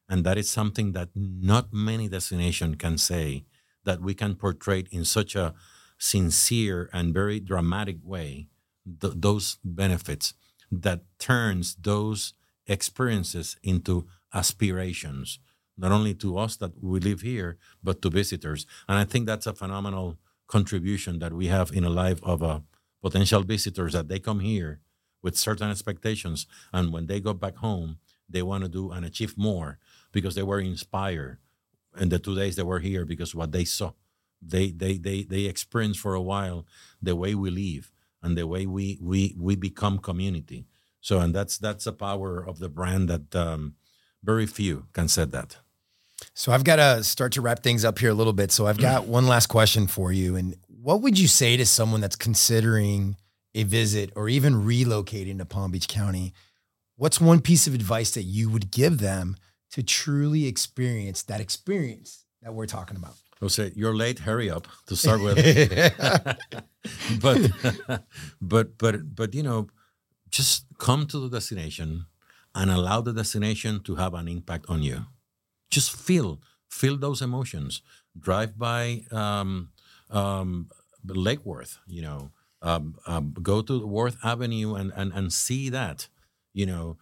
and 0.10 0.24
that 0.26 0.38
is 0.38 0.50
something 0.50 0.94
that 0.94 1.10
not 1.16 1.74
many 1.74 2.08
destination 2.08 2.76
can 2.76 2.98
say 2.98 3.46
that 3.86 4.02
we 4.02 4.14
can 4.14 4.36
portray 4.36 4.86
in 4.92 5.06
such 5.06 5.36
a 5.36 5.54
sincere 5.98 6.90
and 6.94 7.14
very 7.14 7.40
dramatic 7.40 7.98
way 8.04 8.50
th- 9.02 9.14
those 9.18 9.58
benefits 9.64 10.34
that 10.72 11.04
turns 11.20 11.76
those 11.76 12.34
experiences 12.68 13.58
into 13.64 14.08
aspirations 14.34 15.40
not 15.78 15.92
only 15.92 16.14
to 16.16 16.38
us 16.38 16.58
that 16.58 16.72
we 16.82 17.00
live 17.00 17.22
here, 17.22 17.58
but 17.84 18.02
to 18.02 18.10
visitors. 18.10 18.66
And 18.88 18.98
I 18.98 19.04
think 19.04 19.26
that's 19.26 19.48
a 19.48 19.54
phenomenal 19.54 20.18
contribution 20.48 21.20
that 21.20 21.34
we 21.34 21.48
have 21.48 21.72
in 21.72 21.84
the 21.84 21.90
life 21.90 22.20
of 22.24 22.42
uh, 22.42 22.60
potential 23.02 23.44
visitors 23.44 23.94
that 23.94 24.08
they 24.08 24.20
come 24.20 24.40
here 24.40 24.82
with 25.22 25.38
certain 25.38 25.70
expectations. 25.70 26.48
And 26.74 26.92
when 26.92 27.08
they 27.08 27.20
go 27.20 27.34
back 27.34 27.58
home, 27.58 27.98
they 28.30 28.42
want 28.42 28.64
to 28.64 28.70
do 28.70 28.92
and 28.92 29.06
achieve 29.06 29.38
more 29.38 29.78
because 30.12 30.36
they 30.36 30.44
were 30.44 30.60
inspired 30.60 31.40
in 32.00 32.10
the 32.10 32.20
two 32.20 32.36
days 32.36 32.56
they 32.56 32.64
were 32.64 32.80
here 32.80 33.06
because 33.06 33.36
what 33.36 33.52
they 33.52 33.66
saw. 33.66 33.94
They, 34.42 34.70
they, 34.70 34.98
they, 34.98 35.24
they 35.24 35.46
experienced 35.46 36.00
for 36.00 36.14
a 36.14 36.22
while 36.22 36.66
the 37.02 37.16
way 37.16 37.34
we 37.34 37.50
live 37.50 37.92
and 38.22 38.38
the 38.38 38.46
way 38.46 38.66
we, 38.66 39.00
we, 39.02 39.36
we 39.40 39.56
become 39.56 39.98
community. 39.98 40.68
So, 41.02 41.20
and 41.20 41.34
that's, 41.34 41.58
that's 41.58 41.86
the 41.86 41.94
power 41.94 42.46
of 42.46 42.60
the 42.60 42.70
brand 42.70 43.10
that 43.10 43.36
um, 43.36 43.76
very 44.24 44.46
few 44.46 44.88
can 44.94 45.08
say 45.08 45.26
that. 45.26 45.58
So 46.34 46.52
I've 46.52 46.64
got 46.64 46.78
to 46.78 47.04
start 47.04 47.34
to 47.34 47.42
wrap 47.42 47.64
things 47.64 47.86
up 47.86 48.00
here 48.00 48.10
a 48.10 48.14
little 48.14 48.34
bit. 48.34 48.52
So 48.52 48.68
I've 48.68 48.80
got 48.80 49.04
mm. 49.04 49.08
one 49.08 49.28
last 49.28 49.48
question 49.48 49.88
for 49.88 50.12
you. 50.12 50.36
And 50.36 50.56
what 50.68 51.02
would 51.02 51.20
you 51.20 51.28
say 51.28 51.58
to 51.58 51.66
someone 51.66 52.02
that's 52.02 52.16
considering 52.16 53.18
a 53.54 53.64
visit 53.64 54.12
or 54.16 54.30
even 54.30 54.54
relocating 54.54 55.38
to 55.38 55.46
Palm 55.46 55.72
Beach 55.72 55.88
County? 55.88 56.34
What's 56.96 57.22
one 57.22 57.42
piece 57.42 57.68
of 57.68 57.74
advice 57.74 58.12
that 58.12 58.24
you 58.24 58.50
would 58.50 58.72
give 58.72 59.00
them 59.00 59.38
to 59.72 59.84
truly 59.84 60.48
experience 60.48 61.24
that 61.24 61.42
experience 61.42 62.26
that 62.42 62.54
we're 62.54 62.66
talking 62.66 62.98
about. 62.98 63.16
I'll 63.42 63.50
say 63.50 63.72
you're 63.76 63.96
late. 63.96 64.20
Hurry 64.20 64.50
up 64.50 64.68
to 64.88 64.96
start 64.96 65.22
with. 65.22 65.36
but 67.22 67.52
but 68.42 68.78
but 68.78 69.16
but 69.16 69.36
you 69.36 69.44
know, 69.44 69.68
just 70.30 70.66
come 70.80 71.06
to 71.08 71.20
the 71.20 71.30
destination 71.30 72.06
and 72.56 72.72
allow 72.72 73.02
the 73.02 73.14
destination 73.14 73.82
to 73.84 73.96
have 73.96 74.14
an 74.14 74.28
impact 74.28 74.66
on 74.70 74.82
you. 74.82 75.06
Just 75.78 75.92
feel 76.08 76.30
feel 76.80 76.98
those 76.98 77.22
emotions. 77.30 77.84
Drive 78.28 78.58
by 78.58 78.82
um, 79.12 79.70
um, 80.10 80.70
Lake 81.06 81.46
Worth. 81.46 81.74
You 81.86 82.02
know, 82.08 82.32
um, 82.64 82.96
um, 83.06 83.26
go 83.52 83.62
to 83.62 83.86
Worth 83.86 84.18
Avenue 84.24 84.74
and, 84.80 84.92
and 84.96 85.10
and 85.14 85.32
see 85.32 85.70
that. 85.70 86.10
You 86.60 86.66
know, 86.66 86.98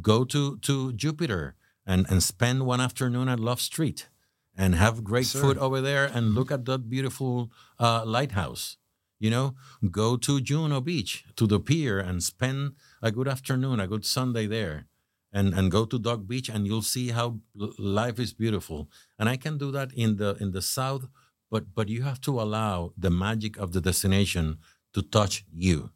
go 0.00 0.18
to 0.24 0.58
to 0.58 0.92
Jupiter 0.92 1.56
and 1.84 2.06
and 2.10 2.22
spend 2.22 2.58
one 2.72 2.80
afternoon 2.80 3.28
at 3.28 3.40
Love 3.40 3.60
Street 3.60 4.08
and 4.56 4.76
have 4.76 5.02
great 5.02 5.26
Sir. 5.26 5.40
food 5.40 5.58
over 5.58 5.80
there 5.80 6.06
and 6.14 6.34
look 6.34 6.52
at 6.52 6.66
that 6.66 6.88
beautiful 6.88 7.50
uh, 7.80 8.04
lighthouse. 8.06 8.76
You 9.18 9.30
know, 9.30 9.54
go 9.90 10.16
to 10.16 10.40
Juno 10.40 10.80
Beach 10.80 11.24
to 11.34 11.46
the 11.46 11.58
pier 11.58 11.98
and 11.98 12.22
spend 12.22 12.74
a 13.02 13.10
good 13.10 13.26
afternoon, 13.26 13.80
a 13.80 13.88
good 13.88 14.04
Sunday 14.04 14.46
there, 14.46 14.86
and 15.32 15.54
and 15.54 15.70
go 15.70 15.84
to 15.84 15.98
Dog 15.98 16.26
Beach 16.26 16.48
and 16.48 16.66
you'll 16.66 16.82
see 16.96 17.08
how 17.10 17.38
life 17.78 18.18
is 18.18 18.32
beautiful. 18.32 18.88
And 19.18 19.28
I 19.28 19.36
can 19.36 19.58
do 19.58 19.70
that 19.72 19.92
in 19.94 20.16
the 20.16 20.36
in 20.40 20.50
the 20.52 20.62
south, 20.62 21.06
but 21.50 21.74
but 21.74 21.88
you 21.88 22.02
have 22.02 22.20
to 22.22 22.40
allow 22.40 22.92
the 22.96 23.10
magic 23.10 23.56
of 23.58 23.72
the 23.72 23.80
destination 23.80 24.58
to 24.94 25.02
touch 25.02 25.44
you. 25.52 25.90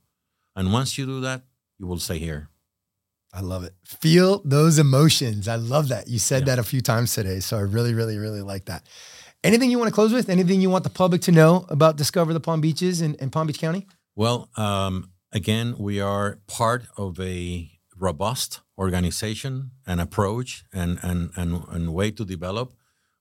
And 0.56 0.72
once 0.72 0.96
you 0.98 1.06
do 1.06 1.20
that, 1.22 1.42
you 1.78 1.86
will 1.86 1.98
stay 1.98 2.18
here. 2.18 2.48
I 3.32 3.40
love 3.40 3.64
it. 3.64 3.74
Feel 3.84 4.40
those 4.44 4.78
emotions. 4.78 5.48
I 5.48 5.56
love 5.56 5.88
that. 5.88 6.06
You 6.06 6.20
said 6.20 6.42
Yeah. 6.42 6.54
that 6.54 6.58
a 6.60 6.62
few 6.62 6.80
times 6.80 7.12
today. 7.14 7.40
So 7.40 7.56
I 7.56 7.62
really, 7.62 7.92
really, 7.92 8.16
really 8.16 8.42
like 8.42 8.66
that. 8.66 8.86
Anything 9.42 9.70
you 9.72 9.78
want 9.80 9.88
to 9.88 9.94
close 9.94 10.12
with? 10.12 10.28
Anything 10.28 10.60
you 10.60 10.70
want 10.70 10.84
the 10.84 10.90
public 10.90 11.20
to 11.22 11.32
know 11.32 11.66
about 11.68 11.96
Discover 11.96 12.32
the 12.32 12.40
Palm 12.40 12.60
Beaches 12.60 13.00
in, 13.00 13.16
in 13.16 13.30
Palm 13.30 13.48
Beach 13.48 13.58
County? 13.58 13.88
Well, 14.14 14.48
um, 14.56 15.10
again, 15.32 15.74
we 15.78 16.00
are 16.00 16.38
part 16.46 16.86
of 16.96 17.18
a 17.18 17.68
robust 17.98 18.60
organization 18.78 19.70
and 19.86 20.00
approach 20.00 20.64
and, 20.72 20.98
and, 21.02 21.30
and, 21.36 21.64
and 21.68 21.94
way 21.94 22.10
to 22.10 22.24
develop. 22.24 22.72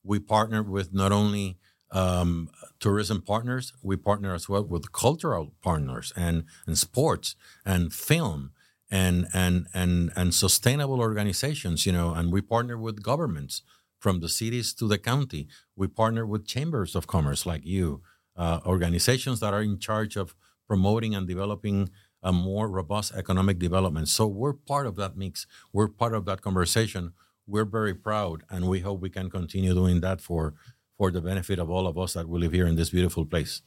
We 0.03 0.19
partner 0.19 0.63
with 0.63 0.93
not 0.93 1.11
only 1.11 1.57
um, 1.91 2.49
tourism 2.79 3.21
partners, 3.21 3.71
we 3.81 3.95
partner 3.95 4.33
as 4.33 4.49
well 4.49 4.63
with 4.63 4.91
cultural 4.91 5.53
partners 5.61 6.11
and, 6.15 6.45
and 6.65 6.77
sports 6.77 7.35
and 7.65 7.93
film 7.93 8.51
and, 8.89 9.27
and, 9.33 9.67
and, 9.73 10.11
and 10.15 10.33
sustainable 10.33 10.99
organizations, 10.99 11.85
you 11.85 11.91
know, 11.91 12.13
and 12.13 12.31
we 12.31 12.41
partner 12.41 12.77
with 12.77 13.03
governments 13.03 13.61
from 13.99 14.19
the 14.19 14.29
cities 14.29 14.73
to 14.73 14.87
the 14.87 14.97
county. 14.97 15.47
We 15.75 15.87
partner 15.87 16.25
with 16.25 16.45
chambers 16.45 16.95
of 16.95 17.07
commerce 17.07 17.45
like 17.45 17.65
you, 17.65 18.01
uh, 18.35 18.59
organizations 18.65 19.39
that 19.39 19.53
are 19.53 19.61
in 19.61 19.79
charge 19.79 20.15
of 20.15 20.35
promoting 20.67 21.15
and 21.15 21.27
developing 21.27 21.89
a 22.23 22.31
more 22.31 22.69
robust 22.69 23.13
economic 23.15 23.59
development. 23.59 24.07
So 24.07 24.25
we're 24.27 24.53
part 24.53 24.87
of 24.87 24.95
that 24.95 25.17
mix. 25.17 25.45
We're 25.71 25.87
part 25.87 26.13
of 26.13 26.25
that 26.25 26.41
conversation. 26.41 27.13
We're 27.45 27.65
very 27.65 27.93
proud, 27.93 28.43
and 28.49 28.67
we 28.69 28.79
hope 28.79 29.01
we 29.01 29.09
can 29.09 29.29
continue 29.29 29.73
doing 29.73 30.01
that 30.01 30.21
for 30.21 30.53
for 30.97 31.11
the 31.11 31.21
benefit 31.21 31.59
of 31.59 31.69
all 31.69 31.87
of 31.87 31.97
us 31.97 32.13
that 32.13 32.29
we 32.29 32.39
live 32.39 32.53
here 32.53 32.67
in 32.67 32.75
this 32.75 32.91
beautiful 32.91 33.25
place. 33.25 33.61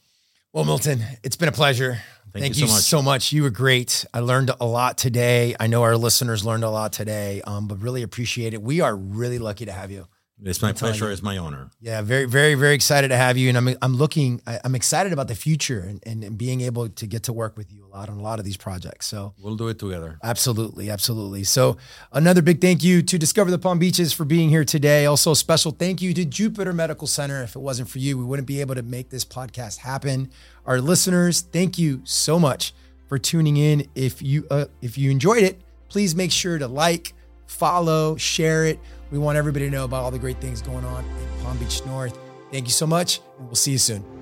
Well, 0.53 0.65
Milton, 0.65 1.03
it's 1.23 1.35
been 1.35 1.49
a 1.49 1.51
pleasure. 1.51 2.01
Thank 2.33 2.55
you, 2.55 2.61
you 2.61 2.67
so 2.67 2.73
much. 2.73 2.83
so 2.83 3.01
much. 3.01 3.31
You 3.31 3.43
were 3.43 3.49
great. 3.49 4.05
I 4.13 4.21
learned 4.21 4.51
a 4.59 4.65
lot 4.65 4.97
today. 4.97 5.55
I 5.59 5.67
know 5.67 5.83
our 5.83 5.97
listeners 5.97 6.45
learned 6.45 6.63
a 6.63 6.69
lot 6.69 6.93
today, 6.93 7.41
um, 7.45 7.67
but 7.67 7.81
really 7.81 8.01
appreciate 8.01 8.53
it. 8.53 8.61
We 8.61 8.81
are 8.81 8.95
really 8.95 9.39
lucky 9.39 9.65
to 9.65 9.71
have 9.71 9.91
you. 9.91 10.07
It's 10.43 10.61
my 10.61 10.71
pleasure. 10.71 11.11
It's 11.11 11.23
my 11.23 11.37
honor. 11.37 11.71
Yeah, 11.81 12.01
very, 12.01 12.25
very, 12.25 12.53
very 12.53 12.75
excited 12.75 13.07
to 13.07 13.17
have 13.17 13.37
you. 13.37 13.49
And 13.49 13.57
I'm, 13.57 13.75
I'm 13.81 13.95
looking, 13.95 14.39
I, 14.45 14.59
I'm 14.63 14.75
excited 14.75 15.11
about 15.11 15.27
the 15.27 15.35
future 15.35 15.79
and, 15.79 15.99
and, 16.05 16.23
and 16.23 16.37
being 16.37 16.61
able 16.61 16.87
to 16.89 17.07
get 17.07 17.23
to 17.23 17.33
work 17.33 17.57
with 17.57 17.71
you 17.71 17.85
a 17.85 17.87
lot 17.87 18.09
on 18.09 18.17
a 18.17 18.21
lot 18.21 18.37
of 18.37 18.45
these 18.45 18.57
projects. 18.57 19.07
So 19.07 19.33
We'll 19.41 19.55
do 19.55 19.67
it 19.67 19.79
together. 19.79 20.19
Absolutely, 20.23 20.89
absolutely. 20.91 21.43
So, 21.43 21.77
another 22.11 22.41
big 22.41 22.61
thank 22.61 22.83
you 22.83 23.01
to 23.01 23.17
Discover 23.17 23.49
the 23.49 23.57
Palm 23.57 23.79
Beaches 23.79 24.13
for 24.13 24.25
being 24.25 24.49
here 24.49 24.63
today. 24.63 25.07
Also, 25.07 25.31
a 25.31 25.35
special 25.35 25.71
thank 25.71 26.01
you 26.01 26.13
to 26.13 26.23
Jupiter 26.23 26.71
Medical 26.73 27.07
Center. 27.07 27.41
If 27.41 27.55
it 27.55 27.59
wasn't 27.59 27.89
for 27.89 27.97
you, 27.99 28.17
we 28.17 28.23
wouldn't 28.23 28.47
be 28.47 28.61
able 28.61 28.75
to 28.75 28.83
make 28.83 29.09
this 29.09 29.25
podcast 29.25 29.77
happen. 29.77 30.29
Our 30.65 30.79
listeners, 30.81 31.41
thank 31.41 31.79
you 31.79 32.01
so 32.03 32.39
much 32.39 32.73
for 33.07 33.17
tuning 33.17 33.57
in. 33.57 33.87
If 33.95 34.21
you 34.21 34.45
uh, 34.51 34.65
if 34.81 34.97
you 34.97 35.09
enjoyed 35.09 35.43
it, 35.43 35.61
please 35.89 36.13
make 36.13 36.31
sure 36.31 36.57
to 36.59 36.67
like, 36.67 37.13
follow, 37.47 38.17
share 38.17 38.65
it. 38.65 38.79
We 39.11 39.17
want 39.17 39.37
everybody 39.37 39.65
to 39.65 39.71
know 39.71 39.85
about 39.85 40.03
all 40.03 40.11
the 40.11 40.19
great 40.19 40.39
things 40.41 40.61
going 40.61 40.85
on 40.85 41.05
in 41.05 41.43
Palm 41.43 41.57
Beach 41.57 41.85
North. 41.85 42.17
Thank 42.51 42.65
you 42.65 42.73
so 42.73 42.87
much, 42.87 43.19
and 43.37 43.47
we'll 43.47 43.55
see 43.55 43.71
you 43.71 43.77
soon. 43.77 44.16